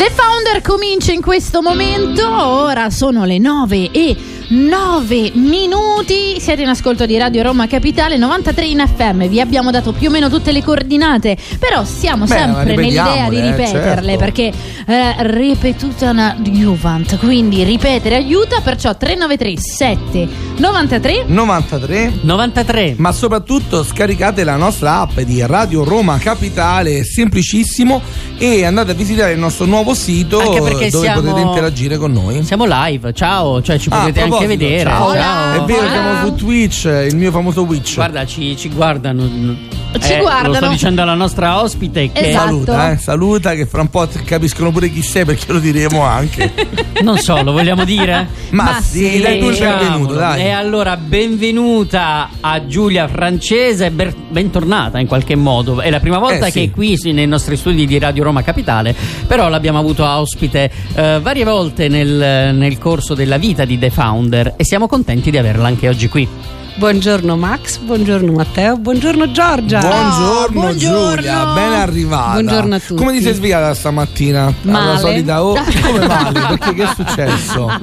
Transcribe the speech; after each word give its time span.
The 0.00 0.10
Founder 0.14 0.62
comincia 0.62 1.12
in 1.12 1.20
questo 1.20 1.60
momento, 1.60 2.26
ora 2.26 2.88
sono 2.88 3.26
le 3.26 3.36
9 3.36 3.90
e 3.90 4.16
9 4.52 5.30
minuti. 5.34 6.40
Siete 6.40 6.62
in 6.62 6.68
ascolto 6.68 7.06
di 7.06 7.16
Radio 7.16 7.40
Roma 7.44 7.68
Capitale 7.68 8.16
93 8.16 8.66
in 8.66 8.84
FM. 8.84 9.28
Vi 9.28 9.40
abbiamo 9.40 9.70
dato 9.70 9.92
più 9.92 10.08
o 10.08 10.10
meno 10.10 10.28
tutte 10.28 10.50
le 10.50 10.64
coordinate, 10.64 11.36
però 11.60 11.84
siamo 11.84 12.24
Beh, 12.24 12.34
sempre 12.34 12.74
nell'idea 12.74 13.28
di 13.28 13.36
eh, 13.36 13.50
ripeterle 13.52 14.08
certo. 14.08 14.16
perché 14.18 14.52
eh, 14.86 15.14
ripetuta 15.18 16.10
una 16.10 16.34
Juvent. 16.40 17.16
Quindi 17.18 17.62
ripetere 17.62 18.16
aiuta, 18.16 18.60
perciò 18.60 18.96
393 18.96 19.60
7 19.60 20.28
93 20.56 21.24
93 21.28 22.12
93. 22.22 22.94
ma 22.98 23.12
soprattutto 23.12 23.84
scaricate 23.84 24.42
la 24.42 24.56
nostra 24.56 24.98
app 25.00 25.20
di 25.20 25.46
Radio 25.46 25.84
Roma 25.84 26.18
Capitale, 26.18 26.98
è 26.98 27.04
semplicissimo 27.04 28.02
e 28.36 28.64
andate 28.64 28.90
a 28.90 28.94
visitare 28.94 29.32
il 29.32 29.38
nostro 29.38 29.64
nuovo 29.66 29.94
sito 29.94 30.38
dove 30.42 30.90
siamo- 30.90 31.20
potete 31.20 31.40
interagire 31.40 31.96
con 31.98 32.10
noi. 32.10 32.42
Siamo 32.42 32.64
live, 32.66 33.12
ciao, 33.12 33.62
cioè 33.62 33.78
ci 33.78 33.88
Ah, 33.92 34.00
potete 34.00 34.20
anche 34.22 34.38
proposito, 34.46 34.66
vedere. 34.66 34.90
ciao. 34.90 35.14
Ciao. 35.14 35.62
È 35.62 35.66
vero, 35.66 35.88
siamo 35.88 36.26
su 36.26 36.34
Twitch, 36.34 36.84
il 36.84 37.16
mio 37.16 37.30
famoso 37.30 37.64
Twitch. 37.64 37.94
Guarda, 37.94 38.26
ci, 38.26 38.56
ci 38.56 38.68
guardano. 38.68 39.79
Ci 39.98 40.12
Eh, 40.12 40.18
guardano. 40.20 40.48
Lo 40.48 40.54
sto 40.54 40.68
dicendo 40.68 41.02
alla 41.02 41.14
nostra 41.14 41.60
ospite 41.60 42.10
che 42.12 42.28
Esatto. 42.28 42.44
Saluta, 42.46 42.90
eh, 42.92 42.96
saluta 42.96 43.54
che 43.54 43.66
fra 43.66 43.80
un 43.80 43.88
po' 43.90 44.08
capiscono 44.24 44.70
pure 44.70 44.88
chi 44.88 45.02
sei 45.02 45.24
perché 45.24 45.52
lo 45.52 45.58
diremo 45.58 46.02
anche. 46.02 46.52
non 47.02 47.18
so, 47.18 47.42
lo 47.42 47.52
vogliamo 47.52 47.84
dire? 47.84 48.28
Ma, 48.50 48.64
Ma 48.64 48.80
sì, 48.80 49.08
sì. 49.10 49.20
dai 49.20 49.38
tu 49.40 49.48
il 49.48 49.58
benvenuto, 49.58 50.14
dai. 50.14 50.42
E 50.42 50.50
allora 50.50 50.96
benvenuta 50.96 52.28
a 52.40 52.66
Giulia 52.66 53.08
Francese, 53.08 53.90
ber- 53.90 54.14
bentornata 54.28 54.98
in 55.00 55.06
qualche 55.06 55.34
modo. 55.34 55.80
È 55.80 55.90
la 55.90 56.00
prima 56.00 56.18
volta 56.18 56.46
Eh, 56.46 56.50
sì. 56.50 56.58
che 56.58 56.64
è 56.66 56.70
qui 56.70 56.98
nei 57.12 57.26
nostri 57.26 57.56
studi 57.56 57.86
di 57.86 57.98
Radio 57.98 58.22
Roma 58.24 58.42
Capitale, 58.42 58.94
però 59.26 59.48
l'abbiamo 59.48 59.78
avuto 59.78 60.06
ospite 60.06 60.70
eh, 60.94 61.18
varie 61.20 61.44
volte 61.44 61.88
nel, 61.88 62.54
nel 62.54 62.78
corso 62.78 63.14
della 63.14 63.38
vita 63.38 63.64
di 63.64 63.78
The 63.78 63.90
Founder 63.90 64.54
e 64.56 64.64
siamo 64.64 64.86
contenti 64.86 65.30
di 65.30 65.38
averla 65.38 65.66
anche 65.66 65.88
oggi 65.88 66.08
qui. 66.08 66.28
Buongiorno 66.76 67.36
Max, 67.36 67.78
buongiorno 67.78 68.32
Matteo, 68.32 68.76
buongiorno 68.78 69.30
Giorgia. 69.32 69.80
Buongiorno, 69.80 70.60
buongiorno. 70.60 71.14
Giulia, 71.16 71.44
ben 71.52 71.72
arrivata. 71.72 72.32
Buongiorno 72.32 72.74
a 72.74 72.78
tutti. 72.78 72.94
Come 73.02 73.12
ti 73.12 73.22
sei 73.22 73.34
svegliata 73.34 73.74
stamattina? 73.74 74.52
Male. 74.62 74.90
Alla 74.90 74.98
solita 74.98 75.44
ora? 75.44 75.62
Come 75.82 76.06
male? 76.06 76.40
Perché 76.56 76.74
che 76.74 76.82
è 76.84 76.88
successo? 76.94 77.80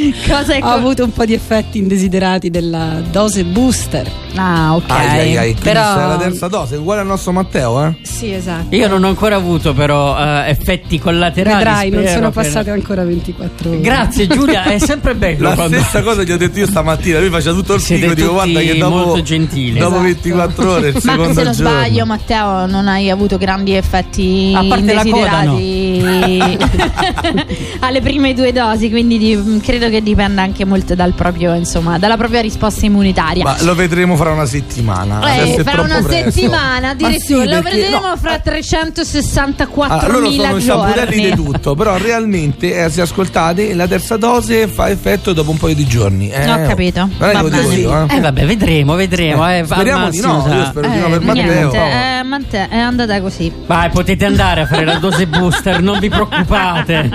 Cosa 0.28 0.54
è 0.54 0.60
Ho 0.62 0.68
avuto 0.68 1.04
un 1.04 1.12
po' 1.12 1.24
di 1.24 1.34
effetti 1.34 1.78
indesiderati 1.78 2.50
della 2.50 3.00
dose 3.10 3.44
booster. 3.44 4.10
Ah, 4.36 4.74
ok. 4.76 4.90
Ai, 4.90 5.18
ai, 5.18 5.36
ai, 5.36 5.56
Però- 5.60 5.94
sei 5.96 6.06
la 6.06 6.16
terza 6.16 6.46
dose, 6.48 6.76
uguale 6.76 7.00
al 7.00 7.06
nostro 7.08 7.32
Matteo, 7.32 7.84
eh? 7.84 7.94
Sì, 8.02 8.32
esatto. 8.32 8.74
Io 8.74 8.86
non 8.88 9.02
ho 9.04 9.08
ancora 9.08 9.34
avuto 9.36 9.74
però 9.74 10.16
eh, 10.18 10.50
effetti 10.50 10.98
collaterali. 10.98 11.56
Vedrai, 11.56 11.90
non 11.90 12.06
sono 12.06 12.30
per- 12.30 12.44
passate 12.44 12.70
ancora 12.70 13.04
24 13.04 13.68
ore. 13.70 13.80
Grazie 13.80 14.26
Giulia, 14.28 14.64
è 14.64 14.78
sempre 14.78 15.14
bello 15.16 15.48
La 15.48 15.54
quando... 15.54 15.78
stessa 15.78 16.02
cosa 16.02 16.22
gli 16.22 16.30
ho 16.30 16.36
detto 16.36 16.58
io 16.60 16.66
stamattina, 16.66 17.18
lui 17.18 17.28
faceva 17.30 17.54
tutto 17.54 17.74
il 17.74 17.80
figo, 17.80 18.14
dico 18.14 18.32
guarda 18.32 18.60
che 18.60 18.76
dopo, 18.78 18.96
molto 18.96 19.22
gentili. 19.22 19.78
dopo 19.78 19.96
Esatto. 19.96 20.02
24 20.02 20.70
ore 20.70 20.88
il 20.88 20.94
Ma 20.94 21.00
se 21.12 21.16
non 21.16 21.32
giorno. 21.34 21.52
sbaglio, 21.52 22.06
Matteo, 22.06 22.66
non 22.66 22.86
hai 22.88 23.10
avuto 23.10 23.36
grandi 23.36 23.74
effetti 23.74 24.52
A 24.56 24.64
parte 24.64 24.92
la 24.94 25.02
coda, 25.04 25.42
indesiderati 25.42 26.58
alle 27.80 28.00
prime 28.00 28.32
due 28.34 28.52
dosi, 28.52 28.90
quindi 28.90 29.18
di- 29.18 29.60
credo 29.62 29.88
che 29.90 30.02
dipenda 30.02 30.42
anche 30.42 30.64
molto 30.64 30.94
dal 30.94 31.12
proprio, 31.12 31.54
insomma, 31.54 31.98
dalla 31.98 32.16
propria 32.16 32.40
risposta 32.40 32.86
immunitaria. 32.86 33.44
Ma 33.44 33.56
lo 33.62 33.74
vedremo 33.74 34.16
fra 34.16 34.30
una 34.30 34.46
settimana. 34.46 35.20
Eh, 35.34 35.62
fra 35.62 35.82
una 35.82 36.00
presto. 36.02 36.30
settimana 36.30 36.80
Ma 36.80 36.88
addirittura 36.90 37.42
sì, 37.42 37.48
lo 37.48 37.62
vedremo 37.62 38.08
no, 38.08 38.16
fra 38.16 38.32
ah, 38.32 38.42
364.000 38.44 39.86
ah, 39.88 40.06
loro 40.06 40.30
sono 40.60 40.60
giorni. 40.60 41.22
di 41.22 41.34
tutto, 41.34 41.74
però 41.74 41.96
realmente, 41.96 42.84
eh, 42.84 42.90
se 42.90 43.00
ascoltate, 43.00 43.74
la 43.74 43.86
terza 43.86 44.16
dose 44.16 44.66
fa 44.68 44.88
effetto 44.88 45.32
dopo 45.32 45.50
un 45.50 45.56
paio 45.58 45.74
di 45.74 45.86
giorni. 45.86 46.30
Eh, 46.30 46.50
Ho 46.50 46.66
capito. 46.66 47.08
Non 47.18 47.28
è 47.28 47.50
che 47.50 47.74
io, 47.74 48.06
eh. 48.06 48.16
Eh 48.16 48.20
vabbè, 48.20 48.44
vedremo, 48.46 48.94
vedremo. 48.94 49.48
Eh, 49.48 49.58
al 49.60 49.66
Speriamo 49.66 50.10
di 50.10 50.20
no, 50.20 50.46
io 50.50 50.64
spero 50.66 50.88
di 50.88 50.98
no 50.98 51.06
Eh, 51.06 51.10
per 51.10 51.20
Matteo. 51.22 51.44
niente, 51.44 51.78
eh, 51.78 52.22
Matteo, 52.22 52.68
è 52.68 52.78
andata 52.78 53.20
così. 53.20 53.52
Vai, 53.66 53.90
potete 53.90 54.24
andare 54.24 54.62
a 54.62 54.66
fare 54.66 54.84
la 54.84 54.98
dose 54.98 55.26
booster, 55.28 55.80
non 55.82 55.98
vi 55.98 56.08
preoccupate. 56.08 57.10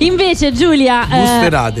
Invece 0.00 0.52
Giulia 0.52 1.08
eh, 1.08 1.26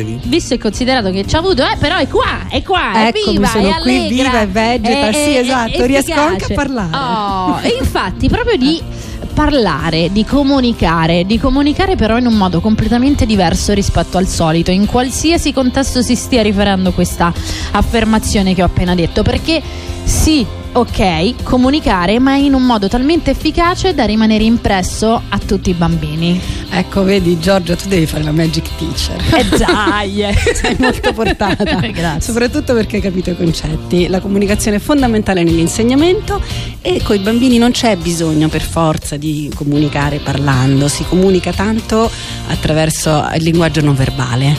Boosteratevi. 0.06 0.20
visto 0.24 0.54
e 0.54 0.58
considerato 0.58 1.10
che 1.10 1.26
ci 1.26 1.34
ha 1.34 1.38
avuto 1.38 1.62
eh, 1.62 1.76
però 1.78 1.96
è 1.96 2.06
qua 2.08 2.46
è 2.48 2.62
qua 2.62 2.92
è 2.92 3.12
Eccomi, 3.14 3.36
viva 3.36 3.46
sono 3.48 3.68
è 3.68 3.80
qui, 3.80 4.08
viva 4.08 4.40
e 4.40 4.46
vegeta, 4.46 5.08
è- 5.08 5.12
sì, 5.12 5.34
è- 5.34 5.38
esatto, 5.40 5.82
è 5.82 5.86
riesco 5.86 6.12
anche 6.14 6.52
a 6.52 6.54
parlare. 6.54 6.96
Oh, 6.96 7.60
e 7.62 7.76
infatti 7.80 8.28
proprio 8.28 8.56
di 8.56 8.80
parlare, 9.36 10.10
di 10.12 10.24
comunicare, 10.24 11.26
di 11.26 11.38
comunicare 11.38 11.94
però 11.94 12.16
in 12.16 12.26
un 12.26 12.34
modo 12.34 12.60
completamente 12.60 13.26
diverso 13.26 13.74
rispetto 13.74 14.16
al 14.16 14.26
solito, 14.26 14.70
in 14.70 14.86
qualsiasi 14.86 15.52
contesto 15.52 16.00
si 16.00 16.14
stia 16.14 16.42
riferendo 16.42 16.92
questa 16.92 17.32
affermazione 17.72 18.54
che 18.54 18.62
ho 18.62 18.66
appena 18.66 18.94
detto, 18.94 19.22
perché 19.22 19.60
sì, 20.04 20.46
ok, 20.76 21.42
comunicare, 21.42 22.18
ma 22.18 22.36
in 22.36 22.52
un 22.52 22.62
modo 22.62 22.86
talmente 22.86 23.30
efficace 23.30 23.94
da 23.94 24.04
rimanere 24.04 24.44
impresso 24.44 25.22
a 25.26 25.38
tutti 25.38 25.70
i 25.70 25.72
bambini. 25.72 26.38
Ecco, 26.70 27.02
vedi 27.02 27.38
Giorgia, 27.40 27.74
tu 27.74 27.88
devi 27.88 28.04
fare 28.04 28.22
la 28.22 28.32
magic 28.32 28.68
teacher. 28.76 29.18
E 29.34 29.56
dai! 29.56 30.26
Sei 30.54 30.76
molto 30.78 31.14
portata. 31.14 31.80
Soprattutto 32.20 32.74
perché 32.74 32.96
hai 32.96 33.02
capito 33.02 33.30
i 33.30 33.36
concetti. 33.36 34.08
La 34.08 34.20
comunicazione 34.20 34.76
è 34.76 34.80
fondamentale 34.80 35.42
nell'insegnamento 35.42 36.42
e 36.82 37.00
con 37.02 37.16
i 37.16 37.20
bambini 37.20 37.56
non 37.56 37.70
c'è 37.70 37.96
bisogno 37.96 38.48
per 38.48 38.62
forza 38.62 39.16
di 39.16 39.50
comunicare 39.54 40.18
parlando, 40.18 40.88
si 40.88 41.04
comunica 41.08 41.52
tanto 41.52 42.10
attraverso 42.48 43.26
il 43.34 43.42
linguaggio 43.42 43.80
non 43.80 43.94
verbale. 43.94 44.54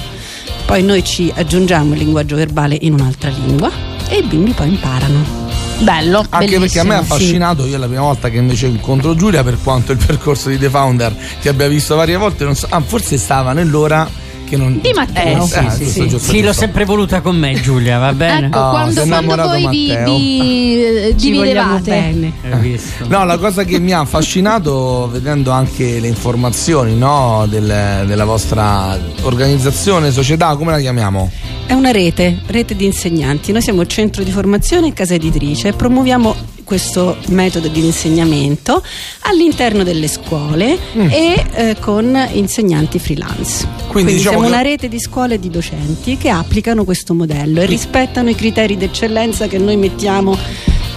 Poi 0.66 0.82
noi 0.82 1.04
ci 1.04 1.32
aggiungiamo 1.34 1.94
il 1.94 2.00
linguaggio 2.00 2.36
verbale 2.36 2.76
in 2.82 2.94
un'altra 2.94 3.30
lingua 3.30 3.70
e 4.10 4.18
i 4.18 4.24
bimbi 4.24 4.52
poi 4.54 4.70
imparano. 4.70 5.37
Bello, 5.80 6.26
Anche 6.30 6.60
perché 6.60 6.80
a 6.80 6.84
me 6.84 6.96
ha 6.96 7.00
affascinato, 7.00 7.66
io 7.66 7.78
la 7.78 7.86
prima 7.86 8.02
volta 8.02 8.30
che 8.30 8.38
invece 8.38 8.68
incontro 8.68 9.16
Giulia, 9.16 9.44
per 9.44 9.58
quanto 9.62 9.92
il 9.92 10.04
percorso 10.04 10.50
di 10.50 10.58
The 10.58 10.70
Founder 10.70 11.16
ti 11.40 11.48
abbia 11.48 11.68
visto 11.68 11.96
varie 11.96 12.18
volte, 12.18 12.44
non 12.44 12.56
so, 12.56 12.68
ah, 12.70 12.82
forse 12.82 13.18
stava 13.18 13.54
nell'ora 13.54 14.10
che 14.48 14.58
non... 14.58 14.80
Di 14.82 14.92
Matteo. 14.94 15.44
Eh, 15.44 15.44
Eh, 15.44 15.46
sì, 15.46 15.60
sì, 15.60 15.84
giusto, 15.84 16.02
sì. 16.04 16.08
giusto, 16.08 16.32
Sì, 16.32 16.42
l'ho 16.42 16.54
sempre 16.54 16.86
voluta 16.86 17.22
con 17.22 17.36
me, 17.38 17.54
Giulia, 17.60 17.98
va 18.00 18.14
bene? 18.14 18.48
Ecco, 18.48 18.58
Oh, 18.60 18.70
quando, 18.72 18.94
quando 18.94 19.04
innamorato 19.04 19.50
voi 19.50 19.68
vi, 19.70 19.88
Matteo. 19.90 20.16
vi, 20.18 20.84
eh, 20.84 20.92
vogliamo 21.14 21.16
dividevate 21.18 21.90
bene. 21.90 22.34
Visto? 22.60 23.06
No, 23.08 23.26
la 23.26 23.38
cosa 23.38 23.64
che 23.66 23.80
mi 23.80 23.92
ha 23.92 24.00
affascinato 24.00 25.10
vedendo 25.12 25.52
anche 25.52 26.00
le 26.00 26.08
informazioni 26.08 26.96
no, 26.96 27.46
del- 27.50 28.04
della 28.08 28.26
vostra 28.26 28.98
organizzazione, 29.24 30.12
società, 30.12 30.56
come 30.56 30.72
la 30.72 30.80
chiamiamo? 30.80 31.30
È 31.66 31.74
una 31.74 31.92
rete, 31.92 32.40
rete 32.48 32.76
di 32.76 32.86
insegnanti. 32.86 33.52
Noi 33.52 33.62
siamo 33.62 33.86
centro 33.86 34.24
di 34.24 34.32
formazione 34.32 34.88
e 34.88 34.94
casa 34.94 35.14
editrice 35.16 35.70
e 35.70 35.74
promuoviamo 35.74 36.36
questo 36.68 37.16
metodo 37.30 37.70
di 37.70 37.80
insegnamento 37.86 38.84
all'interno 39.22 39.84
delle 39.84 40.10
scuole 40.10 40.78
e 40.94 41.46
eh, 41.54 41.76
con 41.80 42.28
insegnanti 42.34 43.00
freelance. 43.00 43.66
Quindi, 43.88 44.12
diciamo 44.16 44.40
siamo 44.40 44.50
che- 44.50 44.54
una 44.54 44.62
rete 44.62 44.90
di 44.90 45.00
scuole 45.00 45.36
e 45.36 45.40
di 45.40 45.50
docenti 45.50 46.18
che 46.18 46.28
applicano 46.28 46.84
questo 46.84 47.14
modello 47.14 47.62
e 47.62 47.66
rispettano 47.66 48.30
i 48.30 48.36
criteri 48.36 48.76
d'eccellenza 48.76 49.48
che 49.48 49.58
noi 49.58 49.78
mettiamo 49.78 50.38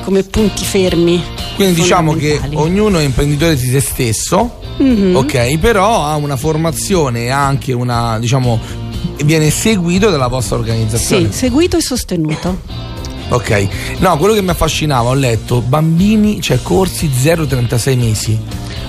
come 0.03 0.25
punti 0.25 0.65
fermi. 0.65 1.23
Quindi 1.55 1.75
diciamo 1.83 2.15
che 2.15 2.41
ognuno 2.55 2.99
è 2.99 3.05
imprenditore 3.05 3.55
di 3.55 3.69
se 3.69 3.81
stesso, 3.81 4.59
Mhm. 4.79 5.15
ok, 5.15 5.59
però 5.59 6.05
ha 6.05 6.17
una 6.17 6.37
formazione 6.37 7.25
e 7.27 7.29
anche 7.31 7.73
una, 7.73 8.19
diciamo, 8.19 8.59
viene 9.25 9.51
seguito 9.51 10.11
dalla 10.11 10.27
vostra 10.27 10.57
organizzazione. 10.57 11.31
Sì, 11.31 11.39
seguito 11.39 11.77
e 11.77 11.81
sostenuto. 11.81 12.89
Ok, 13.31 13.69
no, 13.99 14.17
quello 14.19 14.35
che 14.35 14.43
mi 14.43 14.51
affascinava, 14.51 15.09
ho 15.11 15.15
letto 15.15 15.61
bambini, 15.61 16.41
cioè 16.41 16.61
corsi 16.63 17.09
0-36 17.09 17.97
mesi. 17.97 18.39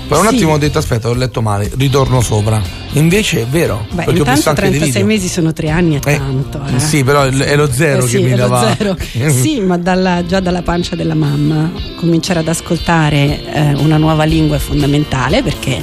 Poi 0.08 0.18
un 0.18 0.26
Sì. 0.28 0.34
attimo 0.34 0.52
ho 0.52 0.58
detto 0.58 0.78
aspetta, 0.78 1.08
ho 1.08 1.14
letto 1.14 1.40
male, 1.42 1.70
ritorno 1.76 2.20
sopra. 2.20 2.60
Invece 2.94 3.42
è 3.42 3.46
vero. 3.46 3.86
Beh, 3.90 4.04
perché 4.04 4.18
intanto 4.18 4.48
anche 4.50 4.60
dei 4.62 4.70
36 4.78 5.02
video. 5.02 5.06
mesi 5.06 5.28
sono 5.28 5.52
tre 5.52 5.70
anni, 5.70 5.94
è 5.94 6.08
Eh, 6.08 6.16
tanto. 6.18 6.60
eh. 6.74 6.78
Sì, 6.78 7.02
però 7.04 7.22
è 7.22 7.56
lo 7.56 7.70
zero 7.72 8.04
Eh 8.04 8.08
sì, 8.08 8.16
che 8.18 8.22
mi 8.24 8.34
dava. 8.34 8.74
zero. 8.76 8.96
sì, 9.30 9.60
ma 9.60 9.78
dalla- 9.78 10.24
già 10.26 10.40
dalla 10.40 10.62
pancia 10.62 10.94
della 10.94 11.14
mamma 11.14 11.70
cominciare 11.96 12.40
ad 12.40 12.48
ascoltare 12.48 13.40
eh, 13.52 13.72
una 13.74 13.96
nuova 13.96 14.24
lingua 14.24 14.56
è 14.56 14.58
fondamentale 14.58 15.42
perché 15.42 15.82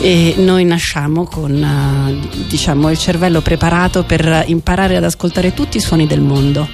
eh, 0.00 0.34
noi 0.38 0.64
nasciamo 0.64 1.24
con 1.24 1.54
eh, 1.62 2.28
diciamo, 2.48 2.90
il 2.90 2.98
cervello 2.98 3.40
preparato 3.40 4.02
per 4.02 4.42
imparare 4.46 4.96
ad 4.96 5.04
ascoltare 5.04 5.54
tutti 5.54 5.76
i 5.76 5.80
suoni 5.80 6.06
del 6.08 6.20
mondo. 6.20 6.66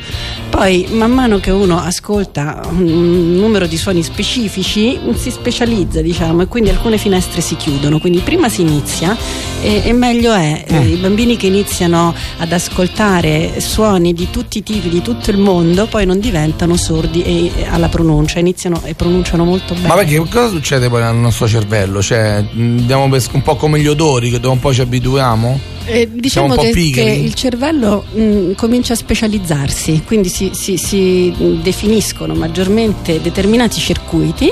Poi, 0.48 0.86
man 0.92 1.10
mano 1.12 1.38
che 1.40 1.50
uno 1.50 1.78
ascolta 1.78 2.62
un 2.70 3.36
numero 3.36 3.66
di 3.66 3.76
suoni 3.76 4.02
specifici, 4.02 4.98
si 5.14 5.30
specializza, 5.30 6.00
diciamo, 6.00 6.40
e 6.42 6.46
quindi 6.46 6.70
alcune 6.70 6.96
finestre 6.96 7.42
si 7.42 7.54
chiudono. 7.56 7.98
Quindi 8.00 8.20
prima 8.20 8.48
si 8.48 8.62
inizia 8.62 9.14
e, 9.60 9.82
e 9.84 9.92
meglio 9.92 10.32
è 10.32 10.64
eh, 10.66 10.78
i 10.86 10.96
bambini 10.96 11.36
che 11.36 11.46
iniziano 11.46 12.14
ad 12.38 12.52
ascoltare 12.52 13.60
suoni 13.60 14.12
di 14.12 14.28
tutti 14.30 14.58
i 14.58 14.62
tipi, 14.62 14.88
di 14.88 15.02
tutto 15.02 15.30
il 15.30 15.38
mondo, 15.38 15.86
poi 15.86 16.06
non 16.06 16.20
diventano 16.20 16.76
sordi 16.76 17.22
e, 17.22 17.46
e 17.56 17.66
alla 17.68 17.88
pronuncia, 17.88 18.38
iniziano 18.38 18.80
e 18.84 18.94
pronunciano 18.94 19.44
molto 19.44 19.74
bene. 19.74 19.86
Ma 19.88 19.94
perché 19.94 20.18
cosa 20.18 20.48
succede 20.48 20.88
poi 20.88 21.02
nel 21.02 21.14
nostro 21.16 21.46
cervello? 21.48 22.02
Cioè, 22.02 22.44
andiamo 22.54 23.08
per- 23.08 23.26
un 23.32 23.42
po' 23.42 23.56
come 23.56 23.80
gli 23.80 23.86
odori, 23.86 24.30
che 24.30 24.40
dopo 24.40 24.54
un 24.54 24.60
po' 24.60 24.72
ci 24.72 24.80
abituiamo? 24.80 25.76
Eh, 25.86 26.06
diciamo 26.12 26.54
che, 26.54 26.70
che 26.92 27.00
il 27.02 27.32
cervello 27.32 28.04
mh, 28.12 28.52
comincia 28.56 28.92
a 28.92 28.96
specializzarsi, 28.96 30.02
quindi 30.06 30.28
si, 30.28 30.50
si- 30.52 30.76
si, 30.76 31.32
mh, 31.36 31.62
definiscono 31.62 32.34
maggiormente 32.34 33.20
determinati 33.22 33.80
circuiti, 33.80 34.50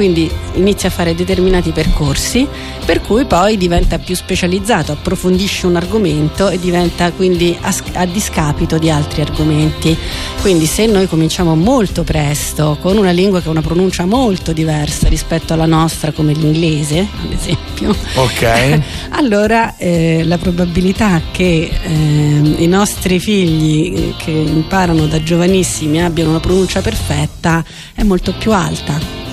quindi 0.00 0.30
inizia 0.54 0.88
a 0.88 0.92
fare 0.92 1.14
determinati 1.14 1.72
percorsi, 1.72 2.48
per 2.86 3.02
cui 3.02 3.26
poi 3.26 3.58
diventa 3.58 3.98
più 3.98 4.16
specializzato, 4.16 4.92
approfondisce 4.92 5.66
un 5.66 5.76
argomento 5.76 6.48
e 6.48 6.58
diventa 6.58 7.12
quindi 7.12 7.54
a, 7.60 7.74
a 7.96 8.06
discapito 8.06 8.78
di 8.78 8.88
altri 8.88 9.20
argomenti. 9.20 9.94
Quindi 10.40 10.64
se 10.64 10.86
noi 10.86 11.06
cominciamo 11.06 11.54
molto 11.54 12.02
presto 12.02 12.78
con 12.80 12.96
una 12.96 13.10
lingua 13.10 13.42
che 13.42 13.48
ha 13.48 13.50
una 13.50 13.60
pronuncia 13.60 14.06
molto 14.06 14.54
diversa 14.54 15.06
rispetto 15.06 15.52
alla 15.52 15.66
nostra, 15.66 16.12
come 16.12 16.32
l'inglese, 16.32 17.06
ad 17.22 17.32
esempio, 17.32 17.94
Ok. 18.14 18.80
allora 19.20 19.76
eh, 19.76 20.22
la 20.24 20.38
probabilità 20.38 21.20
che 21.30 21.70
ehm, 21.82 22.54
i 22.56 22.66
nostri 22.66 23.20
figli 23.20 23.92
eh, 23.94 24.14
che 24.16 24.30
imparano 24.30 25.04
da 25.04 25.22
giovanissimi 25.22 26.02
abbiano 26.02 26.30
una 26.30 26.40
pronuncia 26.40 26.80
perfetta 26.80 27.62
è 27.94 28.02
molto 28.02 28.32
più 28.38 28.52
alta. 28.52 29.29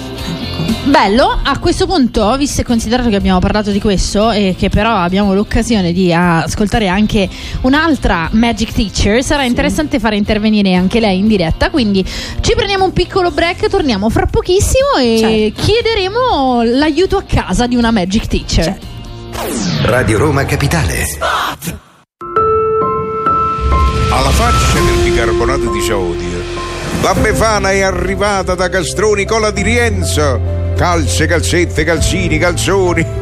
Bello, 0.85 1.38
a 1.44 1.59
questo 1.59 1.85
punto, 1.85 2.35
visto 2.38 2.62
e 2.62 2.63
considerato 2.63 3.09
che 3.09 3.18
abbiamo 3.18 3.39
parlato 3.39 3.71
di 3.71 3.79
questo 3.81 4.31
e 4.31 4.56
che 4.57 4.69
però 4.69 4.95
abbiamo 4.95 5.33
l'occasione 5.33 5.91
di 5.91 6.13
ascoltare 6.13 6.88
anche 6.88 7.27
un'altra 7.62 8.29
Magic 8.31 8.71
Teacher, 8.71 9.21
sarà 9.21 9.44
interessante 9.44 10.00
fare 10.00 10.15
intervenire 10.15 10.74
anche 10.75 11.00
lei 11.00 11.19
in 11.19 11.27
diretta, 11.27 11.69
quindi 11.69 12.03
ci 12.39 12.53
prendiamo 12.56 12.85
un 12.85 12.94
piccolo 12.94 13.31
break, 13.31 13.68
torniamo 13.68 14.09
fra 14.09 14.25
pochissimo 14.27 14.95
e 15.00 15.51
Certo. 15.53 15.62
chiederemo 15.62 16.63
l'aiuto 16.63 17.18
a 17.18 17.23
casa 17.23 17.68
di 17.68 17.75
una 17.75 17.91
Magic 17.91 18.27
Teacher. 18.27 18.63
Certo. 18.63 18.85
Radio 19.83 20.18
Roma 20.18 20.45
Capitale. 20.45 21.03
alla 24.09 24.31
faccia 24.31 24.80
del 24.80 25.03
bicarbonato 25.12 25.69
di 25.69 25.81
sodio. 25.81 26.67
La 27.01 27.13
Befana 27.13 27.71
è 27.71 27.81
arrivata 27.81 28.55
da 28.55 28.69
Castroni 28.69 29.25
Cola 29.25 29.51
di 29.51 29.61
Rienzo. 29.61 30.73
Calze, 30.75 31.25
calzette, 31.25 31.83
calzini, 31.83 32.38
calzoni. 32.38 33.05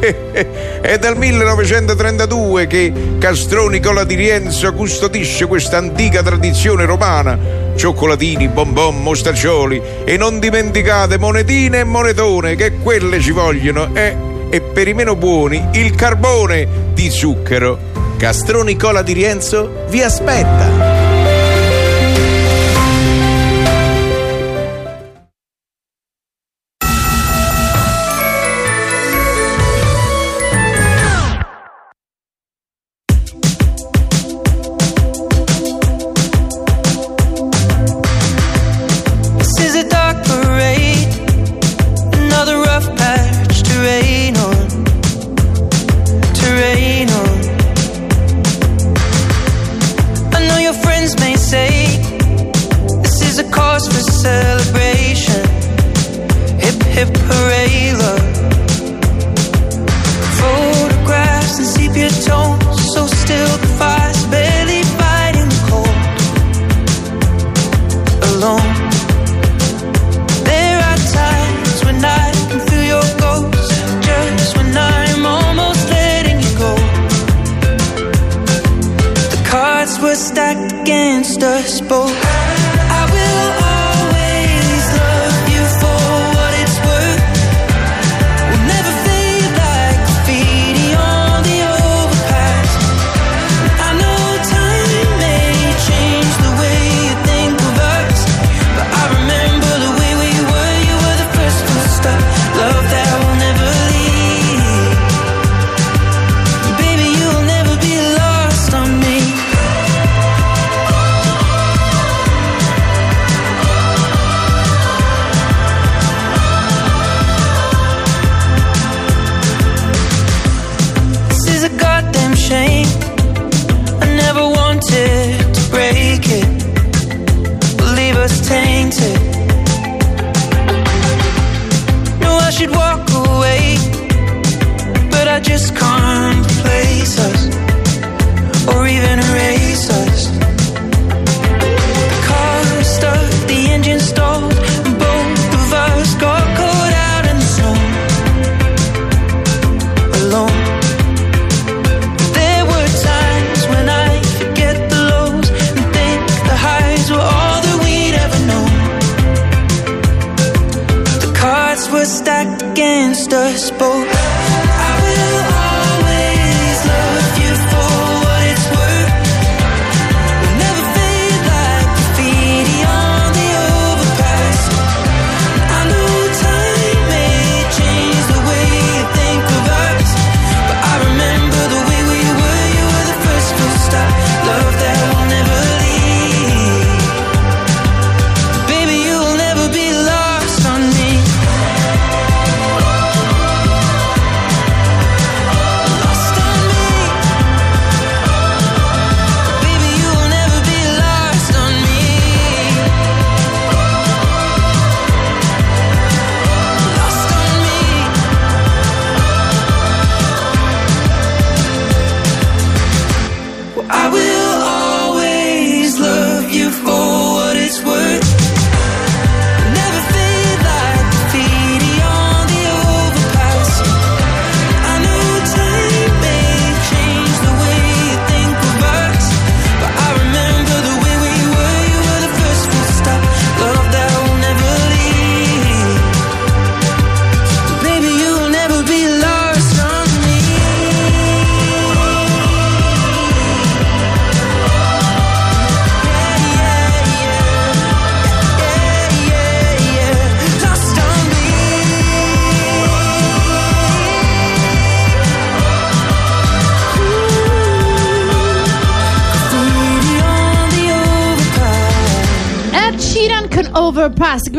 è 0.80 0.98
dal 0.98 1.16
1932 1.16 2.66
che 2.66 2.92
Castroni 3.18 3.80
Cola 3.80 4.04
di 4.04 4.14
Rienzo 4.14 4.72
custodisce 4.72 5.46
questa 5.46 5.76
antica 5.76 6.22
tradizione 6.22 6.84
romana. 6.84 7.38
Cioccolatini, 7.76 8.48
bonbon, 8.48 9.02
mostaccioli 9.02 9.80
e 10.04 10.16
non 10.16 10.38
dimenticate 10.38 11.18
monetine 11.18 11.80
e 11.80 11.84
monetone 11.84 12.56
che 12.56 12.72
quelle 12.72 13.20
ci 13.20 13.30
vogliono. 13.30 13.94
Eh, 13.94 14.16
e 14.50 14.60
per 14.60 14.88
i 14.88 14.94
meno 14.94 15.16
buoni 15.16 15.68
il 15.72 15.94
carbone 15.94 16.66
di 16.92 17.10
zucchero. 17.10 17.78
Castroni 18.16 18.76
Cola 18.76 19.02
di 19.02 19.12
Rienzo 19.12 19.84
vi 19.88 20.02
aspetta. 20.02 20.95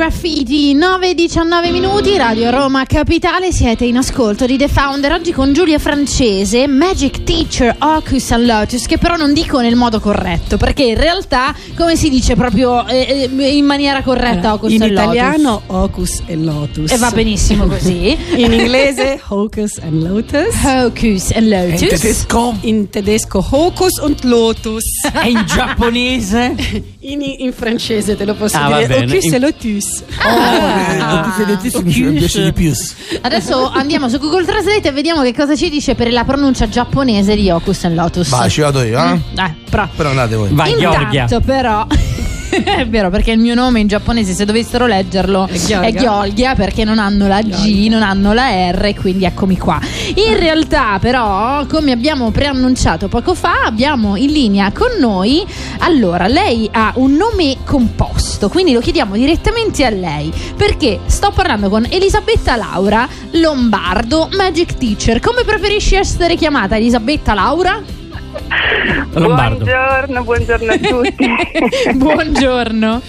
Graffiti 0.07 0.73
9-19 0.73 1.69
minuti 1.69 2.15
Radio 2.15 2.49
Roma 2.49 2.85
Capitale 2.85 3.51
siete 3.51 3.83
in 3.83 3.97
ascolto 3.97 4.45
di 4.45 4.55
The 4.55 4.69
Founder 4.69 5.11
oggi 5.11 5.33
con 5.33 5.51
Giulia 5.51 5.79
Francese 5.79 6.65
Magic 6.65 7.23
Teacher 7.25 7.75
Ocus 7.77 8.31
and 8.31 8.45
Lotus 8.45 8.85
che 8.85 8.97
però 8.97 9.17
non 9.17 9.33
dico 9.33 9.59
nel 9.59 9.75
modo 9.75 9.99
corretto 9.99 10.55
perché 10.55 10.83
in 10.83 10.95
realtà 10.95 11.53
come 11.75 11.97
si 11.97 12.09
dice 12.09 12.35
proprio 12.35 12.87
eh, 12.87 13.29
eh, 13.37 13.55
in 13.57 13.65
maniera 13.65 14.01
corretta 14.01 14.53
Ocus 14.53 14.71
in 14.71 14.83
and 14.83 14.91
Lotus 14.93 15.03
italiano 15.03 15.61
Hocus 15.67 16.21
e 16.25 16.35
Lotus. 16.37 16.89
e 16.89 16.97
va 16.97 17.11
benissimo 17.11 17.65
così 17.67 18.15
In 18.37 18.53
inglese 18.53 19.19
Hocus 19.27 19.77
and 19.79 20.03
Lotus. 20.03 20.55
Hocus 20.63 21.31
and 21.33 21.43
In 21.43 21.49
Lotus 21.49 21.89
tedesco? 21.89 22.55
In 22.61 22.89
tedesco 22.89 23.45
Hocus 23.51 23.99
und 23.99 24.23
Lotus. 24.23 24.83
E 25.21 25.31
in 25.31 25.43
giapponese? 25.45 26.55
In, 27.07 27.21
in 27.21 27.53
francese 27.53 28.15
te 28.17 28.25
lo 28.25 28.35
posso 28.35 28.57
Ah, 28.57 28.79
dire. 28.79 29.03
Hocus 29.03 29.23
In- 29.25 29.33
e 29.33 29.39
Lotus. 29.39 29.96
Oh, 30.03 31.57
ti 31.59 31.69
sei 31.69 31.83
mi 31.83 32.11
piace 32.19 32.43
di 32.43 32.53
più. 32.53 32.71
adesso 33.21 33.69
andiamo 33.69 34.09
su 34.09 34.17
Google 34.19 34.45
Translate 34.45 34.89
e 34.89 34.91
vediamo 34.91 35.21
che 35.21 35.33
cosa 35.33 35.55
ci 35.55 35.69
dice 35.69 35.95
per 35.95 36.11
la 36.11 36.23
pronuncia 36.23 36.67
giapponese 36.67 37.35
di 37.35 37.49
Ocus 37.49 37.85
and 37.85 37.95
Lotus 37.95 38.29
Vai, 38.29 38.49
ci 38.49 38.61
vado 38.61 38.81
io, 38.83 38.99
eh? 39.03 39.19
eh, 39.37 39.53
però 39.69 39.87
Però 39.95 40.09
andate 40.09 40.35
voi. 40.35 40.49
Vai. 40.51 40.71
Intanto 40.71 41.39
però 41.41 41.85
È 42.63 42.87
vero 42.87 43.09
perché 43.09 43.31
il 43.31 43.39
mio 43.39 43.53
nome 43.53 43.79
in 43.79 43.87
giapponese 43.87 44.33
se 44.33 44.45
dovessero 44.45 44.85
leggerlo 44.85 45.47
È 45.47 45.91
Gheorgha 45.91 46.55
perché 46.55 46.83
non 46.83 46.99
hanno 46.99 47.27
la 47.27 47.41
G, 47.41 47.87
non 47.89 48.03
hanno 48.03 48.33
la 48.33 48.71
R 48.71 48.93
quindi 48.99 49.25
eccomi 49.25 49.57
qua. 49.57 49.79
In 50.15 50.37
realtà 50.37 50.97
però 50.99 51.65
come 51.65 51.91
abbiamo 51.91 52.31
preannunciato 52.31 53.07
poco 53.07 53.33
fa 53.33 53.63
abbiamo 53.65 54.15
in 54.15 54.31
linea 54.31 54.71
con 54.71 54.89
noi 54.99 55.45
allora 55.79 56.27
lei 56.27 56.69
ha 56.71 56.93
un 56.95 57.13
nome 57.13 57.57
composto 57.65 58.49
quindi 58.49 58.73
lo 58.73 58.79
chiediamo 58.79 59.15
direttamente 59.15 59.85
a 59.85 59.89
lei 59.89 60.31
perché 60.55 60.99
sto 61.05 61.31
parlando 61.31 61.69
con 61.69 61.85
Elisabetta 61.89 62.55
Laura 62.55 63.07
Lombardo 63.31 64.29
Magic 64.35 64.75
Teacher. 64.75 65.19
Come 65.19 65.43
preferisci 65.43 65.95
essere 65.95 66.35
chiamata 66.35 66.75
Elisabetta 66.75 67.33
Laura? 67.33 67.96
Lombardo. 69.13 69.63
Buongiorno, 69.65 70.23
buongiorno 70.23 70.71
a 70.71 70.77
tutti. 70.77 71.27
Buongiorno. 71.95 73.01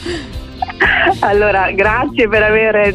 allora, 1.21 1.71
grazie 1.73 2.29
per 2.29 2.43
aver 2.43 2.95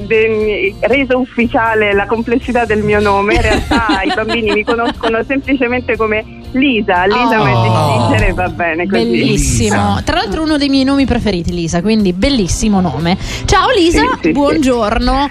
reso 0.82 1.20
ufficiale 1.20 1.94
la 1.94 2.06
complessità 2.06 2.66
del 2.66 2.82
mio 2.84 3.00
nome. 3.00 3.36
In 3.36 3.42
realtà 3.42 4.02
i 4.04 4.12
bambini 4.14 4.52
mi 4.52 4.64
conoscono 4.64 5.24
semplicemente 5.24 5.96
come 5.98 6.24
Lisa. 6.52 7.06
Lisa 7.06 7.42
Oh. 7.42 7.44
Magic 7.44 8.10
Teacher 8.10 8.30
e 8.30 8.34
va 8.34 8.50
bene 8.50 8.88
così. 8.88 9.04
Bellissimo. 9.04 9.88
Lisa. 9.90 10.02
Tra 10.04 10.16
l'altro 10.18 10.44
uno 10.44 10.58
dei 10.58 10.70
miei 10.70 10.84
nomi 10.84 11.06
preferiti, 11.06 11.52
Lisa, 11.54 11.82
quindi 11.82 12.14
bellissimo 12.14 12.80
nome. 12.82 13.18
Ciao 13.46 13.70
Lisa, 13.76 14.00
Sì, 14.02 14.08
sì, 14.14 14.20
sì. 14.22 14.32
buongiorno. 14.32 15.30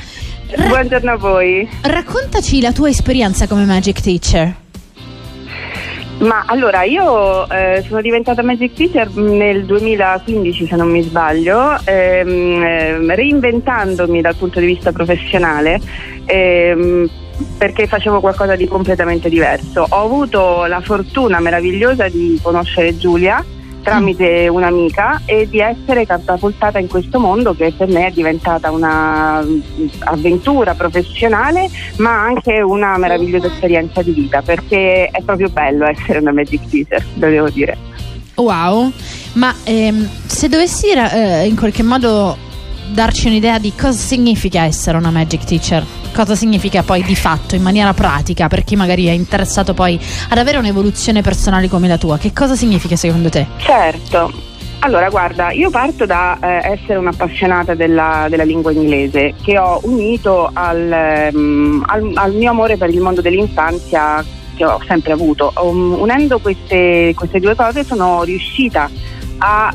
Ra- 0.54 0.66
Buongiorno 0.66 1.12
a 1.12 1.16
voi. 1.16 1.66
raccontaci 1.82 2.60
la 2.60 2.72
tua 2.72 2.88
esperienza 2.90 3.46
come 3.46 3.64
Magic 3.64 4.00
Teacher. 4.00 4.54
Ma 6.18 6.44
allora 6.46 6.84
io 6.84 7.48
eh, 7.50 7.82
sono 7.86 8.00
diventata 8.00 8.42
Magic 8.42 8.74
Teacher 8.74 9.12
nel 9.16 9.64
2015 9.64 10.66
se 10.66 10.76
non 10.76 10.88
mi 10.88 11.02
sbaglio, 11.02 11.78
ehm, 11.84 12.62
ehm, 12.62 13.14
reinventandomi 13.14 14.20
dal 14.20 14.36
punto 14.36 14.60
di 14.60 14.66
vista 14.66 14.92
professionale. 14.92 15.80
ehm, 16.26 17.10
perché 17.58 17.86
facevo 17.86 18.20
qualcosa 18.20 18.54
di 18.54 18.68
completamente 18.68 19.28
diverso. 19.28 19.86
Ho 19.88 20.04
avuto 20.04 20.66
la 20.66 20.80
fortuna 20.80 21.40
meravigliosa 21.40 22.08
di 22.08 22.38
conoscere 22.40 22.96
Giulia 22.96 23.44
tramite 23.82 24.48
un'amica 24.48 25.22
e 25.24 25.48
di 25.48 25.60
essere 25.60 26.06
catapultata 26.06 26.78
in 26.78 26.88
questo 26.88 27.18
mondo 27.18 27.54
che 27.54 27.72
per 27.76 27.88
me 27.88 28.06
è 28.06 28.10
diventata 28.10 28.70
un'avventura 28.70 30.74
professionale 30.74 31.68
ma 31.96 32.22
anche 32.22 32.62
una 32.62 32.96
meravigliosa 32.96 33.48
esperienza 33.48 34.02
di 34.02 34.12
vita 34.12 34.42
perché 34.42 35.08
è 35.08 35.22
proprio 35.22 35.48
bello 35.48 35.86
essere 35.86 36.18
una 36.18 36.32
Magic 36.32 36.68
Teacher, 36.68 37.04
lo 37.14 37.28
devo 37.28 37.50
dire. 37.50 37.76
Wow. 38.36 38.92
Ma 39.34 39.54
ehm, 39.64 40.08
se 40.26 40.48
dovessi 40.48 40.88
eh, 40.88 41.46
in 41.46 41.56
qualche 41.56 41.82
modo 41.82 42.36
darci 42.92 43.26
un'idea 43.26 43.58
di 43.58 43.72
cosa 43.74 43.98
significa 43.98 44.64
essere 44.64 44.98
una 44.98 45.10
Magic 45.10 45.44
Teacher, 45.44 45.84
cosa 46.14 46.34
significa 46.34 46.82
poi 46.82 47.02
di 47.02 47.16
fatto 47.16 47.54
in 47.54 47.62
maniera 47.62 47.94
pratica 47.94 48.48
per 48.48 48.64
chi 48.64 48.76
magari 48.76 49.06
è 49.06 49.12
interessato 49.12 49.72
poi 49.72 49.98
ad 50.28 50.38
avere 50.38 50.58
un'evoluzione 50.58 51.22
personale 51.22 51.68
come 51.68 51.88
la 51.88 51.96
tua, 51.96 52.18
che 52.18 52.32
cosa 52.32 52.54
significa 52.54 52.96
secondo 52.96 53.30
te? 53.30 53.46
Certo. 53.56 54.50
Allora, 54.80 55.08
guarda, 55.08 55.52
io 55.52 55.70
parto 55.70 56.06
da 56.06 56.36
eh, 56.40 56.72
essere 56.72 56.98
un'appassionata 56.98 57.74
della, 57.74 58.26
della 58.28 58.42
lingua 58.42 58.72
inglese 58.72 59.34
che 59.40 59.56
ho 59.56 59.80
unito 59.84 60.50
al, 60.52 60.90
ehm, 60.90 61.84
al- 61.86 62.12
al 62.14 62.34
mio 62.34 62.50
amore 62.50 62.76
per 62.76 62.90
il 62.90 63.00
mondo 63.00 63.20
dell'infanzia 63.20 64.24
che 64.56 64.64
ho 64.64 64.80
sempre 64.86 65.12
avuto. 65.12 65.52
Um, 65.56 65.96
unendo 65.98 66.38
queste, 66.40 67.12
queste 67.14 67.40
due 67.40 67.54
cose 67.54 67.84
sono 67.84 68.22
riuscita 68.24 68.84
a 68.84 68.90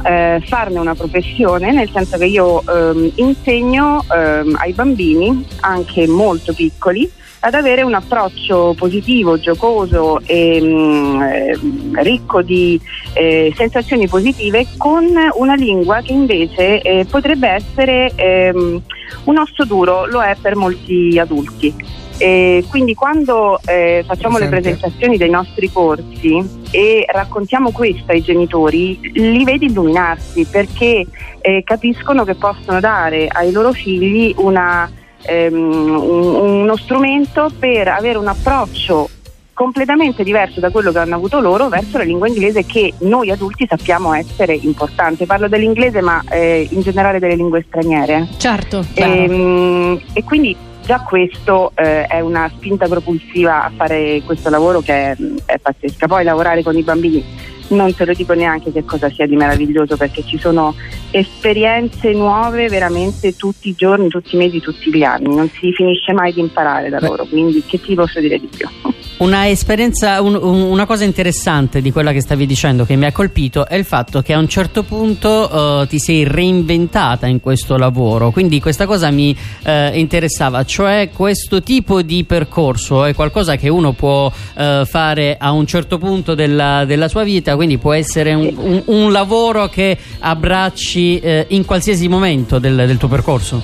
eh, 0.04 0.42
farne 0.46 0.80
una 0.80 0.96
professione, 0.96 1.72
nel 1.72 1.90
senso 1.92 2.18
che 2.18 2.26
io 2.26 2.62
ehm, 2.62 3.12
insegno 3.16 4.04
ehm, 4.10 4.56
ai 4.60 4.74
bambini, 4.74 5.46
anche 5.62 6.08
molto 6.08 6.54
piccoli, 6.54 7.10
ad 7.40 7.54
avere 7.54 7.84
un 7.84 7.94
approccio 7.94 8.74
positivo, 8.78 9.40
giocoso 9.40 10.20
e 10.26 10.60
mm, 10.62 11.22
eh, 11.22 11.60
ricco 12.02 12.42
di 12.42 12.80
eh, 13.14 13.54
sensazioni 13.56 14.08
positive 14.08 14.68
con 14.78 15.06
una 15.36 15.56
lingua 15.56 16.02
che 16.02 16.14
invece 16.14 16.82
eh, 16.82 17.06
potrebbe 17.10 17.50
essere 17.50 18.12
ehm, 18.16 18.82
un 19.26 19.38
osso 19.38 19.66
duro, 19.66 20.06
lo 20.08 20.22
è 20.22 20.36
per 20.42 20.56
molti 20.56 21.20
adulti. 21.20 22.06
E 22.18 22.64
quindi 22.70 22.94
quando 22.96 23.60
eh, 23.66 24.04
facciamo 24.08 24.38
le 24.38 24.46
presentazioni 24.48 25.18
dei 25.18 25.30
nostri 25.30 25.72
corsi 25.72 26.44
e 26.72 27.06
raccontiamo 27.08 27.72
questo 27.72 28.12
ai 28.12 28.22
genitori, 28.22 29.00
li 29.14 29.44
vedi 29.44 29.66
illuminarsi 29.68 30.46
perché 30.46 31.06
eh, 31.40 31.62
capiscono 31.64 32.24
che 32.24 32.36
possono 32.36 32.80
dare 32.80 33.28
ai 33.32 33.52
loro 33.52 33.72
figli 33.72 34.34
una, 34.38 34.90
ehm, 35.22 35.54
un- 35.56 36.36
uno 36.62 36.76
strumento 36.78 37.50
per 37.58 37.88
avere 37.88 38.18
un 38.18 38.28
approccio 38.28 39.10
completamente 39.54 40.24
diverso 40.24 40.60
da 40.60 40.70
quello 40.70 40.92
che 40.92 41.00
hanno 41.00 41.16
avuto 41.16 41.40
loro 41.40 41.68
verso 41.68 41.98
la 41.98 42.04
lingua 42.04 42.28
inglese 42.28 42.64
che 42.66 42.94
noi 43.00 43.32
adulti 43.32 43.66
sappiamo 43.68 44.14
essere 44.14 44.54
importante. 44.54 45.26
Parlo 45.26 45.48
dell'inglese 45.48 46.00
ma 46.02 46.22
eh, 46.30 46.68
in 46.70 46.82
generale 46.82 47.18
delle 47.18 47.36
lingue 47.36 47.64
straniere. 47.68 48.28
Certo. 48.38 48.86
Ehm, 48.94 50.00
E, 50.14 50.24
quindi 50.24 50.56
già 50.88 51.02
questo 51.02 51.74
eh, 51.76 52.06
è 52.06 52.22
una 52.22 52.50
spinta 52.56 52.88
propulsiva 52.88 53.66
a 53.66 53.72
fare 53.76 54.22
questo 54.26 54.50
lavoro 54.50 54.80
che 54.80 55.12
è, 55.12 55.18
è 55.44 55.58
pazzesca. 55.60 56.08
Poi 56.08 56.24
lavorare 56.24 56.64
con 56.64 56.78
i 56.78 56.82
bambini 56.82 57.24
non 57.70 57.94
te 57.94 58.06
lo 58.06 58.14
dico 58.14 58.34
neanche 58.34 58.72
che 58.72 58.84
cosa 58.86 59.10
sia 59.10 59.26
di 59.28 59.36
meraviglioso 59.36 59.98
perché 59.98 60.24
ci 60.26 60.38
sono 60.38 60.74
esperienze 61.12 62.12
nuove 62.12 62.68
veramente 62.70 63.36
tutti 63.36 63.70
i 63.70 63.76
giorni, 63.76 64.08
tutti 64.08 64.36
i 64.36 64.38
mesi, 64.38 64.60
tutti 64.60 64.94
gli 64.96 65.04
anni. 65.04 65.34
Non 65.34 65.50
si 65.50 65.72
finisce 65.74 66.14
mai 66.14 66.34
di 66.34 66.40
imparare 66.40 66.90
da 66.90 67.00
Beh. 67.00 67.08
loro, 67.08 67.26
quindi 67.26 67.64
che 67.66 67.80
ti 67.82 67.94
posso 67.96 68.20
dire 68.20 68.40
di 68.40 68.48
più? 68.56 68.68
Una 69.18 69.48
esperienza, 69.50 70.22
un- 70.22 70.36
un- 70.40 70.62
una 70.62 70.86
cosa 70.86 71.04
interessante 71.04 71.82
di 71.82 71.92
quella 71.92 72.12
che 72.12 72.22
stavi 72.22 72.46
dicendo 72.46 72.86
che 72.86 72.96
mi 72.96 73.06
ha 73.06 73.12
colpito 73.12 73.66
è 73.68 73.76
il 73.76 73.84
fatto 73.84 74.22
che 74.22 74.34
a 74.34 74.38
un 74.38 74.48
certo 74.48 74.84
punto 74.84 75.82
eh, 75.82 75.88
ti 75.88 75.98
sei 75.98 76.24
reinventata 76.24 77.26
in 77.26 77.40
questo 77.40 77.78
lavoro, 77.78 78.30
quindi 78.30 78.60
questa 78.60 78.86
cosa 78.86 79.10
mi 79.10 79.36
eh, 79.64 79.98
interessava, 80.00 80.64
cioè 80.66 81.10
questo 81.12 81.64
tipo 81.64 82.04
di 82.04 82.26
percorso 82.26 83.06
è 83.06 83.16
qualcosa 83.16 83.56
che 83.56 83.70
uno 83.70 83.94
può 83.94 84.32
eh, 84.56 84.84
fare 84.86 85.36
a 85.40 85.52
un 85.52 85.66
certo 85.66 85.98
punto 85.98 86.36
della, 86.36 86.86
della 86.86 87.08
sua 87.08 87.24
vita, 87.24 87.56
quindi 87.58 87.78
può 87.78 87.92
essere 87.92 88.34
un, 88.34 88.54
un- 88.58 88.82
un 88.86 89.12
lavoro 89.12 89.68
che 89.68 89.98
abbracci 90.20 91.20
eh, 91.20 91.46
in 91.50 91.66
qualsiasi 91.66 92.08
momento 92.08 92.58
del- 92.60 92.86
del 92.88 92.98
tuo 92.98 93.10
percorso. 93.10 93.62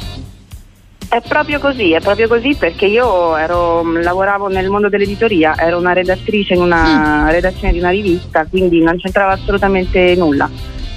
È 1.08 1.22
proprio 1.28 1.60
così, 1.60 1.92
è 1.92 2.02
proprio 2.02 2.28
così 2.28 2.56
perché 2.56 2.88
io 2.88 3.36
ero, 3.38 3.84
lavoravo 4.02 4.48
nel 4.48 4.68
mondo 4.70 4.90
dell'editoria, 4.90 5.56
ero 5.58 5.78
una 5.78 5.94
redattrice 5.94 6.56
in 6.56 6.62
una 6.62 7.28
redazione 7.30 7.72
di 7.72 7.78
una 7.80 7.92
rivista, 7.92 8.46
quindi 8.50 8.82
non 8.82 8.98
c'entrava 8.98 9.34
assolutamente 9.34 10.16
nulla. 10.16 10.50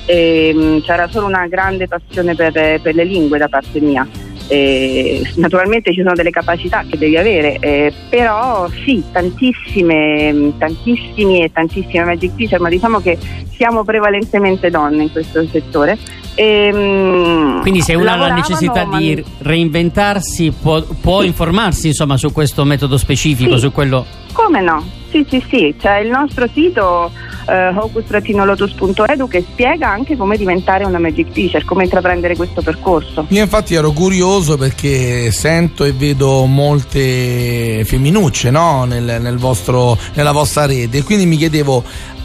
Ehm, 0.06 0.80
c'era 0.82 1.06
solo 1.08 1.26
una 1.26 1.46
grande 1.48 1.86
passione 1.86 2.34
per, 2.34 2.52
per 2.80 2.94
le 2.94 3.04
lingue 3.04 3.36
da 3.36 3.48
parte 3.48 3.78
mia. 3.80 4.08
E 4.48 5.22
naturalmente 5.36 5.92
ci 5.92 6.02
sono 6.02 6.14
delle 6.14 6.30
capacità 6.30 6.84
che 6.88 6.96
devi 6.96 7.16
avere, 7.16 7.58
eh, 7.58 7.92
però 8.08 8.68
sì, 8.84 9.02
tantissime, 9.12 10.52
tantissimi 10.58 11.42
e 11.42 11.50
tantissime 11.52 12.04
magic 12.04 12.36
teacher, 12.36 12.60
ma 12.60 12.68
diciamo 12.68 13.00
che 13.00 13.18
siamo 13.56 13.84
prevalentemente 13.84 14.70
donne 14.70 15.04
in 15.04 15.12
questo 15.12 15.44
settore 15.46 15.98
Ehm, 16.36 17.60
Quindi 17.60 17.80
se 17.80 17.94
uno 17.94 18.10
ha 18.10 18.16
la 18.16 18.34
necessità 18.34 18.84
di 18.84 19.22
reinventarsi 19.38 20.52
può, 20.60 20.82
può 21.00 21.22
informarsi 21.22 21.88
insomma 21.88 22.16
su 22.16 22.30
questo 22.32 22.64
metodo 22.64 22.96
specifico, 22.98 23.54
Sì. 23.54 23.60
su 23.60 23.72
quello... 23.72 24.04
Come 24.32 24.60
no? 24.60 24.84
Sì, 25.10 25.24
sì, 25.30 25.42
sì, 25.48 25.74
c'è 25.80 26.00
il 26.00 26.10
nostro 26.10 26.46
sito 26.52 27.10
eh, 27.48 27.68
hocus-lotus.edu 27.68 29.28
che 29.28 29.42
spiega 29.50 29.88
anche 29.88 30.14
come 30.14 30.36
diventare 30.36 30.84
una 30.84 30.98
magic 30.98 31.30
teacher, 31.32 31.64
come 31.64 31.84
intraprendere 31.84 32.36
questo 32.36 32.60
percorso. 32.60 33.24
Io 33.28 33.40
infatti 33.42 33.74
ero 33.74 33.92
curioso 33.92 34.58
perché 34.58 35.30
sento 35.30 35.84
e 35.84 35.92
vedo 35.92 36.44
molte 36.44 37.82
femminucce 37.86 38.50
no? 38.50 38.84
Nel- 38.84 39.18
nel 39.22 39.38
vostro- 39.38 39.96
nella 40.14 40.32
vostra 40.32 40.66
rete 40.66 40.98
e 40.98 41.02
quindi 41.02 41.24
mi 41.24 41.36
chiedevo 41.38 41.82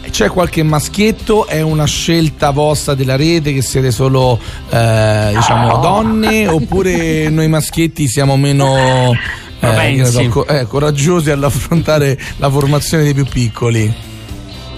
c'è 0.09 0.29
qualche 0.29 0.63
maschietto? 0.63 1.45
È 1.45 1.61
una 1.61 1.85
scelta 1.85 2.49
vostra 2.51 2.93
della 2.95 3.15
rete 3.15 3.53
che 3.53 3.61
siete 3.61 3.91
solo 3.91 4.39
eh, 4.69 5.31
diciamo 5.33 5.77
donne 5.77 6.47
oppure 6.49 7.29
noi 7.29 7.47
maschietti 7.47 8.07
siamo 8.07 8.35
meno 8.37 9.13
eh, 9.59 10.05
so, 10.05 10.47
eh, 10.47 10.65
coraggiosi 10.65 11.29
all'affrontare 11.29 12.19
la 12.37 12.49
formazione 12.49 13.03
dei 13.03 13.13
più 13.13 13.25
piccoli? 13.25 14.10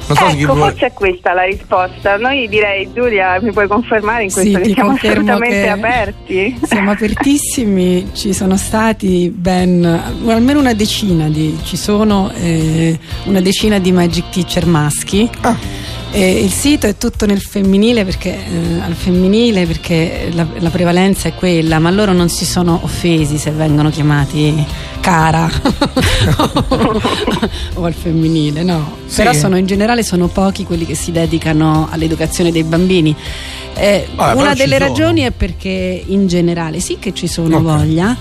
Non 0.08 0.18
so 0.18 0.26
ecco, 0.26 0.54
vuole- 0.54 0.72
forse 0.72 0.86
è 0.88 0.94
questa 0.94 1.34
la 1.34 1.44
risposta. 1.44 2.18
Noi 2.18 2.48
direi, 2.48 2.92
Giulia, 2.94 3.40
mi 3.42 3.52
puoi 3.52 3.68
confermare 3.68 4.24
in 4.24 4.30
Sì, 4.30 4.52
questo 4.52 4.58
che 4.60 4.64
ti 4.66 4.74
siamo 4.74 4.92
assolutamente 4.92 5.62
che 5.62 5.70
aperti? 5.70 6.60
Siamo 6.64 6.92
apertissimi, 6.92 8.10
ci 8.14 8.34
sono 8.34 8.58
stati 8.58 9.30
ben 9.34 9.84
almeno 10.28 10.60
una 10.60 10.74
decina 10.74 11.30
di 11.30 11.58
ci 11.64 11.78
sono 11.78 12.32
eh, 12.36 12.98
una 13.26 13.40
decina 13.42 13.80
di 13.80 13.92
magic 13.92 14.30
teacher 14.30 14.66
maschi. 14.66 15.30
E 16.16 16.44
il 16.44 16.52
sito 16.52 16.86
è 16.86 16.96
tutto 16.96 17.26
nel 17.26 17.42
femminile 17.42 18.06
perché 18.06 18.30
eh, 18.36 18.80
al 18.82 18.94
femminile 18.94 19.66
perché 19.66 20.30
la, 20.32 20.46
la 20.60 20.70
prevalenza 20.70 21.28
è 21.28 21.34
quella, 21.34 21.80
ma 21.80 21.90
loro 21.90 22.14
non 22.14 22.30
si 22.30 22.46
sono 22.46 22.80
offesi 22.84 23.40
se 23.40 23.50
vengono 23.50 23.90
chiamati 23.90 24.64
cara 25.00 25.50
o 27.74 27.84
al 27.84 27.94
femminile, 27.94 28.62
no. 28.62 28.98
Sì. 29.08 29.16
Però 29.18 29.34
sono 29.34 29.58
in 29.58 29.66
generale 29.66 30.04
sono 30.04 30.28
pochi 30.28 30.66
quelli 30.66 30.86
che 30.86 30.94
si 30.96 31.12
dedicano 31.12 31.88
all'educazione 31.90 32.52
dei 32.52 32.64
bambini. 32.64 33.16
Eh, 33.76 34.08
però 34.16 34.38
una 34.38 34.54
delle 34.54 34.78
sono. 34.78 34.88
ragioni 34.90 35.22
è 35.22 35.32
perché 35.32 36.04
in 36.06 36.28
generale 36.28 36.80
sì 36.80 36.98
che 37.00 37.14
ci 37.16 37.28
sono 37.28 37.56
Ok. 37.58 37.62
voglia. 37.64 38.16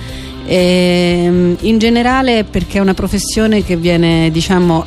Ehm, 0.46 1.57
in 1.61 1.78
generale 1.78 2.44
perché 2.44 2.78
è 2.78 2.81
una 2.81 2.94
professione 2.94 3.64
che 3.64 3.76
viene 3.76 4.31
diciamo 4.31 4.85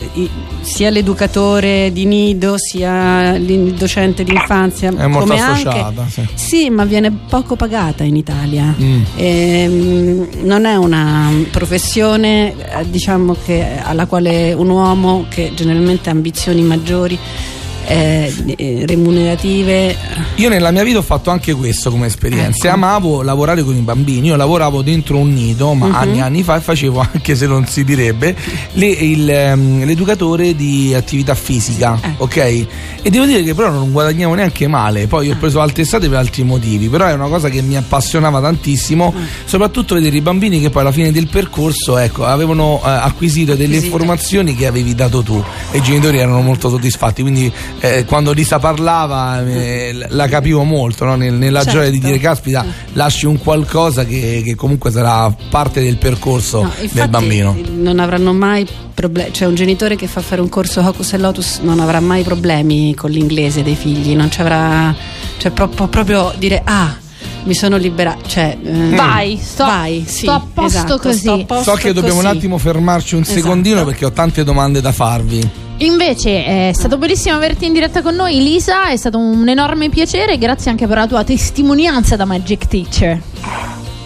sia 0.61 0.89
l'educatore 0.89 1.91
di 1.91 2.05
nido 2.05 2.55
sia 2.57 3.35
il 3.35 3.73
docente 3.73 4.23
d'infanzia 4.23 4.89
è 4.89 5.07
molto 5.07 5.29
come 5.29 5.41
associata. 5.41 5.85
anche 5.87 6.11
sì. 6.11 6.27
sì 6.33 6.69
ma 6.69 6.85
viene 6.85 7.11
poco 7.11 7.55
pagata 7.55 8.03
in 8.03 8.15
Italia 8.15 8.73
Mm. 8.75 9.01
Ehm, 9.15 10.27
non 10.43 10.65
è 10.65 10.75
una 10.75 11.31
professione 11.51 12.53
eh, 12.53 12.89
diciamo 12.89 13.35
che 13.45 13.77
alla 13.81 14.05
quale 14.05 14.53
un 14.53 14.69
uomo 14.69 15.25
che 15.29 15.51
generalmente 15.55 16.09
ha 16.09 16.13
ambizioni 16.13 16.61
maggiori 16.61 17.17
eh, 17.88 18.34
eh, 18.58 18.84
remunerative 18.88 19.95
Io 20.36 20.50
nella 20.50 20.71
mia 20.71 20.84
vita 20.84 20.98
ho 21.00 21.02
fatto 21.02 21.30
anche 21.30 21.54
questo 21.54 21.89
come 21.89 22.08
esperienza. 22.08 22.67
Ecco. 22.67 22.76
Amavo 22.76 23.21
lavorare 23.21 23.63
con 23.63 23.76
i 23.76 23.80
bambini. 23.82 24.28
Io 24.28 24.36
lavoravo 24.36 24.82
dentro 24.82 25.17
un 25.17 25.34
nido, 25.34 25.74
ma 25.74 25.88
Mhm. 25.88 25.95
anni 25.95 26.17
e 26.17 26.21
anni 26.21 26.43
fa 26.43 26.58
e 26.58 26.62
facevo, 26.62 27.00
anche 27.13 27.36
se 27.36 27.48
non 27.48 27.65
si 27.67 27.84
direbbe, 27.84 28.36
le- 28.74 28.86
il, 28.88 29.30
ehm, 29.30 29.86
l'educatore 29.86 30.56
di 30.56 30.93
attività 30.93 31.36
fisica. 31.36 31.98
Eh. 32.02 32.10
Ok? 32.17 32.38
E 32.38 33.10
devo 33.10 33.26
dire 33.26 33.43
che 33.43 33.54
però 33.54 33.69
non 33.69 33.91
guadagnavo 33.91 34.34
neanche 34.34 34.67
male. 34.67 35.08
Poi 35.08 35.30
ho 35.32 35.36
preso 35.39 35.62
altre 35.62 35.86
strade 35.86 36.10
per 36.10 36.17
altri 36.17 36.43
motivi. 36.43 36.88
Però 36.89 37.06
è 37.06 37.13
una 37.13 37.28
cosa 37.28 37.50
che 37.50 37.62
mi 37.62 37.78
appassionava 37.78 38.41
tantissimo. 38.41 39.13
Soprattutto 39.45 39.95
vedere 39.95 40.17
i 40.17 40.21
bambini 40.21 40.60
che 40.60 40.69
poi 40.69 40.82
alla 40.82 40.91
fine 40.91 41.12
del 41.12 41.28
percorso 41.28 41.98
ecco, 41.98 42.26
avevano 42.26 42.82
eh, 42.84 42.89
acquisito 42.89 43.52
delle 43.54 43.76
Acquisito. 43.76 43.86
informazioni 43.86 44.56
che 44.56 44.65
avevi 44.67 44.95
dato 44.95 45.21
tu. 45.21 45.41
E 45.71 45.78
i 45.78 45.82
genitori 45.82 46.17
erano 46.17 46.41
molto 46.41 46.69
soddisfatti. 46.69 47.21
Quindi 47.21 47.52
eh, 47.79 48.05
quando 48.05 48.31
Lisa 48.31 48.57
parlava 48.59 49.43
eh, 49.45 50.05
la 50.09 50.27
capivo 50.27 50.63
molto 50.63 51.05
no? 51.05 51.15
Nel- 51.15 51.33
nella 51.33 51.61
Certo. 51.63 51.77
gioia 51.79 51.89
di 51.91 51.99
dire 51.99 52.17
caspita 52.19 52.65
lasci 52.93 53.25
un 53.25 53.38
qualcosa 53.38 54.05
che, 54.05 54.41
che 54.43 54.55
comunque 54.55 54.91
sarà 54.91 55.33
parte 55.49 55.81
del 55.83 55.97
percorso 55.97 56.61
No, 56.63 56.71
del 56.91 57.09
bambino 57.09 57.55
Non 57.73 57.99
avranno 57.99 58.33
mai 58.33 58.65
problemi, 58.93 59.33
cioè 59.33 59.47
un 59.47 59.55
genitore 59.55 59.95
che 59.95 60.07
fa 60.07 60.21
fare 60.21 60.41
un 60.41 60.49
corso 60.49 60.81
Hocus 60.81 61.13
e 61.13 61.17
Lotus 61.17 61.59
non 61.61 61.79
avrà 61.79 61.99
mai 61.99 62.23
problemi 62.23 62.95
con 62.95 63.11
l'inglese 63.11 63.61
dei 63.61 63.75
figli, 63.75 64.15
non 64.15 64.31
ci 64.31 64.39
avrà, 64.41 64.95
cioè 65.38 65.51
pro- 65.51 65.67
proprio 65.67 66.33
dire 66.38 66.61
ah 66.63 66.95
mi 67.45 67.53
sono 67.55 67.77
liberato, 67.77 68.27
cioè 68.27 68.58
eh, 68.62 68.89
Vai, 68.95 69.38
sto- 69.41 69.65
vai, 69.65 70.03
sì, 70.05 70.23
sto 70.25 70.31
a 70.31 70.45
posto 70.53 70.77
esatto, 70.77 70.97
così. 70.99 71.17
sto 71.19 71.34
a 71.34 71.43
posto 71.45 71.71
so 71.71 71.77
che 71.77 71.93
dobbiamo 71.93 72.17
così. 72.21 72.27
un 72.27 72.36
attimo 72.38 72.58
fermarci 72.58 73.15
un 73.15 73.21
Esatto. 73.21 73.39
secondino 73.39 73.84
perché 73.86 74.05
ho 74.05 74.12
tante 74.12 74.43
domande 74.43 74.81
da 74.81 74.91
farvi 74.91 75.49
Invece 75.79 76.69
è 76.69 76.71
stato 76.73 76.97
bellissimo 76.97 77.36
averti 77.36 77.65
in 77.65 77.73
diretta 77.73 78.01
con 78.01 78.15
noi, 78.15 78.41
Lisa. 78.41 78.88
È 78.91 78.95
stato 78.95 79.17
un 79.17 79.45
enorme 79.49 79.89
piacere. 79.89 80.38
Grazie 80.38 80.71
anche 80.71 80.88
per 80.88 80.95
la 80.95 81.05
tua 81.05 81.25
testimonianza 81.25 82.15
da 82.15 82.23
Magic 82.23 82.65
Teacher. 82.67 83.21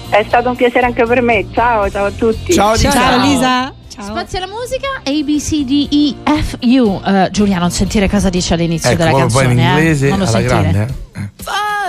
È 0.10 0.24
stato 0.28 0.50
un 0.50 0.56
piacere 0.56 0.88
anche 0.88 1.06
per 1.06 1.22
me. 1.22 1.46
Ciao, 1.54 1.88
ciao 1.92 2.06
a 2.08 2.12
tutti. 2.12 2.54
ciao 2.54 2.72
Lisa 2.74 2.90
Ciao 2.92 3.22
Lisa. 3.24 3.74
Ciao. 3.88 4.04
Spazio 4.06 4.38
alla 4.40 4.48
musica 4.48 4.88
A, 5.04 5.24
B, 5.24 5.38
C, 5.40 5.64
D, 5.64 6.16
E, 6.26 6.42
F, 6.42 6.58
U. 6.62 7.02
Eh, 7.06 7.30
Giulia, 7.32 7.60
non 7.60 7.70
sentire 7.70 8.10
cosa 8.10 8.30
dice 8.30 8.56
all'inizio 8.56 8.90
ecco 8.90 8.98
della 9.04 9.10
proprio 9.12 9.32
poi 9.32 9.46
canzone. 9.46 9.62
in 9.62 9.68
eh. 9.68 9.80
inglese 9.80 10.10
Non 10.10 10.18
lo 10.18 10.24
alla 10.24 10.32
sentire. 10.32 10.62
grande 10.72 10.94
eh. 11.14 11.30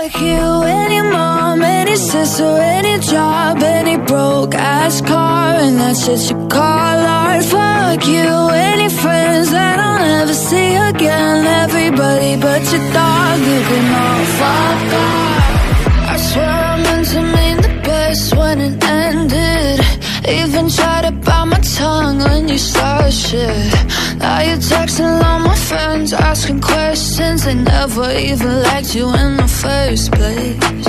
Fuck 0.00 0.18
you, 0.22 0.62
any 0.62 1.02
mom, 1.02 1.60
any 1.60 1.94
sister, 1.94 2.56
any 2.56 2.98
job, 3.00 3.62
any 3.62 3.98
broke 3.98 4.54
ass 4.54 5.02
car, 5.02 5.56
and 5.56 5.78
that's 5.78 6.06
shit 6.06 6.30
you 6.30 6.48
call 6.48 6.98
art. 7.18 7.44
Fuck 7.44 8.06
you, 8.06 8.30
any 8.70 8.88
friends 8.88 9.50
that 9.50 9.78
I'll 9.78 9.98
never 9.98 10.32
see 10.32 10.74
again. 10.74 11.44
Everybody 11.64 12.36
but 12.36 12.62
your 12.72 12.84
dog, 12.94 13.40
you 13.40 13.60
can 13.68 13.86
all 14.02 14.24
fuck 14.40 14.80
off. 15.04 16.12
I 16.12 16.16
swear 16.16 16.48
I 16.48 16.82
meant 16.82 17.06
to 17.08 17.20
mean 17.36 17.56
the 17.58 17.82
best 17.84 18.34
when 18.34 18.60
it 18.62 18.82
ended. 18.82 18.99
Even 20.30 20.68
tried 20.68 21.04
to 21.06 21.12
bite 21.12 21.44
my 21.46 21.58
tongue 21.58 22.18
when 22.18 22.48
you 22.48 22.58
started 22.58 23.12
shit. 23.12 23.74
Now 24.18 24.40
you're 24.40 24.62
texting 24.72 25.22
all 25.24 25.40
my 25.40 25.56
friends, 25.56 26.12
asking 26.12 26.60
questions. 26.60 27.44
They 27.44 27.54
never 27.54 28.12
even 28.12 28.62
liked 28.62 28.94
you 28.94 29.06
in 29.12 29.36
the 29.36 29.48
first 29.48 30.12
place. 30.12 30.84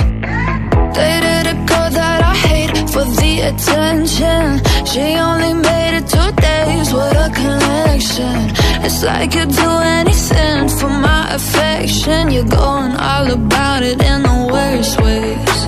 Dated 0.94 1.46
a 1.54 1.56
girl 1.68 1.90
that 1.98 2.20
I 2.22 2.34
hate 2.48 2.76
for 2.90 3.04
the 3.20 3.32
attention. 3.50 4.60
She 4.86 5.16
only 5.28 5.54
made 5.54 5.94
it 5.98 6.06
two 6.06 6.30
days 6.48 6.92
with 6.92 7.26
a 7.26 7.30
connection. 7.34 8.38
It's 8.84 9.02
like 9.02 9.34
you'd 9.34 9.50
do 9.50 9.70
anything 9.98 10.68
for 10.68 10.88
my 10.88 11.34
affection. 11.34 12.30
You're 12.30 12.44
going 12.44 12.94
all 12.96 13.28
about 13.30 13.82
it 13.82 14.00
in 14.00 14.22
the 14.22 14.48
worst 14.52 15.00
ways. 15.00 15.58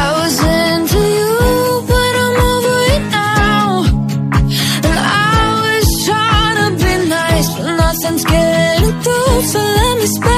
I 0.00 0.17
So 10.08 10.37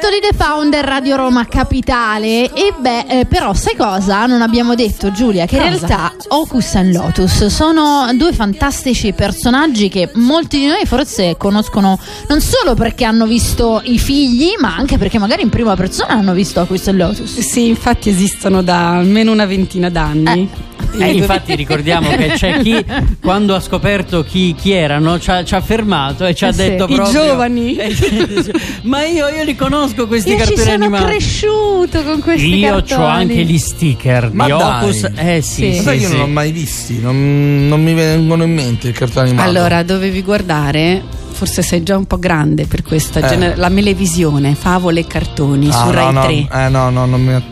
The 0.00 0.32
Founder 0.34 0.84
Radio 0.84 1.16
Roma 1.16 1.46
Capitale 1.46 2.52
e 2.52 2.72
beh, 2.76 3.04
eh, 3.06 3.26
però 3.26 3.52
sai 3.52 3.76
cosa? 3.76 4.24
Non 4.24 4.40
abbiamo 4.40 4.74
detto 4.74 5.12
Giulia 5.12 5.44
che 5.44 5.56
in 5.56 5.62
realtà 5.62 6.14
Ocus 6.28 6.74
e 6.74 6.90
Lotus 6.90 7.46
sono 7.46 8.08
due 8.14 8.32
fantastici 8.32 9.12
personaggi 9.12 9.88
che 9.88 10.10
molti 10.14 10.58
di 10.58 10.66
noi 10.66 10.86
forse 10.86 11.36
conoscono 11.36 11.98
non 12.28 12.40
solo 12.40 12.74
perché 12.74 13.04
hanno 13.04 13.26
visto 13.26 13.82
i 13.84 13.98
figli, 13.98 14.54
ma 14.58 14.74
anche 14.74 14.96
perché 14.96 15.18
magari 15.18 15.42
in 15.42 15.50
prima 15.50 15.76
persona 15.76 16.14
hanno 16.14 16.32
visto 16.32 16.62
Ocus 16.62 16.88
e 16.88 16.92
Lotus. 16.92 17.38
Sì, 17.38 17.68
infatti 17.68 18.08
esistono 18.08 18.62
da 18.62 18.96
almeno 18.96 19.32
una 19.32 19.44
ventina 19.44 19.90
d'anni. 19.90 20.48
Eh, 20.50 20.69
infatti 20.98 21.54
ricordiamo 21.54 22.10
che 22.10 22.28
c'è 22.34 22.60
chi 22.60 22.84
quando 23.20 23.54
ha 23.54 23.60
scoperto 23.60 24.22
chi, 24.24 24.54
chi 24.58 24.72
erano 24.72 25.18
ci 25.18 25.30
ha, 25.30 25.44
ci 25.44 25.54
ha 25.54 25.60
fermato 25.60 26.24
e 26.26 26.34
ci 26.34 26.44
ha 26.44 26.48
Eh 26.48 26.52
sì. 26.52 26.58
detto 26.58 26.84
I 26.88 26.94
proprio 26.94 27.12
giovani. 27.26 27.76
Eh, 27.76 27.94
ma 28.82 29.04
io, 29.04 29.28
io 29.28 29.44
li 29.44 29.54
conosco 29.56 30.06
questi 30.06 30.30
Io 30.30 30.38
ci 30.38 30.54
cartoni 30.54 30.62
sono 30.64 30.74
animati 30.84 31.04
cresciuto 31.04 32.02
con 32.02 32.20
questi 32.20 32.54
io 32.58 32.70
cartoni. 32.72 33.02
ho 33.02 33.06
anche 33.06 33.42
gli 33.44 33.58
sticker 33.58 34.30
Ma 34.32 34.44
di 34.46 34.50
dai. 34.50 34.82
Opus 34.84 35.08
eh 35.16 35.40
sì, 35.42 35.62
Sì. 35.62 35.72
sì, 35.74 35.82
Sai, 35.82 35.98
io 36.00 36.06
sì. 36.08 36.12
non 36.16 36.20
l'ho 36.26 36.32
mai 36.32 36.52
visti, 36.52 37.00
non, 37.00 37.66
non 37.68 37.82
mi 37.82 37.94
vengono 37.94 38.42
in 38.44 38.52
mente 38.52 38.88
il 38.88 38.94
cartone 38.94 39.28
animato. 39.28 39.48
Allora, 39.48 39.82
dovevi 39.82 40.22
guardare, 40.22 41.02
forse 41.32 41.62
sei 41.62 41.82
già 41.82 41.96
un 41.96 42.06
po' 42.06 42.18
grande 42.18 42.66
per 42.66 42.82
questa, 42.82 43.20
Eh. 43.20 43.28
gener- 43.28 43.56
la 43.56 43.68
Melevisione, 43.68 44.54
favole 44.54 45.00
e 45.00 45.06
cartoni 45.06 45.68
Ah, 45.68 45.72
su 45.72 45.84
no, 45.86 45.90
Rai 45.92 46.12
no, 46.12 46.22
3. 46.22 46.48
Eh 46.66 46.68
no, 46.68 46.90
no, 46.90 47.06
non 47.06 47.22
mi 47.22 47.42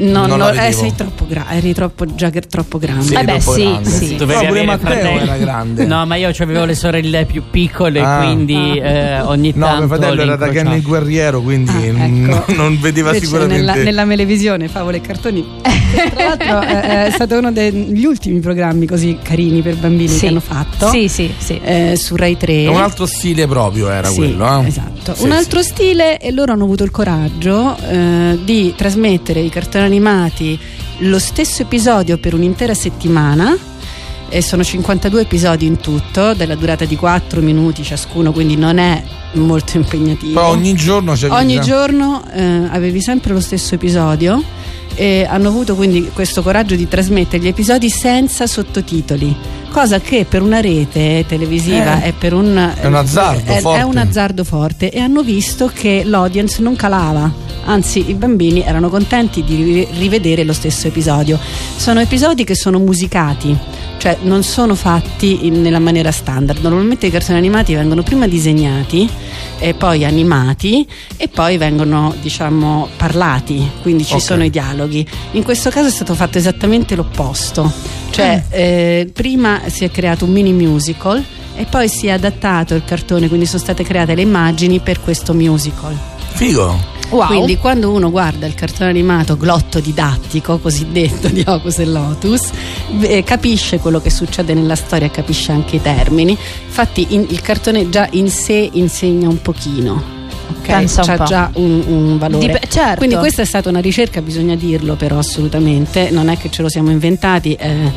No, 0.00 0.26
non 0.26 0.38
no, 0.38 0.50
la 0.52 0.66
eh, 0.66 0.72
sei 0.72 0.94
troppo 0.94 1.26
gra- 1.28 1.46
eri 1.50 1.74
troppo, 1.74 2.06
già 2.14 2.30
troppo 2.30 2.78
grande. 2.78 3.04
Sì, 3.04 3.14
Eh 3.14 3.24
beh, 3.24 3.36
troppo 3.38 3.52
sì, 3.52 3.62
grande. 3.64 3.90
sì. 3.90 4.16
Dovevi 4.16 4.40
No, 4.42 4.48
pure 4.48 4.64
Matteo 4.64 4.86
fratelli. 4.86 5.22
era 5.22 5.36
grande. 5.36 5.84
No, 5.84 6.06
ma 6.06 6.14
io 6.16 6.32
avevo 6.38 6.64
le 6.64 6.74
sorelle 6.74 7.24
più 7.26 7.42
piccole, 7.50 8.00
Ah. 8.00 8.16
quindi 8.22 8.78
eh, 8.78 9.20
ogni 9.20 9.52
No, 9.54 9.66
tanto 9.66 9.78
mio 9.80 9.88
fratello 9.88 10.22
era 10.22 10.36
da 10.36 10.46
il 10.46 10.82
guerriero, 10.82 11.40
quindi 11.40 11.70
Ah, 11.72 12.04
ecco. 12.04 12.52
non 12.56 12.78
vedeva 12.80 13.08
Invece 13.08 13.26
sicuramente. 13.26 13.60
nella, 13.64 13.74
nella 13.82 14.04
Melevisione, 14.04 14.68
favole 14.68 14.98
e 14.98 15.00
cartoni. 15.00 15.44
tra 16.14 16.24
l'altro 16.36 16.60
eh, 16.62 17.06
è 17.06 17.10
stato 17.10 17.36
uno 17.38 17.50
degli 17.52 18.04
ultimi 18.04 18.40
programmi 18.40 18.86
così 18.86 19.18
carini 19.22 19.60
per 19.60 19.76
bambini 19.76 20.08
Sì. 20.08 20.20
che 20.20 20.26
hanno 20.28 20.40
fatto. 20.40 20.88
Sì, 20.90 21.08
sì, 21.08 21.30
sì. 21.36 21.60
eh, 21.62 21.94
su 21.96 22.16
Rai 22.16 22.36
3. 22.36 22.62
È 22.64 22.66
un 22.68 22.76
altro 22.80 23.06
stile 23.06 23.46
proprio 23.46 23.90
era 23.90 24.08
Sì, 24.08 24.16
quello, 24.16 24.62
eh? 24.62 24.66
Esatto, 24.68 25.14
Sì, 25.14 25.24
un 25.24 25.30
sì. 25.30 25.36
altro 25.36 25.62
stile 25.62 26.18
e 26.18 26.30
loro 26.30 26.52
hanno 26.52 26.64
avuto 26.64 26.84
il 26.84 26.90
coraggio 26.90 27.76
eh, 27.88 28.38
di 28.44 28.72
trasmettere 28.76 29.40
i 29.40 29.48
cartoni 29.50 29.89
animati 29.90 30.58
lo 30.98 31.18
stesso 31.18 31.62
episodio 31.62 32.18
per 32.18 32.34
un'intera 32.34 32.74
settimana. 32.74 33.56
E 34.32 34.42
sono 34.42 34.62
52 34.62 35.22
episodi 35.22 35.66
in 35.66 35.78
tutto, 35.78 36.34
della 36.34 36.54
durata 36.54 36.84
di 36.84 36.94
4 36.94 37.40
minuti 37.40 37.82
ciascuno, 37.82 38.30
quindi 38.30 38.56
non 38.56 38.78
è 38.78 39.02
molto 39.32 39.76
impegnativo. 39.76 40.34
Però 40.34 40.50
ogni 40.50 40.74
giorno 40.74 41.14
c'è 41.14 41.28
Ogni 41.30 41.60
giorno 41.60 42.22
eh, 42.32 42.68
avevi 42.70 43.00
sempre 43.02 43.32
lo 43.32 43.40
stesso 43.40 43.74
episodio 43.74 44.40
e 44.94 45.26
hanno 45.28 45.48
avuto 45.48 45.74
quindi 45.74 46.10
questo 46.12 46.42
coraggio 46.42 46.76
di 46.76 46.86
trasmettere 46.86 47.42
gli 47.42 47.48
episodi 47.48 47.90
senza 47.90 48.46
sottotitoli, 48.46 49.34
cosa 49.70 50.00
che 50.00 50.26
per 50.28 50.42
una 50.42 50.60
rete 50.60 51.24
televisiva 51.26 52.02
Eh, 52.02 52.08
è 52.08 52.12
per 52.12 52.34
un 52.34 52.72
è 52.76 52.86
un 52.86 52.94
azzardo 52.94 53.50
è- 53.52 53.62
è 53.62 53.82
un 53.82 53.96
azzardo 53.96 54.44
forte 54.44 54.90
e 54.90 54.98
hanno 55.00 55.22
visto 55.22 55.70
che 55.72 56.02
l'audience 56.04 56.60
non 56.60 56.76
calava. 56.76 57.48
Anzi, 57.64 58.08
i 58.10 58.14
bambini 58.14 58.62
erano 58.62 58.88
contenti 58.88 59.44
di 59.44 59.62
ri- 59.62 59.88
rivedere 59.98 60.44
lo 60.44 60.52
stesso 60.52 60.88
episodio. 60.88 61.38
Sono 61.76 62.00
episodi 62.00 62.42
che 62.42 62.54
sono 62.56 62.78
musicati, 62.78 63.56
cioè 63.98 64.16
non 64.22 64.42
sono 64.42 64.74
fatti 64.74 65.46
in- 65.46 65.60
nella 65.60 65.78
maniera 65.78 66.10
standard. 66.10 66.60
Normalmente 66.62 67.06
i 67.06 67.10
cartoni 67.10 67.38
animati 67.38 67.74
vengono 67.74 68.02
prima 68.02 68.26
disegnati 68.26 69.08
e 69.58 69.74
poi 69.74 70.04
animati 70.04 70.86
e 71.16 71.28
poi 71.28 71.58
vengono 71.58 72.14
diciamo 72.20 72.88
parlati, 72.96 73.70
quindi 73.82 74.04
ci 74.04 74.14
Ok. 74.14 74.22
sono 74.22 74.42
i 74.42 74.50
dialoghi. 74.50 75.06
In 75.32 75.42
questo 75.44 75.68
caso 75.70 75.88
è 75.88 75.92
stato 75.92 76.14
fatto 76.14 76.38
esattamente 76.38 76.96
l'opposto, 76.96 77.70
cioè 78.10 78.44
eh, 78.50 79.10
prima 79.12 79.62
si 79.66 79.84
è 79.84 79.90
creato 79.90 80.24
un 80.24 80.32
mini 80.32 80.52
musical 80.52 81.24
e 81.54 81.66
poi 81.66 81.88
si 81.88 82.06
è 82.06 82.10
adattato 82.10 82.74
il 82.74 82.84
cartone, 82.84 83.28
quindi 83.28 83.46
sono 83.46 83.62
state 83.62 83.84
create 83.84 84.14
le 84.14 84.22
immagini 84.22 84.80
per 84.80 85.00
questo 85.00 85.34
musical. 85.34 85.96
Figo. 86.32 86.98
Wow. 87.10 87.26
Quindi 87.26 87.58
quando 87.58 87.90
uno 87.90 88.08
guarda 88.10 88.46
il 88.46 88.54
cartone 88.54 88.88
animato 88.88 89.36
glotto 89.36 89.80
didattico, 89.80 90.58
cosiddetto 90.58 91.26
di 91.28 91.42
Ocus 91.44 91.80
e 91.80 91.84
Lotus, 91.84 92.50
eh, 93.00 93.24
capisce 93.24 93.80
quello 93.80 94.00
che 94.00 94.10
succede 94.10 94.54
nella 94.54 94.76
storia 94.76 95.10
capisce 95.10 95.50
anche 95.50 95.76
i 95.76 95.82
termini. 95.82 96.38
Infatti 96.66 97.06
in- 97.10 97.26
il 97.28 97.40
cartone 97.40 97.88
già 97.88 98.06
in 98.12 98.30
sé 98.30 98.70
insegna 98.72 99.28
un 99.28 99.42
pochino. 99.42 100.19
Ok? 100.50 100.66
Pensa 100.66 101.00
un 101.00 101.06
C'ha 101.06 101.16
po'. 101.16 101.24
già 101.24 101.50
un, 101.54 101.82
un 101.86 102.18
valore. 102.18 102.46
Dip- 102.46 102.66
certo. 102.68 102.96
Quindi 102.96 103.16
questa 103.16 103.42
è 103.42 103.44
stata 103.44 103.68
una 103.68 103.80
ricerca, 103.80 104.20
bisogna 104.22 104.54
dirlo 104.54 104.94
però 104.96 105.18
assolutamente, 105.18 106.10
non 106.10 106.28
è 106.28 106.36
che 106.36 106.50
ce 106.50 106.62
lo 106.62 106.68
siamo 106.68 106.90
inventati, 106.90 107.54
eh, 107.54 107.92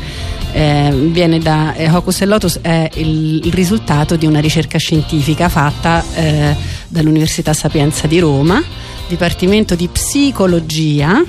eh, 0.52 0.90
viene 1.10 1.38
da 1.38 1.74
eh, 1.74 1.90
Hocus 1.90 2.20
e 2.22 2.26
Lotus 2.26 2.58
è 2.62 2.88
il, 2.94 3.44
il 3.46 3.52
risultato 3.52 4.16
di 4.16 4.26
una 4.26 4.40
ricerca 4.40 4.78
scientifica 4.78 5.48
fatta 5.48 6.04
eh, 6.14 6.54
dall'Università 6.88 7.52
Sapienza 7.52 8.06
di 8.06 8.18
Roma, 8.18 8.62
Dipartimento 9.08 9.74
di 9.74 9.88
Psicologia, 9.88 11.22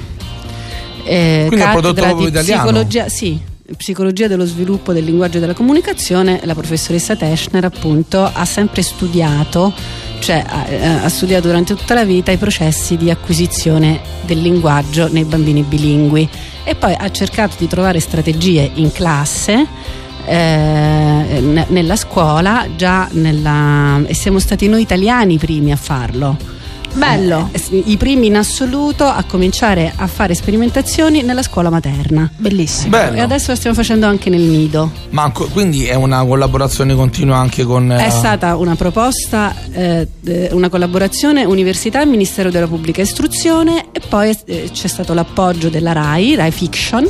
eh, 1.03 1.45
Quindi 1.47 1.65
è 1.65 1.71
prodotto 1.71 2.01
proprio 2.01 2.25
di 2.25 2.31
italiano? 2.31 2.63
psicologia, 2.63 3.09
sì. 3.09 3.39
Psicologia 3.77 4.27
dello 4.27 4.45
sviluppo 4.45 4.93
del 4.93 5.03
linguaggio 5.03 5.37
e 5.37 5.39
della 5.39 5.55
comunicazione, 5.55 6.39
la 6.43 6.53
professoressa 6.53 7.15
Teschner 7.15 7.65
appunto 7.65 8.23
ha 8.23 8.45
sempre 8.45 8.83
studiato, 8.83 9.73
cioè 10.19 10.43
ha, 10.47 10.67
eh, 10.67 10.85
ha 10.85 11.09
studiato 11.09 11.47
durante 11.47 11.73
tutta 11.73 11.95
la 11.95 12.03
vita 12.03 12.31
i 12.31 12.37
processi 12.37 12.95
di 12.95 13.09
acquisizione 13.09 13.99
del 14.21 14.39
linguaggio 14.39 15.11
nei 15.11 15.23
bambini 15.23 15.63
bilingui 15.63 16.29
e 16.63 16.75
poi 16.75 16.93
ha 16.95 17.09
cercato 17.09 17.55
di 17.57 17.67
trovare 17.67 17.99
strategie 17.99 18.69
in 18.75 18.91
classe 18.91 19.65
eh, 20.25 20.35
ne- 20.35 21.65
nella 21.67 21.95
scuola 21.95 22.67
già 22.75 23.07
nella, 23.13 23.99
e 24.05 24.13
siamo 24.13 24.37
stati 24.37 24.67
noi 24.67 24.81
italiani 24.83 25.33
i 25.33 25.37
primi 25.39 25.71
a 25.71 25.75
farlo 25.75 26.54
Bello. 26.95 27.49
Eh, 27.51 27.83
i 27.85 27.97
primi 27.97 28.27
in 28.27 28.37
assoluto 28.37 29.05
a 29.05 29.23
cominciare 29.27 29.91
a 29.95 30.07
fare 30.07 30.33
sperimentazioni 30.33 31.21
nella 31.21 31.43
scuola 31.43 31.69
materna 31.69 32.29
Bellissimo. 32.37 32.89
Bello. 32.89 33.17
e 33.17 33.19
adesso 33.19 33.51
lo 33.51 33.57
stiamo 33.57 33.75
facendo 33.75 34.05
anche 34.05 34.29
nel 34.29 34.41
nido 34.41 34.91
Ma 35.09 35.31
quindi 35.31 35.85
è 35.85 35.95
una 35.95 36.23
collaborazione 36.23 36.95
continua 36.95 37.37
anche 37.37 37.63
con. 37.63 37.91
è 37.91 38.07
eh, 38.07 38.09
stata 38.09 38.55
una 38.55 38.75
proposta 38.75 39.53
eh, 39.71 40.07
eh, 40.23 40.49
una 40.51 40.69
collaborazione 40.69 41.43
università 41.43 42.01
e 42.01 42.05
ministero 42.05 42.49
della 42.49 42.67
pubblica 42.67 43.01
istruzione 43.01 43.85
e 43.91 44.01
poi 44.07 44.37
eh, 44.45 44.69
c'è 44.71 44.87
stato 44.87 45.13
l'appoggio 45.13 45.69
della 45.69 45.91
RAI 45.91 46.35
RAI 46.35 46.51
Fiction 46.51 47.07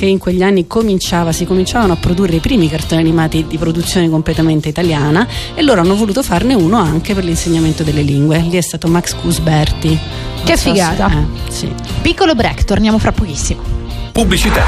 che 0.00 0.06
in 0.06 0.16
quegli 0.16 0.42
anni 0.42 0.66
cominciava, 0.66 1.30
si 1.30 1.44
cominciavano 1.44 1.92
a 1.92 1.96
produrre 1.96 2.36
i 2.36 2.40
primi 2.40 2.70
cartoni 2.70 3.02
animati 3.02 3.44
di 3.46 3.58
produzione 3.58 4.08
completamente 4.08 4.70
italiana 4.70 5.28
e 5.54 5.60
loro 5.60 5.82
hanno 5.82 5.94
voluto 5.94 6.22
farne 6.22 6.54
uno 6.54 6.78
anche 6.78 7.12
per 7.12 7.22
l'insegnamento 7.22 7.82
delle 7.82 8.00
lingue. 8.00 8.38
Lì 8.38 8.56
è 8.56 8.62
stato 8.62 8.88
Max 8.88 9.14
Cusberti. 9.14 9.88
Non 9.88 10.44
Che 10.46 10.56
so 10.56 10.62
se- 10.62 10.70
figata. 10.70 11.10
eh, 11.12 11.50
sì. 11.52 11.70
Piccolo 12.00 12.34
break, 12.34 12.64
torniamo 12.64 12.96
fra 12.98 13.12
pochissimo. 13.12 13.60
Pubblicità. 14.12 14.62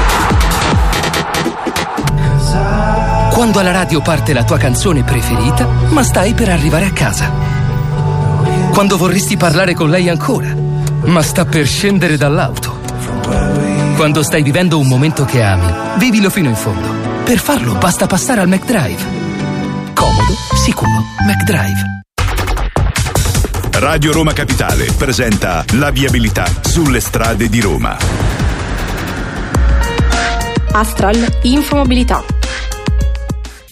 Quando 3.31 3.57
alla 3.57 3.71
radio 3.71 4.01
parte 4.01 4.33
la 4.33 4.43
tua 4.43 4.57
canzone 4.59 5.01
preferita, 5.01 5.67
ma 5.89 6.03
stai 6.03 6.35
per 6.35 6.49
arrivare 6.49 6.85
a 6.85 6.91
casa. 6.91 7.31
Quando 8.71 8.97
vorresti 8.97 9.35
parlare 9.35 9.73
con 9.73 9.89
lei 9.89 10.09
ancora, 10.09 10.55
ma 11.05 11.23
sta 11.23 11.43
per 11.45 11.65
scendere 11.65 12.17
dall'auto. 12.17 12.81
Quando 13.95 14.23
stai 14.23 14.43
vivendo 14.43 14.79
un 14.79 14.87
momento 14.87 15.23
che 15.23 15.41
ami, 15.41 15.71
vivilo 15.97 16.29
fino 16.29 16.49
in 16.49 16.55
fondo. 16.55 17.23
Per 17.23 17.37
farlo 17.37 17.75
basta 17.75 18.07
passare 18.07 18.41
al 18.41 18.47
McDrive. 18.47 19.01
Comodo, 19.93 20.33
sicuro. 20.55 21.03
McDrive. 21.25 22.01
Radio 23.79 24.11
Roma 24.11 24.33
Capitale 24.33 24.91
presenta 24.97 25.63
la 25.73 25.91
viabilità 25.91 26.45
sulle 26.61 26.99
strade 26.99 27.47
di 27.49 27.61
Roma. 27.61 27.97
Astral 30.71 31.37
Infomobilità. 31.43 32.32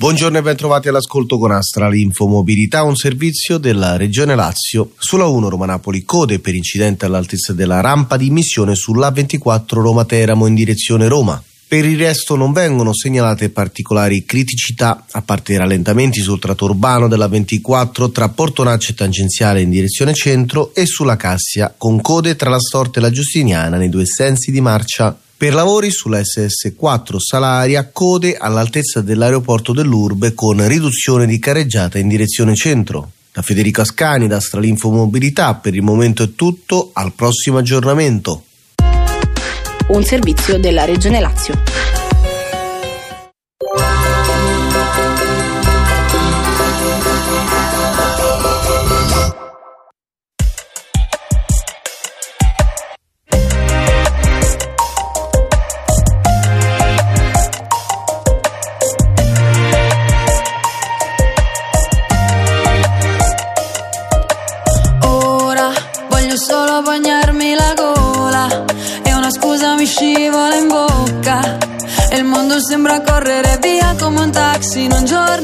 Buongiorno 0.02 0.40
e 0.40 0.42
bentrovati 0.42 0.88
all'ascolto 0.88 1.38
con 1.38 1.52
Astral 1.52 1.96
Infomobilità, 1.96 2.82
un 2.82 2.96
servizio 2.96 3.60
della 3.60 3.98
Regione 3.98 4.34
Lazio. 4.34 4.94
Sulla 4.98 5.28
1 5.28 5.48
Roma-Napoli, 5.48 6.04
code 6.06 6.40
per 6.40 6.56
incidente 6.56 7.06
all'altezza 7.06 7.54
della 7.54 7.82
rampa 7.82 8.18
di 8.18 8.32
missione 8.32 8.74
sulla 8.74 9.12
24 9.12 9.80
Roma-Teramo 9.80 10.48
in 10.48 10.56
direzione 10.56 11.08
Roma. 11.08 11.40
Per 11.68 11.86
il 11.86 12.00
resto 12.00 12.36
non 12.36 12.52
vengono 12.52 12.96
segnalate 12.96 13.52
particolari 13.52 14.26
criticità, 14.26 15.06
a 15.12 15.22
parte 15.22 15.54
i 15.54 15.58
rallentamenti 15.58 16.20
sul 16.22 16.40
tratto 16.40 16.66
urbano 16.66 17.08
della 17.08 17.28
24 17.28 18.10
tra 18.10 18.28
Portonaccio 18.28 18.94
e 18.94 18.96
Tangenziale 18.96 19.62
in 19.62 19.70
direzione 19.70 20.16
centro 20.16 20.74
e 20.74 20.88
sulla 20.88 21.16
Cassia, 21.16 21.76
con 21.78 22.02
code 22.02 22.36
tra 22.36 22.50
la 22.50 22.60
Storte 22.60 22.98
e 22.98 23.04
la 23.04 23.12
Giustiniana 23.12 23.78
nei 23.78 23.90
due 23.90 24.08
sensi 24.08 24.50
di 24.50 24.62
marcia. 24.62 25.16
Per 25.42 25.56
lavori 25.56 25.90
sulla 25.90 26.20
SS4 26.20 27.18
Salaria, 27.18 27.90
code 27.92 28.38
all'altezza 28.38 29.02
dell'aeroporto 29.02 29.74
dell'Urbe 29.74 30.36
con 30.36 30.68
riduzione 30.68 31.26
di 31.26 31.40
carreggiata 31.40 31.98
in 31.98 32.08
direzione 32.08 32.54
centro. 32.54 33.14
Da 33.34 33.42
Federico 33.42 33.82
Ascani, 33.82 34.28
da 34.28 34.36
Astralinfo 34.36 34.92
Mobilità, 34.92 35.56
per 35.56 35.74
il 35.74 35.82
momento 35.82 36.22
è 36.22 36.36
tutto, 36.36 36.92
al 36.94 37.14
prossimo 37.14 37.58
aggiornamento. 37.58 38.44
Un 39.88 40.04
servizio 40.04 40.60
della 40.60 40.86
Regione 40.86 41.20
Lazio. 41.20 42.11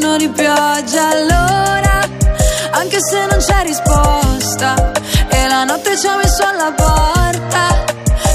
Giorno 0.07 0.17
di 0.17 0.29
pioggia. 0.29 1.09
Allora, 1.09 1.99
anche 2.71 2.97
se 2.99 3.25
non 3.29 3.39
c'è 3.39 3.63
risposta 3.63 4.91
e 5.29 5.47
la 5.47 5.63
notte 5.65 5.97
ci 5.97 6.07
ha 6.07 6.15
messo 6.15 6.43
alla 6.43 6.71
porta, 6.71 7.83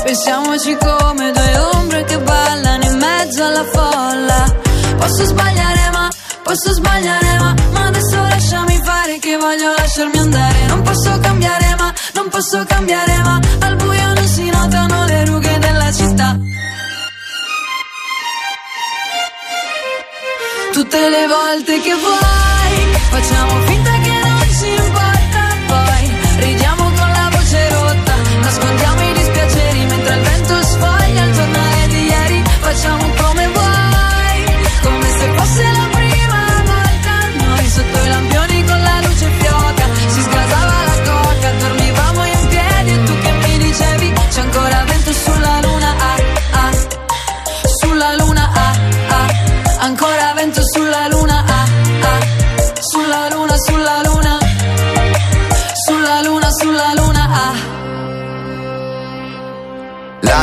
pensiamoci 0.05 0.77
come 0.77 1.33
due 1.33 1.59
ombre 1.75 2.05
che 2.05 2.19
ballano 2.19 2.85
in 2.85 2.97
mezzo 2.99 3.45
alla 3.45 3.65
folla. 3.65 4.55
Posso 4.99 5.25
sbagliare 5.25 5.91
ma, 5.93 6.09
posso 6.43 6.73
sbagliare 6.75 7.39
ma, 7.39 7.55
ma 7.73 7.87
adesso 7.87 8.17
lasciami 8.17 8.81
fare 8.85 9.19
che 9.19 9.37
voglio 9.37 9.73
lasciarmi 9.77 10.19
andare. 10.19 10.67
Non 10.67 10.83
posso 10.83 11.19
cambiare 11.21 11.75
ma, 11.79 11.93
non 12.15 12.29
posso 12.29 12.65
cambiare 12.67 13.17
ma, 13.23 13.41
al 13.61 13.77
buio 13.77 14.13
non 14.15 14.22
Tutte 20.73 21.09
le 21.11 21.27
volte 21.27 21.81
che 21.81 21.95
vuoi, 21.95 22.97
facciamo 23.11 23.61
finta 23.67 23.92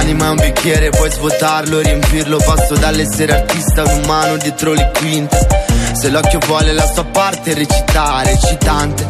L'anima 0.10 0.26
è 0.26 0.30
un 0.30 0.38
bicchiere, 0.38 0.90
puoi 0.90 1.12
svuotarlo, 1.12 1.82
riempirlo. 1.82 2.38
Passo 2.38 2.74
dall'essere 2.74 3.32
artista 3.32 3.84
a 3.84 3.94
un 3.94 4.04
umano 4.06 4.38
dietro 4.38 4.74
le 4.74 4.92
quinte. 4.98 5.48
Se 5.94 6.10
l'occhio 6.10 6.40
vuole 6.48 6.74
la 6.74 6.88
sua 6.92 7.06
parte 7.06 7.54
recitare, 7.54 8.32
recitante. 8.32 9.08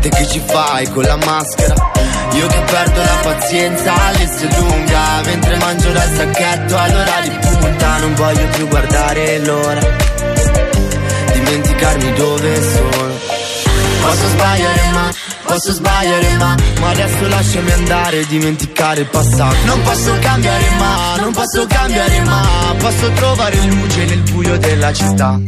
Te 0.00 0.08
che 0.08 0.26
ci 0.26 0.42
fai 0.44 0.90
con 0.90 1.04
la 1.04 1.14
maschera? 1.14 1.74
Io 2.32 2.46
che 2.48 2.60
perdo 2.62 3.00
la 3.00 3.18
pazienza, 3.22 3.94
l'esse 4.16 4.48
lunga 4.58 5.20
Mentre 5.24 5.56
mangio 5.56 5.92
dal 5.92 6.14
sacchetto 6.16 6.76
all'ora 6.76 7.20
di 7.22 7.30
punta. 7.30 7.96
Non 7.98 8.14
voglio 8.14 8.46
più 8.48 8.66
guardare 8.66 9.38
l'ora. 9.44 9.80
Dimenticarmi 11.32 12.12
dove 12.14 12.56
sono. 12.56 13.14
Posso 14.00 14.28
sbagliare 14.28 14.90
ma, 14.94 15.10
posso 15.50 15.72
sbagliare 15.72 16.36
ma 16.36 16.54
Ma 16.80 16.90
adesso 16.90 17.26
lasciami 17.26 17.72
andare 17.72 18.20
e 18.20 18.26
dimenticare 18.26 19.00
il 19.00 19.06
passato. 19.08 19.56
Non 19.64 19.82
posso 19.82 20.16
cambiare 20.20 20.70
ma, 20.78 21.16
non 21.18 21.32
posso 21.32 21.66
cambiare 21.66 22.20
ma 22.22 22.74
Posso 22.78 23.10
trovare 23.12 23.56
luce 23.66 24.04
nel 24.04 24.20
buio 24.30 24.56
della 24.58 24.92
città. 24.92 25.38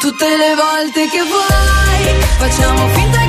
Tutte 0.00 0.24
le 0.24 0.54
volte 0.54 1.08
che 1.10 1.20
vuoi, 1.20 2.22
facciamo 2.38 2.88
finta 2.94 3.19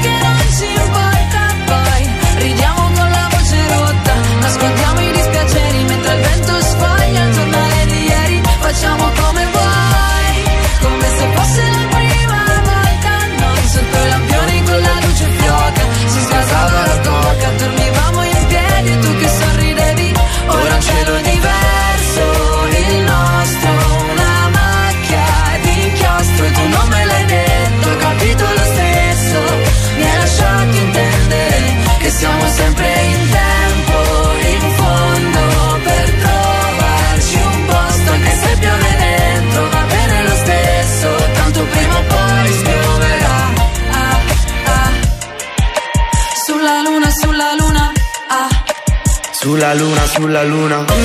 la 50.32 50.44
luna. 50.46 51.00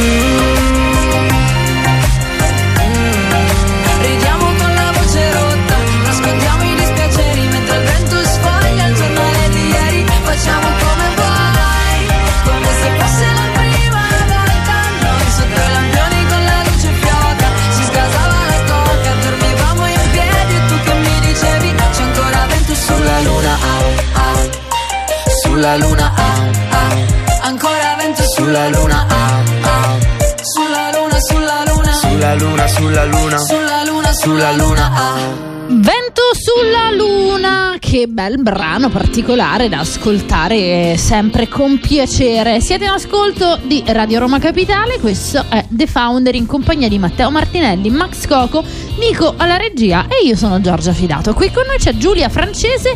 Che 37.97 38.09
bel 38.09 38.43
brano 38.43 38.91
particolare 38.91 39.71
da 39.71 39.79
ascoltare 39.79 40.99
sempre 40.99 41.49
con 41.49 41.79
piacere. 41.79 42.61
Siete 42.61 42.85
in 42.85 42.91
ascolto 42.91 43.59
di 43.63 43.83
Radio 43.87 44.19
Roma 44.19 44.39
Capitale, 44.39 44.99
questo 45.01 45.43
è 45.49 45.65
The 45.67 45.87
Founder 45.87 46.35
in 46.35 46.45
compagnia 46.45 46.91
di 46.91 46.99
Matteo 46.99 47.31
Martinelli, 47.31 47.89
Max 47.89 48.27
Coco, 48.27 48.63
Nico 48.99 49.33
alla 49.39 49.57
regia 49.57 50.09
e 50.09 50.27
io 50.27 50.37
sono 50.37 50.61
Giorgia 50.61 50.93
Fidato. 50.93 51.33
Qui 51.33 51.51
con 51.51 51.65
noi 51.67 51.79
c'è 51.79 51.97
Giulia 51.97 52.29
Francese. 52.29 52.95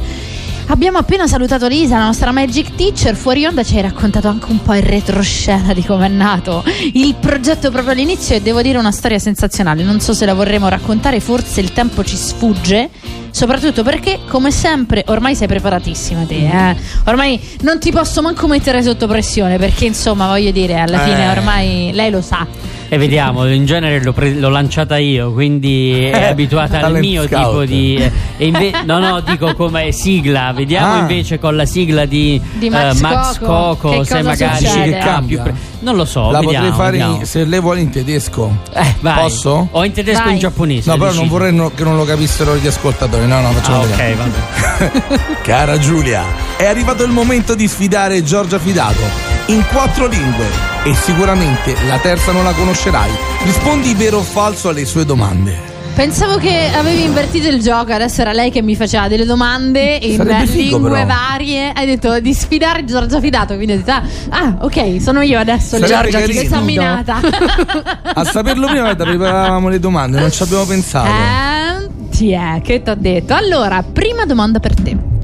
Abbiamo 0.66 0.98
appena 0.98 1.26
salutato 1.26 1.66
Lisa, 1.66 1.96
la 1.96 2.04
nostra 2.04 2.30
Magic 2.30 2.74
Teacher. 2.74 3.16
Fuori 3.16 3.46
onda 3.46 3.64
ci 3.64 3.76
hai 3.76 3.82
raccontato 3.82 4.28
anche 4.28 4.50
un 4.50 4.60
po' 4.62 4.74
il 4.74 4.82
retroscena 4.82 5.72
di 5.72 5.82
come 5.82 6.06
è 6.06 6.10
nato 6.10 6.62
il 6.92 7.14
progetto 7.14 7.70
proprio 7.70 7.92
all'inizio 7.92 8.36
e 8.36 8.42
devo 8.42 8.60
dire 8.60 8.76
una 8.76 8.92
storia 8.92 9.18
sensazionale. 9.18 9.82
Non 9.82 9.98
so 10.00 10.12
se 10.12 10.26
la 10.26 10.34
vorremmo 10.34 10.68
raccontare, 10.68 11.20
forse 11.20 11.60
il 11.62 11.72
tempo 11.72 12.04
ci 12.04 12.16
sfugge. 12.16 12.90
Soprattutto 13.30 13.82
perché, 13.82 14.20
come 14.28 14.50
sempre, 14.50 15.04
ormai 15.08 15.34
sei 15.34 15.46
preparatissima 15.46 16.24
te, 16.24 16.48
eh? 16.48 16.76
Ormai 17.06 17.40
non 17.62 17.78
ti 17.78 17.90
posso 17.90 18.22
manco 18.22 18.46
mettere 18.46 18.82
sotto 18.82 19.06
pressione 19.06 19.56
perché, 19.58 19.84
insomma, 19.86 20.26
voglio 20.26 20.50
dire, 20.50 20.78
alla 20.80 21.02
Eh. 21.04 21.08
fine 21.08 21.28
ormai 21.28 21.90
lei 21.92 22.10
lo 22.10 22.20
sa. 22.20 22.46
E 22.92 22.98
vediamo, 22.98 23.46
in 23.48 23.66
genere 23.66 24.02
l'ho, 24.02 24.12
pre- 24.12 24.34
l'ho 24.34 24.48
lanciata 24.48 24.98
io, 24.98 25.32
quindi 25.32 25.92
è 26.10 26.16
Eh, 26.16 26.24
abituata 26.30 26.80
al 26.80 26.98
mio 26.98 27.24
scout. 27.28 27.44
tipo 27.46 27.64
di. 27.64 27.94
eh, 27.94 28.10
e 28.36 28.46
inve- 28.46 28.72
no, 28.84 28.98
no, 28.98 29.20
dico 29.20 29.54
come 29.54 29.92
sigla. 29.92 30.52
Vediamo 30.52 30.94
Ah. 30.94 30.98
invece 30.98 31.38
con 31.38 31.54
la 31.54 31.66
sigla 31.66 32.04
di, 32.04 32.40
Di 32.54 32.68
Max 32.68 32.98
Max 32.98 33.38
Coco, 33.38 33.76
Coco, 33.76 33.98
che 34.00 34.04
se 34.06 34.16
cosa 34.16 34.22
magari? 34.28 34.64
Che 34.64 34.98
cambia? 34.98 35.42
più 35.42 35.52
pre- 35.52 35.68
Non 35.82 35.94
lo 35.94 36.04
so, 36.04 36.30
La 36.32 36.40
vediamo, 36.40 36.66
potrei 36.68 36.84
fare 36.84 36.96
in- 36.96 37.02
vediamo. 37.04 37.24
se 37.24 37.44
lei 37.44 37.60
vuole 37.60 37.80
in 37.80 37.90
tedesco. 37.90 38.56
Eh, 38.74 38.94
vai. 39.00 39.14
Posso? 39.22 39.68
O 39.70 39.84
in 39.84 39.92
tedesco 39.92 40.26
o 40.26 40.30
in 40.30 40.38
giapponese. 40.38 40.90
No, 40.90 40.96
però 40.96 41.04
non 41.06 41.14
decidi. 41.14 41.28
vorrei 41.30 41.54
no- 41.54 41.70
che 41.72 41.84
non 41.84 41.96
lo 41.96 42.04
capissero 42.04 42.56
gli 42.56 42.66
ascoltatori. 42.66 43.24
No, 43.26 43.40
no, 43.40 43.50
facciamo 43.52 43.82
Ah, 43.82 43.86
vedere. 43.86 44.12
ok, 44.12 44.16
vabbè. 44.18 45.38
Cara 45.42 45.78
Giulia, 45.78 46.24
è 46.56 46.66
arrivato 46.66 47.04
il 47.04 47.10
momento 47.12 47.54
di 47.54 47.68
sfidare 47.68 48.22
Giorgia 48.24 48.58
Fidato 48.58 49.39
in 49.50 49.64
quattro 49.66 50.06
lingue 50.06 50.46
e 50.84 50.94
sicuramente 50.94 51.74
la 51.88 51.98
terza 51.98 52.30
non 52.30 52.44
la 52.44 52.52
conoscerai. 52.52 53.10
Rispondi 53.42 53.94
vero 53.94 54.18
o 54.18 54.22
falso 54.22 54.68
alle 54.68 54.84
sue 54.84 55.04
domande. 55.04 55.68
Pensavo 55.92 56.36
che 56.38 56.70
avevi 56.72 57.02
invertito 57.02 57.48
il 57.48 57.60
gioco, 57.60 57.92
adesso 57.92 58.20
era 58.20 58.32
lei 58.32 58.52
che 58.52 58.62
mi 58.62 58.76
faceva 58.76 59.08
delle 59.08 59.24
domande 59.24 59.98
in 60.00 60.24
figo, 60.46 60.76
lingue 60.78 60.90
però. 61.02 61.06
varie. 61.06 61.72
Hai 61.74 61.84
detto 61.84 62.20
di 62.20 62.32
sfidare 62.32 62.84
Giorgia 62.84 63.18
Fidato, 63.18 63.56
quindi 63.56 63.72
ho 63.72 63.76
detto 63.78 63.90
ah, 63.90 64.02
ah, 64.28 64.56
ok, 64.60 65.00
sono 65.00 65.20
io 65.20 65.38
adesso 65.40 65.78
Sarebbe 65.78 66.10
Giorgia 66.10 66.20
carino. 66.20 66.40
esaminata. 66.40 67.20
A 68.14 68.24
saperlo 68.24 68.68
prima 68.68 68.94
preparavamo 68.94 69.68
le 69.68 69.80
domande, 69.80 70.20
non 70.20 70.30
ci 70.30 70.44
abbiamo 70.44 70.64
pensato. 70.64 71.08
Eh, 71.10 71.88
ti 72.10 72.30
è, 72.30 72.60
che 72.62 72.82
ti 72.82 72.88
ho 72.90 72.96
detto. 72.96 73.34
Allora, 73.34 73.82
prima 73.82 74.24
domanda 74.24 74.60
per 74.60 74.74
te. 74.74 75.18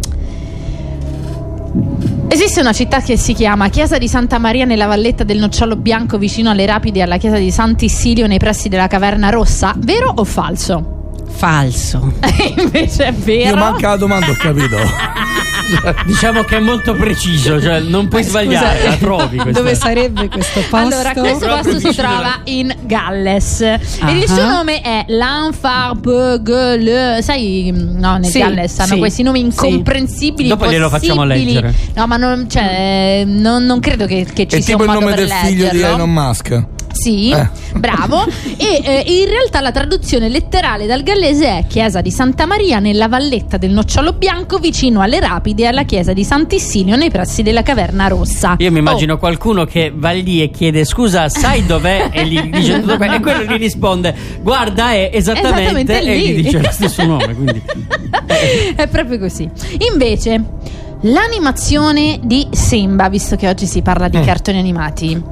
Esiste 2.28 2.60
una 2.60 2.72
città 2.72 3.00
che 3.00 3.16
si 3.16 3.34
chiama 3.34 3.68
Chiesa 3.68 3.98
di 3.98 4.08
Santa 4.08 4.38
Maria 4.38 4.64
nella 4.64 4.86
valletta 4.86 5.22
del 5.22 5.38
Nocciolo 5.38 5.76
Bianco 5.76 6.18
vicino 6.18 6.50
alle 6.50 6.66
rapidi 6.66 6.98
e 6.98 7.02
alla 7.02 7.18
chiesa 7.18 7.36
di 7.36 7.50
Sant'Issilio 7.52 8.26
nei 8.26 8.38
pressi 8.38 8.68
della 8.68 8.88
Caverna 8.88 9.30
Rossa? 9.30 9.72
Vero 9.76 10.12
o 10.14 10.24
falso? 10.24 10.95
Falso. 11.28 12.12
Invece 12.56 13.06
è 13.06 13.12
vero. 13.12 13.50
Io 13.50 13.56
manca 13.56 13.88
la 13.90 13.96
domanda, 13.96 14.30
ho 14.30 14.34
capito. 14.36 14.76
Diciamo 16.06 16.44
che 16.44 16.58
è 16.58 16.60
molto 16.60 16.94
preciso, 16.94 17.60
cioè 17.60 17.80
non 17.80 18.06
puoi 18.06 18.22
sbagliare, 18.22 18.84
la 18.84 18.94
trovi 18.96 19.36
questa. 19.36 19.60
Dove 19.60 19.74
sarebbe 19.74 20.28
questo 20.28 20.60
posto? 20.60 20.76
Allora, 20.76 21.12
questo 21.12 21.46
posto 21.48 21.78
si 21.80 21.92
trova 21.94 22.40
in 22.44 22.72
Galles 22.82 23.60
e 23.62 23.80
Ah. 24.00 24.10
il 24.12 24.28
suo 24.28 24.46
nome 24.46 24.80
è 24.80 25.04
Lanfarbegle. 25.08 27.20
Sai, 27.20 27.72
no, 27.74 28.16
nel 28.18 28.30
Sì, 28.30 28.38
Galles 28.38 28.78
hanno 28.78 28.92
sì, 28.94 28.98
questi 28.98 29.22
nomi 29.24 29.40
sì. 29.40 29.44
incomprensibili. 29.46 30.48
Dopo 30.48 30.68
glielo 30.68 30.88
facciamo 30.88 31.24
leggere. 31.24 31.74
No, 31.94 32.06
ma 32.06 32.16
non, 32.16 32.48
cioè, 32.48 33.24
non, 33.26 33.64
non 33.64 33.80
credo 33.80 34.06
che, 34.06 34.24
che 34.32 34.46
ci 34.46 34.56
È 34.56 34.60
sia 34.60 34.76
tipo 34.76 34.88
un 34.88 34.88
il 34.88 34.94
modo 34.94 35.00
nome 35.00 35.14
per 35.16 35.26
del 35.26 35.36
figlio 35.44 35.68
di. 35.70 35.80
Elon 35.82 36.12
Musk. 36.12 36.64
Sì, 36.96 37.30
Eh. 37.30 37.48
bravo. 37.76 38.24
E 38.56 38.80
eh, 38.82 39.04
in 39.06 39.28
realtà 39.28 39.60
la 39.60 39.70
traduzione 39.70 40.28
letterale 40.28 40.86
dal 40.86 41.02
gallese 41.02 41.46
è 41.58 41.64
Chiesa 41.68 42.00
di 42.00 42.10
Santa 42.10 42.46
Maria 42.46 42.78
nella 42.78 43.06
valletta 43.08 43.56
del 43.58 43.70
Nocciolo 43.70 44.12
Bianco 44.14 44.58
vicino 44.58 45.00
alle 45.02 45.20
rapidi 45.20 45.62
e 45.62 45.66
alla 45.66 45.84
chiesa 45.84 46.12
di 46.12 46.24
Sant'Issilio 46.24 46.96
nei 46.96 47.10
pressi 47.10 47.42
della 47.42 47.62
Caverna 47.62 48.08
Rossa. 48.08 48.56
Io 48.58 48.70
mi 48.70 48.76
Oh, 48.76 48.80
immagino 48.80 49.18
qualcuno 49.18 49.64
che 49.64 49.92
va 49.94 50.10
lì 50.12 50.40
e 50.42 50.50
chiede 50.50 50.84
scusa, 50.84 51.28
sai 51.28 51.66
dov'è? 51.66 52.08
E 52.12 52.26
gli 52.26 52.40
dice 52.50 52.80
tutto 52.80 52.96
quello, 52.96 53.14
e 53.14 53.20
quello 53.20 53.42
gli 53.42 53.58
risponde 53.58 54.14
guarda 54.40 54.92
è 54.92 55.10
esattamente, 55.12 55.60
Esattamente 55.92 55.98
e 56.00 56.02
lì. 56.04 56.28
gli 56.34 56.42
dice 56.42 56.60
lo 56.60 56.70
stesso 56.70 57.04
nome. 57.04 57.34
Quindi. 57.34 57.62
È 58.76 58.86
proprio 58.88 59.18
così. 59.18 59.48
Invece, 59.92 60.42
l'animazione 61.02 62.18
di 62.22 62.46
Simba, 62.50 63.08
visto 63.08 63.36
che 63.36 63.48
oggi 63.48 63.66
si 63.66 63.82
parla 63.82 64.06
Mm. 64.06 64.10
di 64.10 64.20
cartoni 64.20 64.58
animati, 64.58 65.22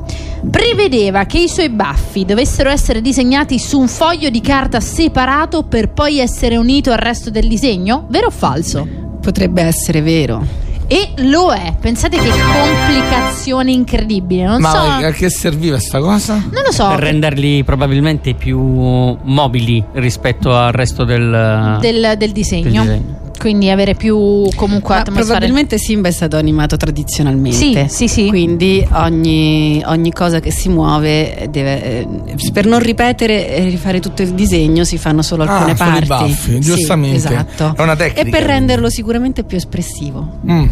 prevedeva 0.51 1.25
che 1.25 1.39
i 1.39 1.49
suoi 1.49 1.71
baffi 1.71 2.25
dovessero 2.25 2.69
essere 2.71 3.01
disegnati 3.01 3.59
su 3.59 3.79
un 3.81 3.89
foglio 3.89 4.29
di 4.31 4.41
carta 4.41 4.81
separato 4.81 5.63
per 5.63 5.91
poi 5.91 6.19
essere 6.19 6.57
unito 6.57 6.91
al 6.93 6.99
resto 6.99 7.31
del 7.31 7.49
disegno? 7.49 8.07
Vero 8.09 8.27
o 8.27 8.31
falso? 8.31 8.87
Potrebbe 9.21 9.63
essere 9.63 10.03
vero. 10.03 10.63
E 10.87 11.13
lo 11.23 11.51
è. 11.51 11.75
Pensate 11.81 12.19
che 12.19 12.29
complicazione 12.29 13.73
incredibile. 13.73 14.45
Non 14.45 14.61
Ma 14.61 14.71
so. 14.71 15.07
a 15.07 15.11
che 15.13 15.31
serviva 15.31 15.79
sta 15.79 15.99
cosa? 15.99 16.35
Non 16.35 16.63
lo 16.63 16.71
so. 16.73 16.89
Per 16.89 16.99
renderli 16.99 17.65
probabilmente 17.65 18.35
più 18.35 18.59
mobili 18.61 19.83
rispetto 19.95 20.55
al 20.55 20.73
resto 20.73 21.05
del, 21.05 21.79
Del, 21.81 22.15
del 22.19 22.33
disegno. 22.33 22.85
del 22.85 23.01
disegno. 23.01 23.23
Quindi 23.45 23.69
avere 23.69 23.95
più 23.95 24.49
comunque 24.57 24.95
Ma 24.95 25.01
atmosfere. 25.03 25.27
probabilmente 25.27 25.77
Simba 25.77 26.09
è 26.09 26.13
stato 26.13 26.39
animato 26.39 26.79
tradizionalmente. 26.79 27.89
Sì, 27.91 28.07
sì, 28.09 28.09
sì. 28.09 28.29
Quindi 28.29 28.83
ogni, 28.93 29.83
ogni 29.85 30.11
cosa 30.13 30.41
che 30.41 30.51
si 30.51 30.71
muove 30.71 31.49
deve. 31.51 31.83
eh, 31.83 32.07
per 32.55 32.65
non 32.65 32.79
ripetere 32.79 33.55
e 33.55 33.65
rifare 33.69 34.01
tutto 34.01 34.23
il 34.23 34.33
disegno 34.33 34.85
si 34.85 34.97
fanno 34.97 35.21
solo 35.21 35.43
Ah, 35.45 35.53
alcune 35.59 35.73
i 35.73 35.75
parti. 35.77 36.07
baffi, 36.07 36.53
Sì, 36.53 36.61
giustamente. 36.61 37.17
esatto. 37.17 37.75
È 37.77 37.83
una 37.83 37.95
tecnica. 37.97 38.23
E 38.23 38.31
per 38.31 38.45
renderlo 38.45 38.89
sicuramente 38.89 39.45
più 39.45 39.59
espressivo. 39.59 40.27
Mm. 40.51 40.67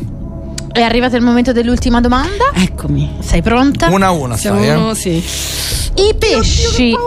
È 0.73 0.81
arrivato 0.81 1.17
il 1.17 1.23
momento 1.23 1.53
dell'ultima 1.53 2.01
domanda. 2.01 2.51
Eccomi. 2.55 3.17
Sei 3.21 3.43
pronta? 3.43 3.89
Una 3.91 4.07
a 4.07 4.11
una, 4.13 4.37
Siamo 4.39 4.63
stai, 4.63 4.91
eh? 4.91 5.23
sì. 5.23 5.71
I 5.95 6.15
pesci. 6.19 6.95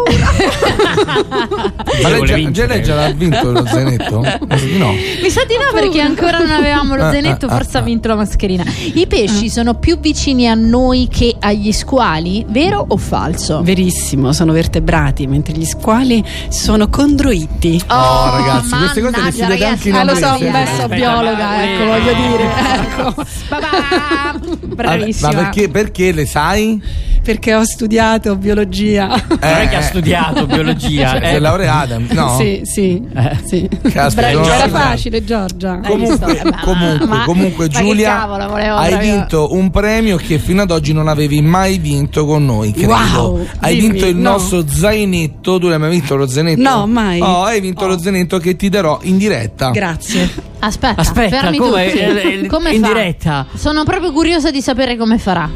Ma 2.04 2.10
lei 2.10 2.52
già, 2.52 2.66
lei 2.68 2.84
già 2.84 2.94
l'ha 2.94 3.10
vinto 3.12 3.52
lo 3.52 3.66
zainetto? 3.66 4.24
No. 4.76 4.92
Mi 4.92 5.30
sa 5.30 5.44
di 5.46 5.56
no 5.56 5.72
perché 5.74 6.02
ancora 6.02 6.38
non 6.40 6.50
avevamo 6.52 6.96
lo 6.96 7.06
Ah, 7.06 7.12
zainetto, 7.12 7.46
ah, 7.48 7.54
ah, 7.54 7.58
forse 7.58 7.78
ha 7.78 7.82
vinto 7.82 8.08
la 8.08 8.16
mascherina. 8.16 8.64
I 8.94 9.08
pesci 9.08 9.50
sono 9.50 9.74
più 9.76 10.00
vicini 10.00 10.48
a 10.48 10.54
noi 10.54 11.08
che 11.12 11.36
agli 11.40 11.72
squali, 11.72 12.46
vero 12.48 12.84
o 12.88 12.98
falso? 12.98 13.62
Verissimo, 13.64 14.34
sono 14.34 14.52
vertebrati, 14.52 15.28
mentre 15.28 15.54
gli 15.54 15.66
squali 15.66 16.24
sono 16.50 16.90
condroiti. 16.90 17.82
Oh, 17.88 18.30
ragazzi, 18.38 18.76
queste 18.76 19.02
cose 19.02 19.22
le 19.22 19.32
studiate 19.32 19.66
anche 19.66 19.90
in 19.90 19.96
ah, 19.96 20.04
lo 20.04 20.16
so, 20.16 20.26
inglese. 20.34 20.52
beh, 20.52 20.66
so 20.66 20.72
Aspetta, 20.72 20.96
biologa, 20.96 21.64
ecco, 21.64 21.86
voglio 21.86 22.14
dire. 22.14 22.44
Ecco. 22.96 23.14
Bravissima. 24.76 25.32
Ma 25.32 25.36
perché, 25.36 25.70
perché 25.70 26.12
le 26.12 26.26
sai? 26.26 26.82
Perché 27.26 27.56
ho 27.56 27.64
studiato 27.64 28.36
biologia. 28.36 29.08
Non 29.08 29.40
è 29.40 29.68
che 29.68 29.76
ha 29.78 29.82
studiato 29.82 30.46
biologia. 30.46 31.10
Cioè, 31.12 31.22
eh. 31.24 31.30
sei 31.32 31.40
laureata? 31.40 31.98
No? 32.10 32.36
sì, 32.38 32.62
sì, 32.64 33.02
Eh. 33.16 33.38
sì. 33.46 33.68
Caspita, 33.92 34.30
Era 34.30 34.68
facile, 34.70 35.24
Giorgia. 35.24 35.80
Comunque, 35.80 36.42
Ma- 36.44 36.60
comunque, 36.62 37.08
ma- 37.08 37.24
comunque 37.26 37.68
ma 37.72 37.80
Giulia, 37.80 38.16
cavolo, 38.18 38.54
hai 38.54 38.90
proprio- 38.92 39.00
vinto 39.00 39.54
un 39.54 39.72
premio 39.72 40.18
che 40.18 40.38
fino 40.38 40.62
ad 40.62 40.70
oggi 40.70 40.94
non 40.94 41.08
avevi 41.08 41.42
mai 41.42 41.80
vinto 41.80 42.26
con 42.28 42.46
noi, 42.46 42.72
credo. 42.72 42.94
Wow, 42.94 43.48
hai 43.62 43.76
dimmi, 43.76 43.90
vinto 43.94 44.06
il 44.06 44.18
no. 44.18 44.30
nostro 44.32 44.64
zainetto. 44.68 45.58
Tu 45.58 45.68
l'hai 45.68 45.80
mai 45.80 45.90
vinto 45.90 46.16
lo 46.16 46.28
zainetto? 46.28 46.62
No, 46.62 46.86
mai. 46.86 47.20
Oh, 47.22 47.44
hai 47.44 47.60
vinto 47.60 47.88
lo 47.88 47.98
zainetto 47.98 48.38
che 48.38 48.56
ti 48.56 48.70
darò 48.70 49.00
in 49.02 49.18
diretta. 49.18 49.72
Grazie. 49.72 50.30
Aspetta, 50.66 51.02
Aspetta, 51.02 51.40
fermi 51.42 51.58
come- 51.58 51.86
tutti. 51.86 51.98
eh, 52.00 52.40
eh, 52.44 52.48
come 52.48 52.72
in 52.74 52.82
fa? 52.82 52.88
diretta? 52.88 53.46
Sono 53.56 53.84
proprio 53.84 54.12
curiosa 54.12 54.50
di 54.52 54.62
sapere 54.62 54.98
come 54.98 55.18
farà. 55.20 55.48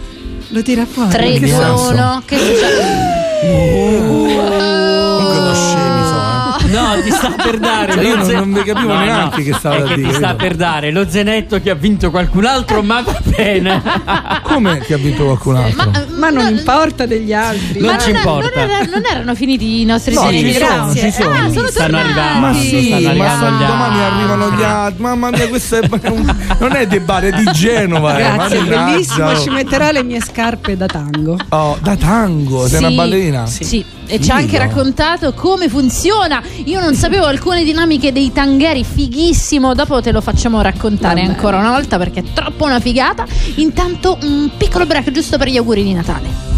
Lo 0.49 0.62
tira 0.62 0.86
fuori. 0.86 1.10
3, 1.10 1.32
che 1.34 1.39
2, 1.39 1.47
senso? 1.47 1.89
1. 1.91 2.22
Che 2.26 2.38
succede? 2.38 3.07
Comunque 4.07 4.47
No, 6.70 7.01
ti 7.01 7.11
sta 7.11 7.30
per 7.32 7.57
dare. 7.57 7.93
Cioè, 7.93 8.03
io 8.03 8.15
non- 8.15 8.28
non 8.28 8.53
vi 8.53 8.63
capivo 8.63 8.95
neanche 8.97 9.43
che 9.43 9.53
stava 9.53 9.76
è 9.78 9.82
a 9.82 9.84
che 9.86 9.95
dire, 9.95 10.07
Ti 10.09 10.13
sta 10.15 10.36
per 10.36 10.55
dare 10.55 10.91
lo 10.91 11.09
zenetto 11.09 11.59
che 11.61 11.70
ha 11.70 11.76
vinto 11.76 12.09
qualcun 12.11 12.45
altro, 12.45 12.82
ma 12.82 13.01
va 13.01 13.20
bene. 13.24 13.82
Come 14.43 14.78
che 14.80 14.93
ha 14.93 14.97
vinto 14.97 15.24
qualcun 15.26 15.55
altro? 15.57 15.89
Ma, 15.91 16.05
Ma 16.17 16.30
non 16.30 16.47
importa 16.55 17.05
degli 17.05 17.34
altri. 17.34 17.80
Non 17.80 17.93
ma 17.95 17.97
ci 17.99 18.11
non, 18.11 18.22
importa. 18.22 18.49
non 18.59 18.70
era- 18.70 18.84
non 18.86 19.01
erano 19.09 19.36
finiti 19.36 19.82
i 19.82 19.86
nostri 19.86 20.13
No, 20.13 20.22
sono, 20.22 20.32
grazie. 20.32 21.01
ci 21.01 21.11
sono. 21.11 21.34
Ah, 21.34 21.49
sono 21.51 21.67
Stanno 21.67 21.72
tornati. 21.72 21.95
arrivando. 22.20 22.39
Ma 22.39 22.53
sì, 22.53 22.84
stanno 22.86 23.01
ma 23.01 23.09
arrivando 23.09 23.45
gli 23.63 23.67
domani 23.67 23.99
arrivano 24.03 24.51
gli 24.55 24.63
altri. 24.63 25.01
Mamma 25.03 25.30
mia, 25.32 25.47
questo 25.47 25.76
è 25.78 25.88
un- 26.09 26.36
non 26.59 26.76
è 26.76 26.88
di 26.88 26.99
Bari, 26.99 27.28
è 27.30 27.32
di 27.32 27.51
Genova. 27.53 28.17
eh. 28.17 28.22
Grazie, 28.22 28.59
Mannaggia, 28.59 28.84
bellissimo. 28.91 29.39
Ci 29.39 29.49
metterò 29.49 29.91
le 29.91 30.03
mie 30.03 30.22
scarpe 30.22 30.76
da 30.78 30.86
tango. 30.88 31.38
Oh, 31.49 31.78
da 31.82 31.95
tango, 31.95 32.67
sei 32.67 32.80
una 32.80 32.89
Sì, 32.89 32.95
ballerina? 32.95 33.45
Sì. 33.45 33.86
E 34.10 34.20
ci 34.20 34.32
ha 34.32 34.36
anche 34.36 34.57
raccontato 34.57 35.34
come 35.34 35.70
funziona. 35.70 36.41
Io 36.66 36.82
non 36.82 36.95
sapevo 36.95 37.26
alcune 37.26 37.64
dinamiche 37.64 38.12
dei 38.12 38.32
tangheri, 38.32 38.84
fighissimo. 38.84 39.76
Dopo 39.76 40.01
te 40.01 40.12
lo 40.12 40.20
facciamo 40.20 40.62
raccontare 40.62 41.22
ancora 41.22 41.60
una 41.60 41.70
volta 41.70 41.97
perché 41.97 42.22
è 42.22 42.24
troppo 42.34 42.66
una 42.66 42.80
figata. 42.80 43.26
Intanto 43.55 44.18
un 44.24 44.49
piccolo 44.57 44.88
break 44.88 45.12
giusto 45.12 45.38
per 45.38 45.47
gli 45.47 45.57
auguri 45.57 45.84
di 45.84 45.93
Natale. 45.93 46.49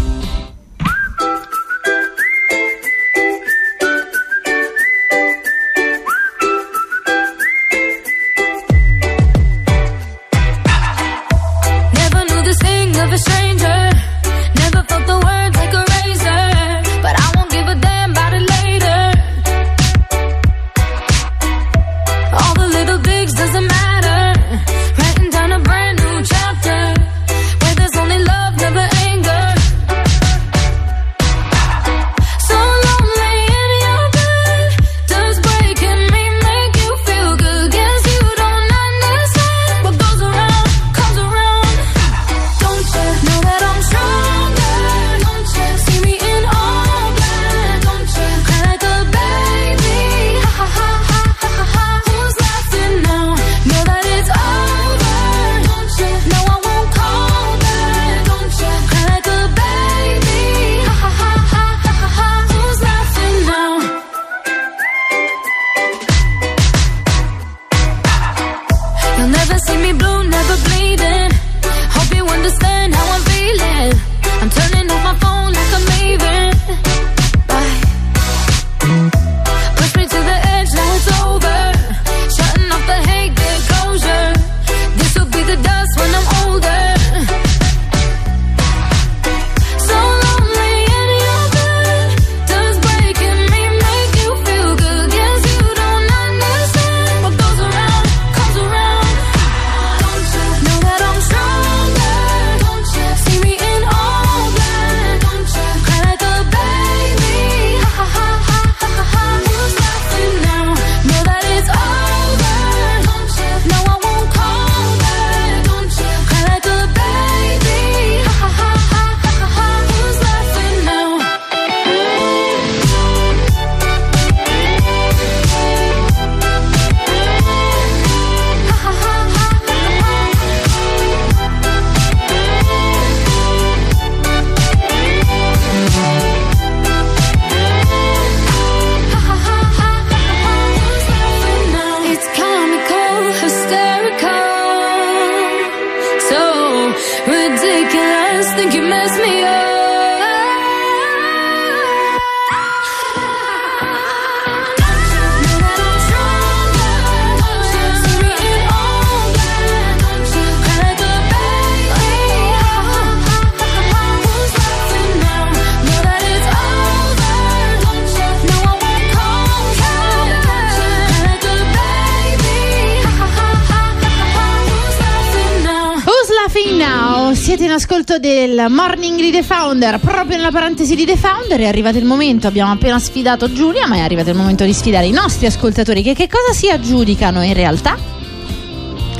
Ascolto 178.12 178.18
del 178.18 178.66
Morning 178.68 179.18
di 179.20 179.30
The 179.30 179.42
Founder, 179.42 179.98
proprio 179.98 180.36
nella 180.36 180.50
parentesi 180.50 180.94
di 180.94 181.04
The 181.04 181.16
Founder 181.16 181.60
è 181.60 181.66
arrivato 181.66 181.98
il 181.98 182.04
momento, 182.04 182.46
abbiamo 182.46 182.72
appena 182.72 182.98
sfidato 182.98 183.50
Giulia, 183.52 183.86
ma 183.86 183.96
è 183.96 184.00
arrivato 184.00 184.30
il 184.30 184.36
momento 184.36 184.64
di 184.64 184.72
sfidare 184.72 185.06
i 185.06 185.12
nostri 185.12 185.46
ascoltatori 185.46 186.02
che 186.02 186.14
che 186.14 186.28
cosa 186.28 186.52
si 186.52 186.68
aggiudicano 186.68 187.42
in 187.42 187.54
realtà? 187.54 187.96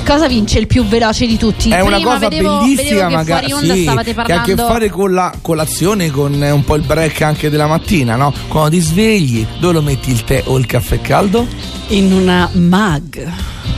Cosa 0.05 0.27
vince 0.27 0.59
il 0.59 0.67
più 0.67 0.85
veloce 0.85 1.27
di 1.27 1.37
tutti? 1.39 1.71
È 1.71 1.81
una 1.81 1.97
Prima 1.97 2.13
cosa 2.15 2.29
vedevo, 2.29 2.59
bellissima, 2.59 2.83
vedevo 2.83 3.09
che 3.09 3.15
magari 3.15 3.47
sì, 3.47 3.85
che 4.25 4.33
ha 4.33 4.41
a 4.41 4.43
che 4.43 4.57
fare 4.57 4.91
con 4.91 5.13
la 5.13 5.33
colazione, 5.41 6.11
con 6.11 6.43
eh, 6.43 6.51
un 6.51 6.65
po' 6.65 6.75
il 6.75 6.83
break 6.83 7.23
anche 7.23 7.49
della 7.51 7.67
mattina, 7.67 8.17
no? 8.17 8.33
Quando 8.49 8.71
ti 8.71 8.81
svegli, 8.81 9.47
dove 9.59 9.75
lo 9.75 9.83
metti 9.83 10.11
il 10.11 10.25
tè 10.25 10.43
o 10.47 10.59
il 10.59 10.67
caffè 10.67 11.01
caldo? 11.01 11.47
In 11.93 12.11
una 12.13 12.49
mug. 12.53 13.31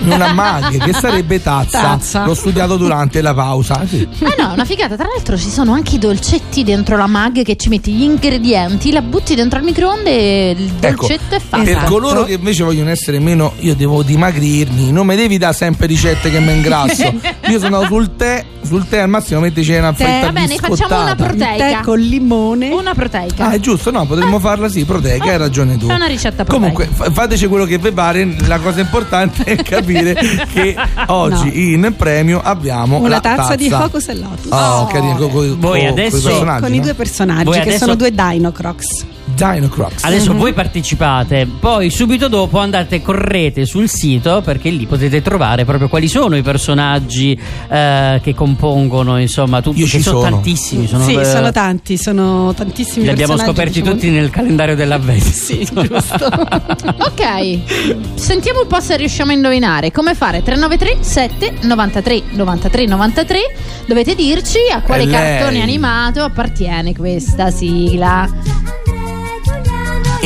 In 0.05 0.11
una 0.13 0.33
mug, 0.33 0.85
che 0.85 0.93
sarebbe 0.99 1.43
tazza. 1.43 1.81
Tazza. 1.81 2.25
L'ho 2.25 2.35
studiato 2.35 2.77
durante 2.77 3.21
la 3.21 3.35
pausa. 3.35 3.85
Sì. 3.89 4.07
Ah 4.23 4.35
no, 4.41 4.53
una 4.53 4.65
figata. 4.65 4.95
Tra 4.97 5.07
l'altro 5.13 5.37
ci 5.37 5.49
sono 5.51 5.73
anche 5.73 5.97
i 5.97 5.99
dolcetti 5.99 6.63
dentro 6.63 6.97
la 6.97 7.07
mag 7.09 7.43
che 7.43 7.57
ci 7.57 7.69
metti 7.69 7.91
gli 7.93 8.03
ingredienti, 8.03 8.93
la 8.93 9.03
butti 9.03 9.35
dentro 9.35 9.59
il 9.59 9.65
microonde 9.65 10.11
e 10.11 10.51
il 10.57 10.73
Ecco, 10.81 11.07
dolcetto 11.07 11.35
è 11.35 11.41
fatto. 11.41 11.65
per 11.65 11.85
coloro 11.85 12.25
che 12.25 12.35
invece 12.35 12.63
vogliono 12.63 12.91
essere 12.91 13.19
meno, 13.19 13.53
io 13.61 13.75
devo 13.75 14.03
dimagrirmi, 14.03 14.93
non 14.93 15.07
mi 15.07 15.17
devi 15.17 15.37
dare 15.39 15.55
sempre 15.55 15.87
ricette 15.87 16.31
che 16.31 16.39
mi 16.39 16.53
ingrasso. 16.53 17.13
io 17.49 17.59
sono 17.59 17.85
sul 17.87 18.15
tè, 18.17 18.45
sul 18.63 18.87
tè 18.87 18.99
al 18.99 19.09
massimo 19.09 19.41
mettici 19.41 19.73
una 19.75 19.93
Tè, 19.93 20.05
fetta 20.05 20.27
va 20.27 20.33
bene, 20.33 20.57
facciamo 20.57 21.03
una 21.03 21.15
proteica. 21.17 21.57
Tè 21.57 21.81
con 21.83 21.99
limone. 21.99 22.71
Una 22.71 22.95
proteica. 22.95 23.47
Ah, 23.47 23.51
è 23.53 23.61
giusto, 23.61 23.91
no, 23.91 24.05
potremmo 24.07 24.39
farla 24.39 24.69
sì, 24.69 24.85
proteica, 24.85 25.31
hai 25.31 25.39
ragione 25.39 25.77
tu. 25.79 25.87
È 25.87 25.95
una 25.95 26.07
ricetta 26.07 26.45
proteica. 26.45 26.73
Comunque, 26.75 26.89
fa- 26.93 27.11
fateci 27.11 27.47
quello 27.47 27.65
che 27.65 27.79
vi 27.79 27.91
pare, 28.05 28.37
la 28.47 28.59
cosa 28.59 28.81
importante 28.81 29.45
è 29.45 29.57
capire 29.63 30.15
che 30.53 30.77
oggi 31.07 31.73
in 31.73 31.95
premio 31.97 32.41
abbiamo 32.43 32.99
Una 32.99 33.09
la 33.09 33.21
tazza, 33.21 33.55
di 33.55 33.69
tazza. 33.69 33.85
Focus 33.85 34.09
e 34.09 34.15
Lotus. 34.15 34.51
Oh, 34.51 34.87
carino, 34.87 35.17
co- 35.17 35.29
co- 35.29 35.57
Voi 35.59 35.81
co- 35.81 35.89
adesso- 35.89 36.45
con 36.61 36.75
i 36.75 36.77
no? 36.79 36.83
due 36.83 36.95
personaggi 36.95 37.45
Voi 37.45 37.55
che 37.55 37.61
adesso- 37.63 37.79
sono 37.85 37.95
due 37.95 38.11
Dino 38.13 38.53
Crocs. 38.53 39.07
Dino 39.35 39.69
Crocs. 39.69 40.05
Adesso 40.05 40.33
voi 40.35 40.53
partecipate, 40.53 41.47
poi 41.61 41.91
subito 41.91 42.29
dopo 42.29 42.59
andate, 42.59 43.03
correte 43.03 43.67
sul 43.67 43.89
sito 43.89 44.41
perché 44.43 44.71
lì 44.71 44.87
potete 44.87 45.21
trovare 45.23 45.65
proprio 45.65 45.89
quali 45.89 46.09
sono 46.09 46.37
i 46.37 46.43
personaggi 46.43 47.39
eh, 47.69 48.21
che 48.23 48.35
compongono, 48.35 49.19
insomma, 49.19 49.61
tutti 49.61 49.81
Io 49.81 49.87
ci 49.87 50.01
sono, 50.01 50.21
sono. 50.21 50.31
tantissimi. 50.31 50.87
Sono, 50.87 51.05
sì, 51.05 51.15
eh, 51.15 51.25
sono 51.25 51.51
tanti, 51.51 51.97
sono 51.97 52.53
tantissimi 52.55 53.05
Li 53.05 53.11
abbiamo 53.11 53.37
scoperti 53.37 53.81
diciamo- 53.81 53.95
tutti 53.95 54.11
nel 54.11 54.31
calendario 54.31 54.77
dell'avvento. 54.77 55.23
Sì, 55.45 55.65
giusto. 55.65 56.29
Ok, 57.05 58.15
sentiamo 58.15 58.61
un 58.63 58.67
po' 58.67 58.81
se 58.81 58.97
riusciamo 58.97 59.31
a 59.31 59.35
indovinare. 59.35 59.91
Come 59.91 60.15
fare? 60.15 60.43
393 60.43 61.03
7 61.03 61.55
93 61.63 62.23
93 62.33 62.87
93. 62.87 63.39
Dovete 63.87 64.15
dirci 64.15 64.59
a 64.73 64.81
quale 64.83 65.07
cartone 65.07 65.63
animato 65.63 66.23
appartiene 66.23 66.95
questa 66.95 67.51
sigla. 67.51 68.29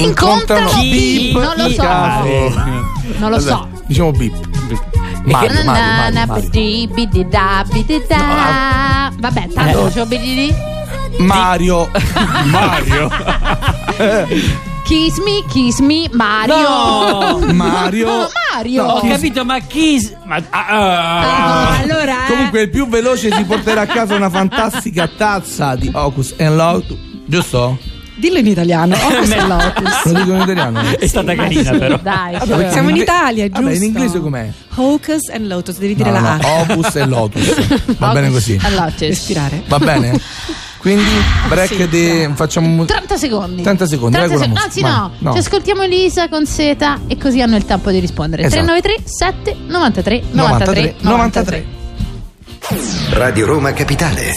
Incontrano 0.03 0.69
Incontrano 0.69 0.81
Bip 0.81 1.37
non 1.37 1.55
lo 1.57 1.69
so. 1.71 1.83
cari. 1.83 2.55
Non 3.19 3.31
lo 3.31 3.41
so. 3.41 3.69
Diciamo 3.87 4.11
bip. 4.13 4.35
Mario, 5.25 5.65
Mario, 5.65 6.87
bidida. 6.93 7.65
Vabbè, 9.19 9.49
tanto 9.53 9.87
Eh. 9.87 9.91
c'ho. 9.93 10.07
Mario. 11.19 11.91
Mario. 12.47 13.11
Kiss 14.85 15.19
me, 15.19 15.45
kiss 15.51 15.81
me, 15.81 16.09
Mario. 16.13 16.57
No! 16.57 17.39
Mario. 17.53 18.07
No, 18.07 18.29
Mario. 18.55 18.85
Ho 18.87 19.01
capito, 19.07 19.45
ma 19.45 19.59
chi. 19.59 20.01
s- 20.01 20.15
Ma, 20.25 20.37
ah, 20.37 20.67
ah. 20.67 21.21
Ah, 21.21 21.79
allora, 21.81 22.25
eh. 22.27 22.31
Comunque 22.31 22.63
il 22.63 22.71
più 22.71 22.89
veloce 22.89 23.31
si 23.31 23.45
porterà 23.45 23.83
a 23.83 23.87
casa 23.87 24.15
una 24.15 24.31
fantastica 24.31 25.07
tazza 25.15 25.75
di 25.75 25.91
Ocus 25.93 26.35
and 26.39 26.57
Lotus. 26.57 26.97
Giusto? 27.27 27.77
Dillo 28.19 28.39
in 28.39 28.47
italiano. 28.47 28.95
Focus 28.97 29.31
e 29.31 29.47
Lotus. 29.47 30.05
Lo 30.05 30.12
dico 30.19 30.33
in 30.35 30.41
italiano. 30.41 30.81
È 30.99 31.07
stata 31.07 31.35
carina, 31.35 31.71
però. 31.71 31.99
Dai, 32.03 32.37
Vabbè, 32.45 32.71
Siamo 32.73 32.89
in 32.91 32.97
Italia, 32.97 33.45
giusto? 33.47 33.62
Vabbè, 33.62 33.75
in 33.77 33.83
inglese 33.83 34.21
com'è? 34.21 34.51
Hocus 34.75 35.29
and 35.33 35.47
Lotus, 35.47 35.79
devi 35.79 35.95
dire 35.95 36.11
No, 36.11 36.21
la 36.21 36.37
no, 36.37 36.47
A. 36.47 36.61
Opus 36.61 36.95
e 36.97 37.07
Lotus. 37.07 37.97
Va 37.99 38.12
bene 38.14 38.31
così. 38.31 38.59
Allora, 38.62 38.93
Respirare. 38.99 39.62
Va 39.69 39.79
bene? 39.79 40.19
Quindi 40.79 41.03
break 41.49 41.75
Sì, 41.75 41.89
di 41.89 42.29
facciamo 42.35 42.85
30 42.85 43.16
secondi. 43.16 43.62
30 43.62 43.87
secondi, 43.87 44.16
30 44.16 44.37
vai 44.37 44.47
con 44.47 44.55
la 44.55 44.61
sec- 44.61 44.66
Anzi, 44.66 44.81
no, 44.83 45.11
no. 45.19 45.33
ci 45.33 45.39
ascoltiamo 45.39 45.83
Elisa 45.83 46.29
con 46.29 46.47
Seta 46.47 47.01
e 47.09 47.16
così 47.19 47.43
hanno 47.43 47.57
il 47.57 47.64
tempo 47.64 47.91
di 47.91 47.99
rispondere. 47.99 48.45
Esatto. 48.45 48.64
393 48.64 49.03
7 49.05 49.57
93 49.66 50.23
93 50.31 50.95
93 51.01 51.66
Radio 53.11 53.47
Roma 53.47 53.73
Capitale. 53.73 54.33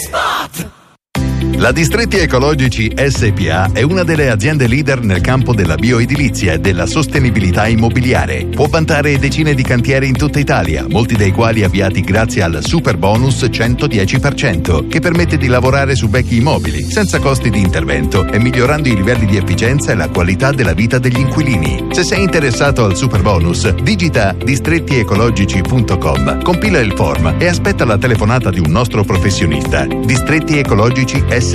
La 1.62 1.70
Distretti 1.70 2.16
Ecologici 2.16 2.92
SPA 2.96 3.70
è 3.72 3.82
una 3.82 4.02
delle 4.02 4.30
aziende 4.30 4.66
leader 4.66 5.00
nel 5.00 5.20
campo 5.20 5.54
della 5.54 5.76
bioedilizia 5.76 6.54
e 6.54 6.58
della 6.58 6.86
sostenibilità 6.86 7.68
immobiliare. 7.68 8.46
Può 8.46 8.66
vantare 8.66 9.16
decine 9.16 9.54
di 9.54 9.62
cantieri 9.62 10.08
in 10.08 10.16
tutta 10.16 10.40
Italia, 10.40 10.84
molti 10.88 11.14
dei 11.14 11.30
quali 11.30 11.62
avviati 11.62 12.00
grazie 12.00 12.42
al 12.42 12.64
super 12.64 12.96
bonus 12.96 13.44
110%, 13.44 14.88
che 14.88 14.98
permette 14.98 15.36
di 15.36 15.46
lavorare 15.46 15.94
su 15.94 16.08
vecchi 16.08 16.38
immobili 16.38 16.90
senza 16.90 17.20
costi 17.20 17.48
di 17.48 17.60
intervento 17.60 18.26
e 18.26 18.40
migliorando 18.40 18.88
i 18.88 18.96
livelli 18.96 19.26
di 19.26 19.36
efficienza 19.36 19.92
e 19.92 19.94
la 19.94 20.08
qualità 20.08 20.50
della 20.50 20.72
vita 20.72 20.98
degli 20.98 21.20
inquilini. 21.20 21.90
Se 21.92 22.02
sei 22.02 22.24
interessato 22.24 22.84
al 22.84 22.96
super 22.96 23.22
bonus, 23.22 23.72
digita 23.72 24.32
distrettiecologici.com, 24.32 26.42
compila 26.42 26.80
il 26.80 26.92
form 26.96 27.36
e 27.38 27.46
aspetta 27.46 27.84
la 27.84 27.98
telefonata 27.98 28.50
di 28.50 28.58
un 28.58 28.72
nostro 28.72 29.04
professionista. 29.04 29.86
Distretti 29.86 30.58
Ecologici 30.58 31.22
SPA, 31.28 31.50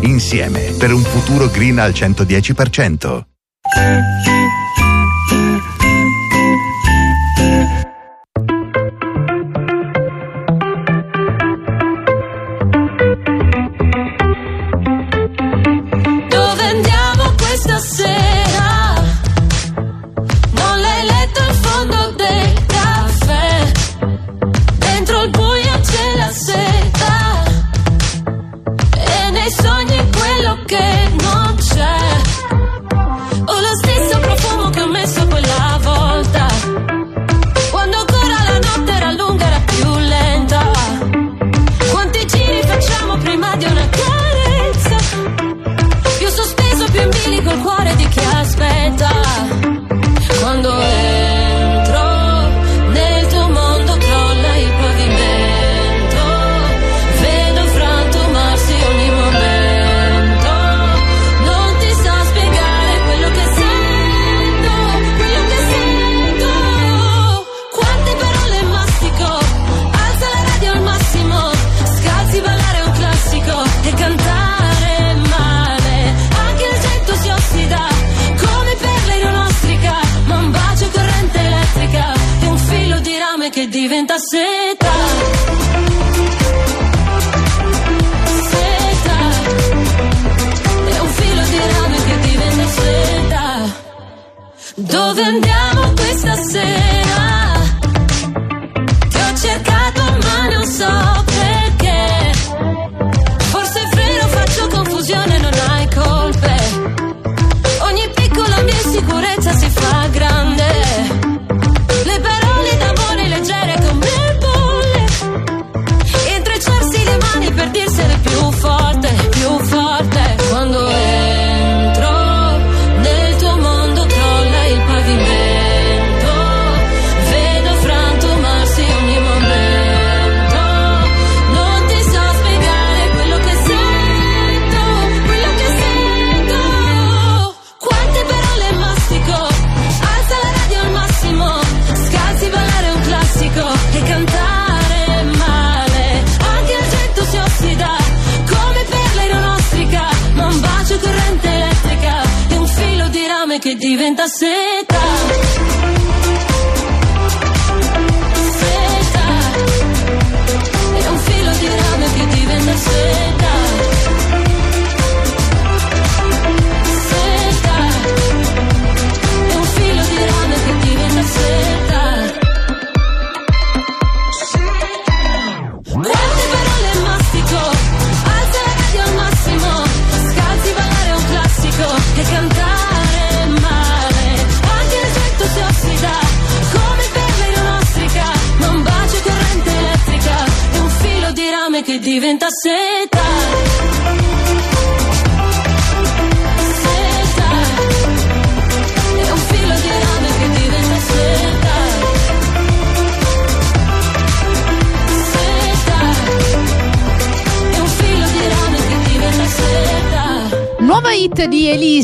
insieme 0.00 0.74
per 0.78 0.92
un 0.92 1.02
futuro 1.02 1.48
green 1.48 1.78
al 1.78 1.92
110%. 1.92 4.41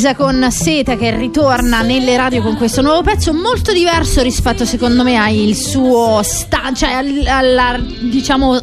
Elisa 0.08 0.14
con 0.14 0.50
Seta 0.50 0.96
che 0.96 1.14
ritorna 1.14 1.82
nelle 1.82 2.16
radio 2.16 2.40
con 2.40 2.56
questo 2.56 2.80
nuovo 2.80 3.02
pezzo 3.02 3.32
molto 3.34 3.72
diverso 3.72 4.22
rispetto 4.22 4.64
secondo 4.64 5.02
me 5.02 5.16
al 5.16 5.54
suo 5.54 6.22
sta- 6.22 6.72
cioè 6.74 6.92
al- 6.92 7.26
alla 7.26 7.78
diciamo 8.00 8.58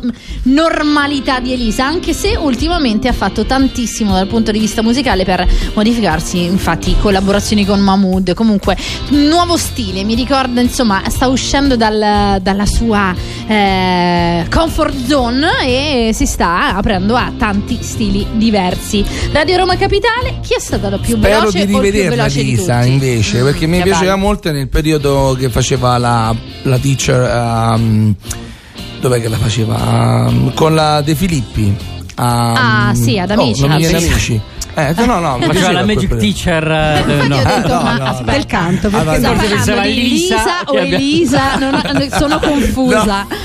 normalità 0.45 1.39
di 1.39 1.53
Elisa 1.53 1.85
anche 1.85 2.13
se 2.13 2.35
ultimamente 2.35 3.07
ha 3.07 3.13
fatto 3.13 3.45
tantissimo 3.45 4.13
dal 4.13 4.27
punto 4.27 4.51
di 4.51 4.59
vista 4.59 4.81
musicale 4.81 5.23
per 5.23 5.47
modificarsi 5.73 6.43
infatti 6.43 6.95
collaborazioni 6.99 7.65
con 7.65 7.79
Mahmood 7.79 8.33
comunque 8.33 8.77
nuovo 9.09 9.57
stile. 9.57 10.03
Mi 10.03 10.15
ricorda 10.15 10.61
insomma 10.61 11.01
sta 11.09 11.27
uscendo 11.27 11.75
dal- 11.75 12.39
dalla 12.41 12.65
sua 12.65 13.13
eh, 13.47 14.45
comfort 14.49 15.05
zone 15.05 15.47
e 15.65 16.11
si 16.13 16.25
sta 16.25 16.75
aprendo 16.75 17.15
a 17.15 17.31
tanti 17.37 17.79
stili 17.81 18.25
diversi. 18.33 19.03
Radio 19.31 19.57
Roma 19.57 19.75
Capitale 19.77 20.39
chi 20.41 20.53
è 20.55 20.59
stata 20.59 20.89
la 20.89 20.97
più 20.97 21.17
Spero 21.17 21.39
veloce 21.39 21.65
di 21.65 21.73
o 21.73 21.77
il 21.77 21.81
più 21.81 21.91
rivederla 21.91 22.15
veloce 22.15 22.43
di 22.43 22.49
Lisa 22.49 22.79
tutti? 22.79 22.91
invece 22.91 23.43
perché 23.43 23.67
mi 23.67 23.81
piaceva 23.81 24.15
molto 24.15 24.51
nel 24.51 24.69
periodo 24.69 25.35
che 25.37 25.49
faceva 25.49 25.97
la, 25.97 26.35
la 26.63 26.77
teacher 26.77 27.21
ehm, 27.21 28.15
dov'è 29.07 29.21
che 29.21 29.29
la 29.29 29.37
faceva 29.37 30.25
Ehm, 30.27 30.53
con 30.53 30.73
la 30.75 31.01
De 31.01 31.15
Filippi 31.15 31.75
Ah, 32.17 32.93
sì, 32.95 33.19
ad 33.19 33.29
Amici. 33.31 33.63
oh, 33.63 33.67
mi 33.67 33.77
viene 33.77 33.97
Amici. 33.97 34.39
Eh, 34.75 34.93
no 35.05 35.19
no 35.19 35.37
Faceva 35.41 35.71
la 35.71 35.83
quel 35.83 35.85
Magic 35.95 36.09
periodo. 36.09 36.19
Teacher. 36.19 36.71
eh, 36.71 37.27
no. 37.27 37.37
Detto, 37.37 37.67
no, 37.73 37.81
ma 37.81 37.97
no, 37.97 38.03
aspetta, 38.05 38.31
Del 38.31 38.45
canto, 38.45 38.89
perché 38.89 39.09
Ah, 39.09 39.17
sta 39.17 39.31
parlando 39.33 39.81
di 39.81 39.89
Elisa, 39.89 40.35
Elisa 40.35 40.61
o 40.65 40.77
abbia- 40.77 40.95
Elisa? 40.97 41.55
Non 41.57 41.73
ho- 41.73 42.09
sono 42.17 42.39
confusa. 42.39 43.25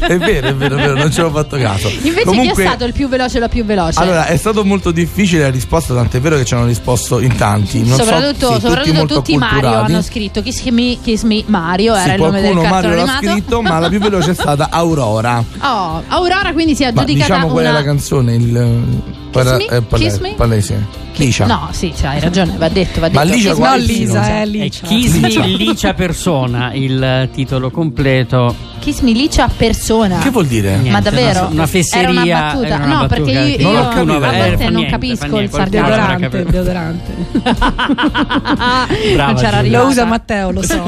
è 0.00 0.16
vero 0.18 0.48
è 0.48 0.54
vero 0.54 0.76
è 0.76 0.80
vero 0.80 0.94
non 0.96 1.10
ci 1.12 1.20
avevo 1.20 1.36
fatto 1.36 1.56
caso 1.58 1.88
Invece 1.88 2.14
chi 2.20 2.24
Comunque, 2.24 2.62
è 2.64 2.66
stato 2.66 2.84
il 2.84 2.92
più 2.92 3.08
veloce 3.08 3.36
o 3.36 3.40
la 3.40 3.48
più 3.48 3.64
veloce? 3.64 4.00
Allora, 4.00 4.26
è 4.26 4.36
stato 4.36 4.64
molto 4.64 4.90
difficile 4.90 5.42
la 5.42 5.50
risposta, 5.50 5.94
tant'è 5.94 6.20
vero 6.20 6.36
che 6.36 6.44
ci 6.44 6.54
hanno 6.54 6.66
risposto 6.66 7.20
in 7.20 7.34
tanti. 7.36 7.80
Non 7.84 7.96
so- 7.98 8.04
soprattutto 8.04 8.54
sì, 8.54 8.60
soprattutto 8.60 8.94
molto 8.94 9.14
tutti, 9.16 9.36
Mario 9.36 9.68
hanno 9.74 10.02
scritto 10.02 10.42
Kiss 10.42 10.62
Me, 10.70 10.98
Kiss 11.02 11.22
Me 11.22 11.42
Mario 11.46 11.94
Sì, 11.96 12.00
era 12.04 12.14
il 12.14 12.20
nome 12.20 12.40
del 12.40 12.50
cartone 12.54 12.68
Mario 12.70 12.94
l'ha 13.04 13.16
scritto, 13.20 13.62
ma 13.62 13.78
la 13.78 13.88
più 13.88 13.98
veloce 14.00 14.30
è 14.30 14.34
stata 14.34 14.68
Aurora. 14.70 15.42
Oh, 15.64 16.02
Aurora 16.08 16.52
quindi 16.52 16.74
si 16.74 16.82
è 16.82 16.92
Ma 16.92 17.00
aggiudicata 17.02 17.34
diciamo 17.34 17.52
qual 17.52 17.64
è 17.64 17.70
la 17.72 17.82
canzone? 17.82 18.34
Il 18.34 18.82
pala- 19.30 19.56
Me? 19.56 19.82
Eh, 20.04 20.10
pala- 20.10 20.12
Kiss 20.12 20.20
Me? 20.22 20.34
palese. 20.36 20.78
Licia. 21.16 21.46
No, 21.46 21.68
sì, 21.72 21.92
cioè, 21.96 22.08
hai 22.10 22.20
ragione, 22.20 22.54
va 22.56 22.68
detto, 22.68 23.00
va 23.00 23.08
detto. 23.08 23.18
Ma 23.18 23.24
Licia 23.24 23.54
quale 23.54 23.82
film? 23.82 23.98
Lisa, 24.00 24.26
eh, 24.28 24.42
È 24.42 24.46
Licia. 24.46 24.86
Kiss 24.86 25.14
Me 25.16 25.28
Licia. 25.56 25.94
Persona, 25.94 26.72
il 26.72 27.28
titolo 27.32 27.70
completo. 27.70 28.72
Kiss 28.80 29.00
Me 29.00 29.12
Licia 29.12 29.48
persona. 29.48 30.18
Che 30.18 30.30
vuol 30.30 30.46
dire? 30.46 30.70
Niente, 30.72 30.90
Ma 30.90 31.00
davvero? 31.00 31.40
Una, 31.40 31.48
una 31.50 31.66
fesseria. 31.66 32.10
Era 32.10 32.10
una 32.22 32.24
battuta. 32.24 32.66
era 32.66 32.76
una 32.76 32.86
no, 32.86 32.94
battuta 33.06 33.14
perché 33.14 33.30
io, 33.30 33.56
io 33.58 33.72
Non 33.72 34.22
a 34.22 34.34
Eh, 34.36 34.48
volte 34.48 34.64
non 34.64 34.72
niente, 34.74 34.90
capisco 34.90 35.38
il 35.38 35.50
sarcasmo. 35.50 35.86
avrà 35.86 36.16
Deodorante, 36.18 36.44
deodorante. 36.50 37.12
Brava. 39.14 39.62
Lo 39.62 39.86
usa 39.86 40.04
Matteo, 40.04 40.50
lo 40.50 40.62
so. 40.62 40.82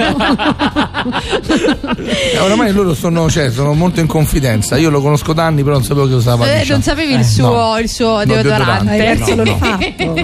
Eh, 2.34 2.38
oramai 2.38 2.72
loro 2.72 2.94
sono, 2.94 3.30
cioè, 3.30 3.50
sono 3.50 3.72
molto 3.74 4.00
in 4.00 4.06
confidenza. 4.06 4.76
Io 4.76 4.90
lo 4.90 5.00
conosco 5.00 5.32
da 5.32 5.44
anni, 5.46 5.62
però 5.62 5.76
non 5.76 5.84
sapevo 5.84 6.06
che 6.08 6.14
usava 6.14 6.46
Eh, 6.52 6.64
non 6.68 6.82
sapevi 6.82 7.14
il 7.14 7.20
Eh, 7.20 7.24
suo, 7.24 7.48
no. 7.48 7.78
il 7.78 7.88
suo 7.88 8.16
No, 8.18 8.24
deodorante? 8.24 8.96
Perso 8.96 9.34
no, 9.34 9.44
no. 9.44 10.14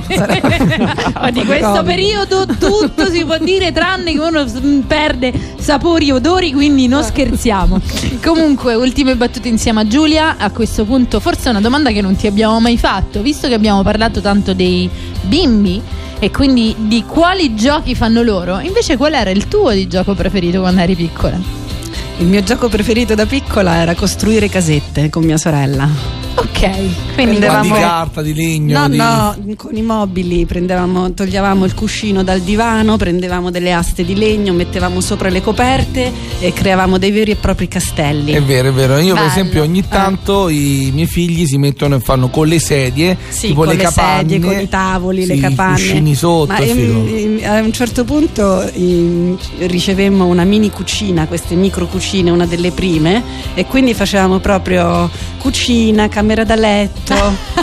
Ma 1.14 1.30
di 1.30 1.44
questo 1.44 1.82
periodo 1.84 2.46
tutto 2.46 3.10
si 3.10 3.24
può 3.24 3.38
dire 3.38 3.72
tranne 3.72 4.12
che 4.12 4.18
uno 4.18 4.46
s- 4.46 4.60
perde 4.86 5.32
sapori 5.58 6.08
e 6.08 6.12
odori, 6.12 6.52
quindi 6.52 6.86
non 6.88 7.02
scherziamo. 7.02 7.80
Comunque, 8.22 8.74
ultime 8.74 9.16
battute 9.16 9.48
insieme 9.48 9.80
a 9.80 9.86
Giulia. 9.86 10.36
A 10.38 10.50
questo 10.50 10.84
punto, 10.84 11.20
forse 11.20 11.46
è 11.48 11.50
una 11.50 11.60
domanda 11.60 11.90
che 11.90 12.00
non 12.00 12.16
ti 12.16 12.26
abbiamo 12.26 12.58
mai 12.60 12.78
fatto, 12.78 13.22
visto 13.22 13.48
che 13.48 13.54
abbiamo 13.54 13.82
parlato 13.82 14.20
tanto 14.20 14.54
dei 14.54 14.88
bimbi 15.22 15.80
e 16.18 16.30
quindi 16.30 16.74
di 16.78 17.04
quali 17.04 17.54
giochi 17.54 17.94
fanno 17.94 18.22
loro. 18.22 18.60
Invece, 18.60 18.96
qual 18.96 19.14
era 19.14 19.30
il 19.30 19.48
tuo 19.48 19.70
di 19.72 19.88
gioco 19.88 20.14
preferito 20.14 20.60
quando 20.60 20.80
eri 20.80 20.94
piccola? 20.94 21.38
Il 22.18 22.26
mio 22.26 22.42
gioco 22.42 22.68
preferito 22.68 23.14
da 23.14 23.26
piccola 23.26 23.76
era 23.76 23.94
costruire 23.94 24.48
casette 24.48 25.08
con 25.10 25.24
mia 25.24 25.36
sorella. 25.36 26.21
Ok, 26.34 26.60
quindi 26.60 26.74
Ma 26.74 26.92
di 27.04 27.14
Prendevamo- 27.14 27.74
carta, 27.74 28.22
di 28.22 28.34
legno, 28.34 28.78
No, 28.80 28.88
di... 28.88 28.96
no, 28.96 29.36
con 29.56 29.76
i 29.76 29.82
mobili 29.82 30.46
prendevamo, 30.46 31.12
toglievamo 31.12 31.64
il 31.66 31.74
cuscino 31.74 32.22
dal 32.24 32.40
divano, 32.40 32.96
prendevamo 32.96 33.50
delle 33.50 33.72
aste 33.72 34.02
di 34.04 34.14
legno, 34.14 34.52
mettevamo 34.54 35.00
sopra 35.02 35.28
le 35.28 35.42
coperte 35.42 36.10
e 36.40 36.52
creavamo 36.54 36.96
dei 36.98 37.10
veri 37.10 37.32
e 37.32 37.36
propri 37.36 37.68
castelli. 37.68 38.32
È 38.32 38.42
vero, 38.42 38.68
è 38.68 38.72
vero. 38.72 38.96
Io, 38.98 39.12
per 39.14 39.22
Bello. 39.24 39.26
esempio, 39.28 39.62
ogni 39.62 39.86
tanto 39.86 40.48
i 40.48 40.90
miei 40.94 41.06
figli 41.06 41.44
si 41.46 41.58
mettono 41.58 41.96
e 41.96 42.00
fanno 42.00 42.28
con 42.30 42.46
le 42.48 42.58
sedie, 42.58 43.16
Sì, 43.28 43.48
tipo 43.48 43.60
con 43.64 43.68
le 43.68 43.76
le 43.76 43.82
capanne, 43.82 44.28
sedie, 44.30 44.40
con 44.40 44.58
i 44.58 44.68
tavoli, 44.68 45.26
le 45.26 45.34
sì, 45.34 45.40
capanne. 45.40 45.70
i 45.78 45.82
cuscini 45.82 46.14
sotto. 46.14 46.52
Ma 46.52 46.58
figo. 46.60 47.06
ehm, 47.06 47.40
a 47.44 47.60
un 47.60 47.72
certo 47.72 48.04
punto 48.04 48.62
ehm, 48.62 49.36
ricevemmo 49.66 50.24
una 50.26 50.44
mini 50.44 50.70
cucina, 50.70 51.26
queste 51.26 51.54
micro 51.56 51.86
cucine, 51.86 52.30
una 52.30 52.46
delle 52.46 52.70
prime, 52.70 53.22
e 53.54 53.66
quindi 53.66 53.92
facevamo 53.92 54.38
proprio 54.38 55.10
cucina, 55.38 56.08
camera 56.22 56.44
da 56.44 56.54
letto, 56.54 57.14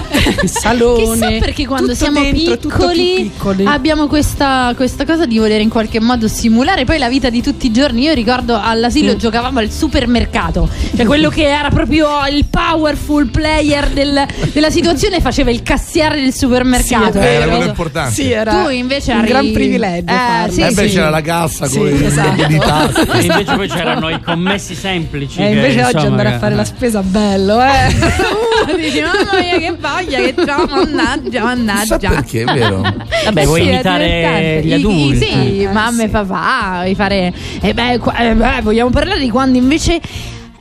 salone. 0.46 1.14
Chissà 1.28 1.28
perché 1.46 1.66
quando 1.66 1.94
tutto 1.94 1.98
siamo 1.98 2.20
dentro, 2.22 2.58
piccoli, 2.58 3.14
piccoli. 3.32 3.66
abbiamo 3.66 4.08
questa, 4.08 4.74
questa 4.76 5.06
cosa 5.06 5.26
di 5.26 5.38
voler 5.38 5.62
in 5.62 5.70
qualche 5.70 6.02
modo 6.02 6.28
simulare 6.28 6.84
poi 6.84 6.98
la 6.98 7.08
vita 7.08 7.30
di 7.30 7.42
tutti 7.42 7.68
i 7.68 7.72
giorni. 7.72 8.02
Io 8.04 8.14
ricordo 8.14 8.60
all'asilo 8.62 9.16
giocavamo 9.16 9.60
al 9.60 9.72
supermercato, 9.72 10.68
cioè 10.96 11.06
quello 11.06 11.30
che 11.30 11.44
era 11.48 11.70
proprio 11.70 12.08
il 12.30 12.46
powerful 12.46 13.30
player 13.30 13.88
del- 13.90 14.26
della 14.52 14.70
situazione 14.70 15.22
faceva 15.22 15.52
il 15.52 15.64
cassiere 15.64 16.20
del 16.20 16.34
supermercato. 16.34 17.14
Sì, 17.14 17.18
Eh, 17.26 17.34
era 17.34 17.48
quello 17.48 17.64
importante. 17.66 18.14
Sì, 18.14 18.30
era 18.32 18.64
Tu 18.66 18.70
invece 18.72 19.14
un 19.14 19.20
eri- 19.20 19.28
gran 19.30 19.52
privilegio. 19.54 20.12
Eh, 20.14 20.52
sì, 20.52 20.62
eh 20.62 20.72
beh, 20.72 20.88
sì. 20.90 20.96
c'era 20.96 21.10
la 21.10 21.22
cassa 21.22 21.66
Sì, 21.68 21.78
con 21.78 21.88
i 21.88 22.06
esatto. 22.06 22.46
di 22.46 22.58
tasti. 22.60 23.00
E 23.20 23.22
invece 23.22 23.56
poi 23.56 23.68
c'erano 23.70 24.10
i 24.10 24.20
commessi 24.22 24.76
semplici. 24.76 25.40
E 25.40 25.48
che, 25.48 25.54
invece 25.56 25.80
oggi 25.84 25.92
insomma, 25.96 26.08
andare 26.10 26.30
che- 26.30 26.36
a 26.36 26.40
fare 26.40 26.56
la 26.56 26.66
spesa 26.66 27.02
bello, 27.02 27.62
eh. 27.62 28.48
Dici, 28.78 29.02
mamma 29.02 29.40
mia, 29.40 29.58
che 29.58 29.76
voglia 29.80 30.20
che 30.20 30.34
c'ho, 30.36 30.66
mannaggia, 30.68 31.44
mannaggia. 31.44 31.98
Chissà 31.98 32.10
perché, 32.14 32.42
è 32.42 32.46
vero. 32.46 32.82
Vabbè, 33.26 33.46
vuoi 33.46 33.62
Sì, 33.62 33.68
imitare 33.70 34.62
gli 34.64 34.66
I- 34.66 34.70
i- 34.70 34.74
adulti? 34.74 35.18
sì, 35.26 35.70
mamma 35.72 36.04
e 36.04 36.08
papà, 36.10 36.80
vuoi 36.82 36.96
fare. 36.96 37.34
E 37.62 37.74
beh, 37.74 37.98
qua- 38.00 38.16
eh, 38.16 38.34
beh, 38.36 38.62
vogliamo 38.62 38.90
parlare 38.90 39.20
di 39.20 39.30
quando 39.30 39.58
invece. 39.58 40.00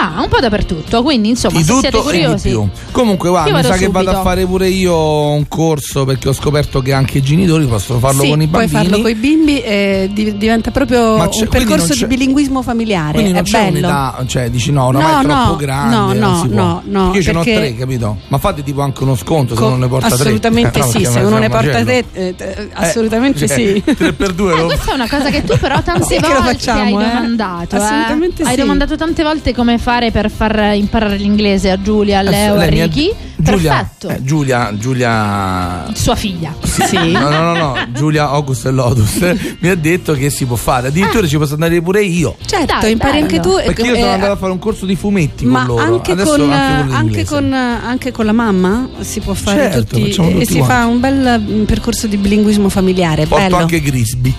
Ah, 0.00 0.22
un 0.22 0.28
po' 0.28 0.38
dappertutto, 0.38 1.02
quindi 1.02 1.30
insomma 1.30 1.58
Di 1.58 1.64
se 1.64 1.72
siete 1.80 1.98
e 1.98 2.00
curiosi... 2.02 2.48
più. 2.50 2.68
Comunque, 2.92 3.30
guarda, 3.30 3.52
mi 3.56 3.62
sa 3.64 3.74
che 3.76 3.86
vado 3.88 4.04
subito. 4.06 4.18
a 4.18 4.22
fare 4.22 4.46
pure 4.46 4.68
io 4.68 4.96
un 5.32 5.48
corso 5.48 6.04
perché 6.04 6.28
ho 6.28 6.32
scoperto 6.32 6.80
che 6.80 6.92
anche 6.92 7.18
i 7.18 7.22
genitori 7.22 7.66
possono 7.66 7.98
farlo 7.98 8.22
sì, 8.22 8.28
con 8.28 8.40
i 8.42 8.46
puoi 8.46 8.66
bambini. 8.66 8.84
farlo 8.90 9.02
con 9.02 9.10
i 9.10 9.14
bimbi 9.14 9.60
e 9.60 10.08
di- 10.12 10.36
diventa 10.36 10.70
proprio 10.70 11.14
un 11.16 11.48
percorso 11.50 11.94
di 11.94 12.06
bilinguismo 12.06 12.62
familiare. 12.62 13.14
Quindi 13.14 13.32
non 13.32 13.40
è 13.40 13.44
c'è 13.44 13.58
bello. 13.72 13.78
un'età, 13.78 14.24
cioè 14.28 14.50
dici 14.50 14.70
no, 14.70 14.84
oramai 14.86 15.12
No, 15.12 15.18
è 15.20 15.22
troppo 15.24 15.50
no, 15.50 15.56
grande. 15.56 16.18
no, 16.18 16.44
no, 16.48 16.82
no, 16.84 17.14
io 17.14 17.22
ce 17.22 17.32
n'ho 17.32 17.42
tre, 17.42 17.74
capito? 17.74 18.18
Ma 18.28 18.38
fate 18.38 18.62
tipo 18.62 18.82
anche 18.82 19.02
uno 19.02 19.16
sconto 19.16 19.54
se 19.56 19.60
Co- 19.60 19.68
non 19.70 19.80
ne 19.80 19.88
porta 19.88 20.06
tre. 20.06 20.14
assolutamente 20.16 20.78
Eh, 20.78 20.82
no, 20.82 20.88
sì, 20.90 21.04
se 21.04 21.18
uno 21.20 21.38
ne 21.38 21.48
porta 21.48 21.78
eh, 21.78 22.04
eh, 22.12 22.34
assolutamente 22.72 23.48
cioè, 23.48 23.56
sì. 23.56 23.82
3 23.96 24.12
per 24.12 24.32
2 24.32 24.52
Eh, 24.54 24.56
lo 24.56 24.66
questa 24.66 24.92
è 24.92 24.94
una 24.94 25.08
cosa 25.08 25.28
che 25.30 25.42
tu 25.44 25.56
però 25.58 25.80
tante 25.82 26.18
volte 26.20 26.70
hai 26.70 26.88
eh. 26.88 26.92
domandato. 26.92 27.74
eh. 27.76 27.78
Assolutamente 27.80 28.42
Hai 28.44 28.54
sì. 28.54 28.60
domandato 28.60 28.96
tante 28.96 29.22
volte 29.24 29.52
come 29.54 29.76
fare 29.78 29.86
per 30.12 30.30
far 30.30 30.74
imparare 30.74 31.16
l'inglese 31.16 31.70
a 31.70 31.80
Giulia, 31.80 32.18
a 32.18 32.22
Leo, 32.22 32.54
a 32.56 32.64
Ricky. 32.66 33.10
Giulia, 33.40 33.72
Perfetto. 33.72 34.08
eh, 34.08 34.22
Giulia, 34.24 34.72
Giulia 34.76 35.86
Sua 35.94 36.16
figlia. 36.16 36.52
Sì. 36.60 37.12
No, 37.12 37.28
no, 37.30 37.40
no, 37.40 37.54
no, 37.54 37.74
Giulia 37.92 38.28
August 38.30 38.66
e 38.66 38.70
Lotus 38.72 39.20
mi 39.60 39.68
ha 39.68 39.76
detto 39.76 40.12
che 40.14 40.28
si 40.30 40.44
può 40.44 40.56
fare. 40.56 40.88
Addirittura 40.88 41.26
ci 41.26 41.36
posso 41.38 41.54
andare 41.54 41.80
pure 41.80 42.02
io. 42.02 42.36
Certo, 42.44 42.74
Dai, 42.80 42.92
impari 42.92 43.12
bello. 43.20 43.24
anche 43.24 43.40
tu. 43.40 43.54
Perché 43.64 43.82
io 43.82 43.94
eh, 43.94 44.00
sono 44.00 44.10
andato 44.12 44.32
a 44.32 44.36
fare 44.36 44.52
un 44.52 44.58
corso 44.58 44.86
di 44.86 44.96
fumetti 44.96 45.44
ma 45.46 45.64
con 45.64 45.76
loro. 45.76 45.94
anche 45.94 46.12
Adesso 46.12 46.30
con, 46.36 46.50
anche 46.50 46.84
quello 46.84 46.94
anche, 46.96 47.24
con, 47.24 47.52
anche 47.52 48.12
con 48.12 48.24
la 48.26 48.32
mamma 48.32 48.88
si 49.00 49.20
può 49.20 49.34
fare 49.34 49.70
Certo, 49.72 49.84
tutti 49.94 50.02
facciamo 50.08 50.28
e 50.28 50.32
tutti 50.32 50.46
si 50.46 50.58
quanti. 50.58 50.74
fa 50.74 50.86
un 50.86 51.00
bel 51.00 51.40
mm, 51.40 51.62
percorso 51.64 52.06
di 52.08 52.16
bilinguismo 52.16 52.68
familiare, 52.68 53.26
Porto 53.26 53.44
bello. 53.44 53.56
anche 53.56 53.80
Grisby. 53.80 54.34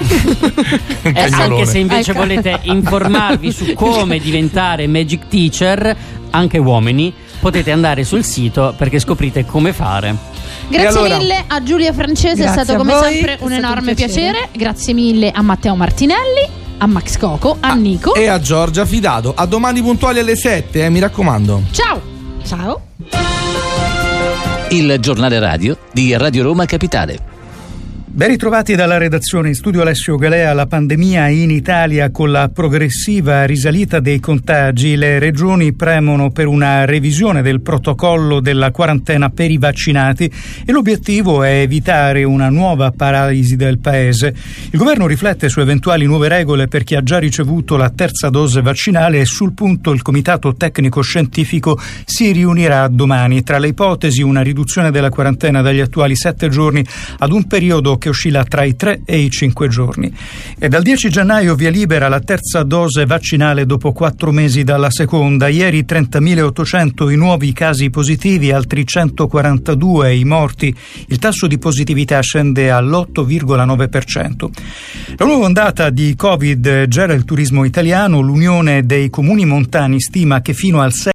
E 1.02 1.28
anche 1.30 1.66
se 1.66 1.78
invece 1.78 2.10
Ecco. 2.12 2.20
volete 2.20 2.60
informarvi 2.62 3.52
su 3.52 3.72
come 3.74 4.18
diventare 4.18 4.86
Magic 4.86 5.28
Teacher, 5.28 5.96
anche 6.30 6.58
uomini, 6.58 7.12
potete 7.40 7.70
andare 7.70 8.04
sul 8.04 8.24
sito 8.24 8.74
perché 8.76 8.98
scoprite 8.98 9.44
come 9.44 9.72
fare. 9.72 10.14
Grazie 10.68 10.88
allora? 10.88 11.16
mille 11.18 11.44
a 11.46 11.62
Giulia 11.62 11.92
Francese, 11.92 12.44
è 12.44 12.48
stato 12.48 12.72
a 12.72 12.76
come 12.76 12.92
voi, 12.92 13.12
sempre 13.12 13.38
un 13.40 13.52
enorme 13.52 13.90
un 13.90 13.94
piacere. 13.96 14.30
piacere. 14.30 14.48
Grazie 14.52 14.92
mille 14.94 15.30
a 15.30 15.42
Matteo 15.42 15.74
Martinelli, 15.74 16.48
a 16.78 16.86
Max 16.86 17.16
Coco, 17.18 17.56
a 17.60 17.74
Nico. 17.74 18.14
E 18.14 18.28
a 18.28 18.38
Giorgia 18.40 18.84
Fidato. 18.86 19.32
A 19.34 19.46
domani 19.46 19.82
puntuali 19.82 20.20
alle 20.20 20.36
7, 20.36 20.84
eh, 20.84 20.88
mi 20.90 21.00
raccomando. 21.00 21.62
Ciao! 21.72 22.00
Ciao. 22.46 22.80
Il 24.70 24.96
giornale 25.00 25.38
radio 25.40 25.76
di 25.92 26.16
Radio 26.16 26.44
Roma 26.44 26.64
Capitale. 26.64 27.29
Ben 28.12 28.26
ritrovati 28.26 28.74
dalla 28.74 28.98
redazione 28.98 29.48
in 29.48 29.54
studio 29.54 29.82
Alessio 29.82 30.16
Galea. 30.16 30.52
La 30.52 30.66
pandemia 30.66 31.28
in 31.28 31.48
Italia 31.48 32.10
con 32.10 32.32
la 32.32 32.50
progressiva 32.52 33.44
risalita 33.44 34.00
dei 34.00 34.18
contagi. 34.18 34.96
Le 34.96 35.20
regioni 35.20 35.72
premono 35.74 36.30
per 36.30 36.48
una 36.48 36.84
revisione 36.86 37.40
del 37.40 37.60
protocollo 37.60 38.40
della 38.40 38.72
quarantena 38.72 39.30
per 39.30 39.52
i 39.52 39.58
vaccinati 39.58 40.24
e 40.64 40.72
l'obiettivo 40.72 41.44
è 41.44 41.60
evitare 41.60 42.24
una 42.24 42.50
nuova 42.50 42.90
paralisi 42.90 43.54
del 43.54 43.78
paese. 43.78 44.34
Il 44.72 44.78
governo 44.78 45.06
riflette 45.06 45.48
su 45.48 45.60
eventuali 45.60 46.04
nuove 46.04 46.26
regole 46.26 46.66
per 46.66 46.82
chi 46.82 46.96
ha 46.96 47.04
già 47.04 47.18
ricevuto 47.18 47.76
la 47.76 47.90
terza 47.90 48.28
dose 48.28 48.60
vaccinale 48.60 49.20
e 49.20 49.24
sul 49.24 49.52
punto 49.52 49.92
il 49.92 50.02
comitato 50.02 50.52
tecnico 50.54 51.00
scientifico 51.00 51.78
si 52.04 52.32
riunirà 52.32 52.88
domani. 52.88 53.44
Tra 53.44 53.58
le 53.58 53.68
ipotesi 53.68 54.20
una 54.20 54.42
riduzione 54.42 54.90
della 54.90 55.10
quarantena 55.10 55.62
dagli 55.62 55.80
attuali 55.80 56.16
sette 56.16 56.48
giorni 56.48 56.84
ad 57.18 57.30
un 57.30 57.46
periodo 57.46 57.98
che 58.00 58.08
oscilla 58.08 58.42
tra 58.42 58.64
i 58.64 58.74
3 58.74 59.02
e 59.04 59.18
i 59.18 59.30
5 59.30 59.68
giorni. 59.68 60.12
E 60.58 60.68
dal 60.68 60.82
10 60.82 61.08
gennaio 61.08 61.54
via 61.54 61.70
libera 61.70 62.08
la 62.08 62.18
terza 62.18 62.64
dose 62.64 63.06
vaccinale 63.06 63.66
dopo 63.66 63.92
quattro 63.92 64.32
mesi 64.32 64.64
dalla 64.64 64.90
seconda. 64.90 65.46
Ieri 65.46 65.84
30.800 65.84 67.12
i 67.12 67.16
nuovi 67.16 67.52
casi 67.52 67.90
positivi, 67.90 68.50
altri 68.50 68.84
142 68.84 70.14
i 70.16 70.24
morti. 70.24 70.74
Il 71.06 71.18
tasso 71.18 71.46
di 71.46 71.58
positività 71.58 72.20
scende 72.20 72.70
all'8,9%. 72.70 74.48
La 75.16 75.24
nuova 75.24 75.44
ondata 75.44 75.90
di 75.90 76.16
Covid 76.16 76.86
gera 76.88 77.12
il 77.12 77.24
turismo 77.24 77.64
italiano. 77.64 78.20
L'Unione 78.20 78.84
dei 78.84 79.10
Comuni 79.10 79.44
Montani 79.44 80.00
stima 80.00 80.40
che 80.40 80.54
fino 80.54 80.80
al 80.80 80.92
6 80.92 81.12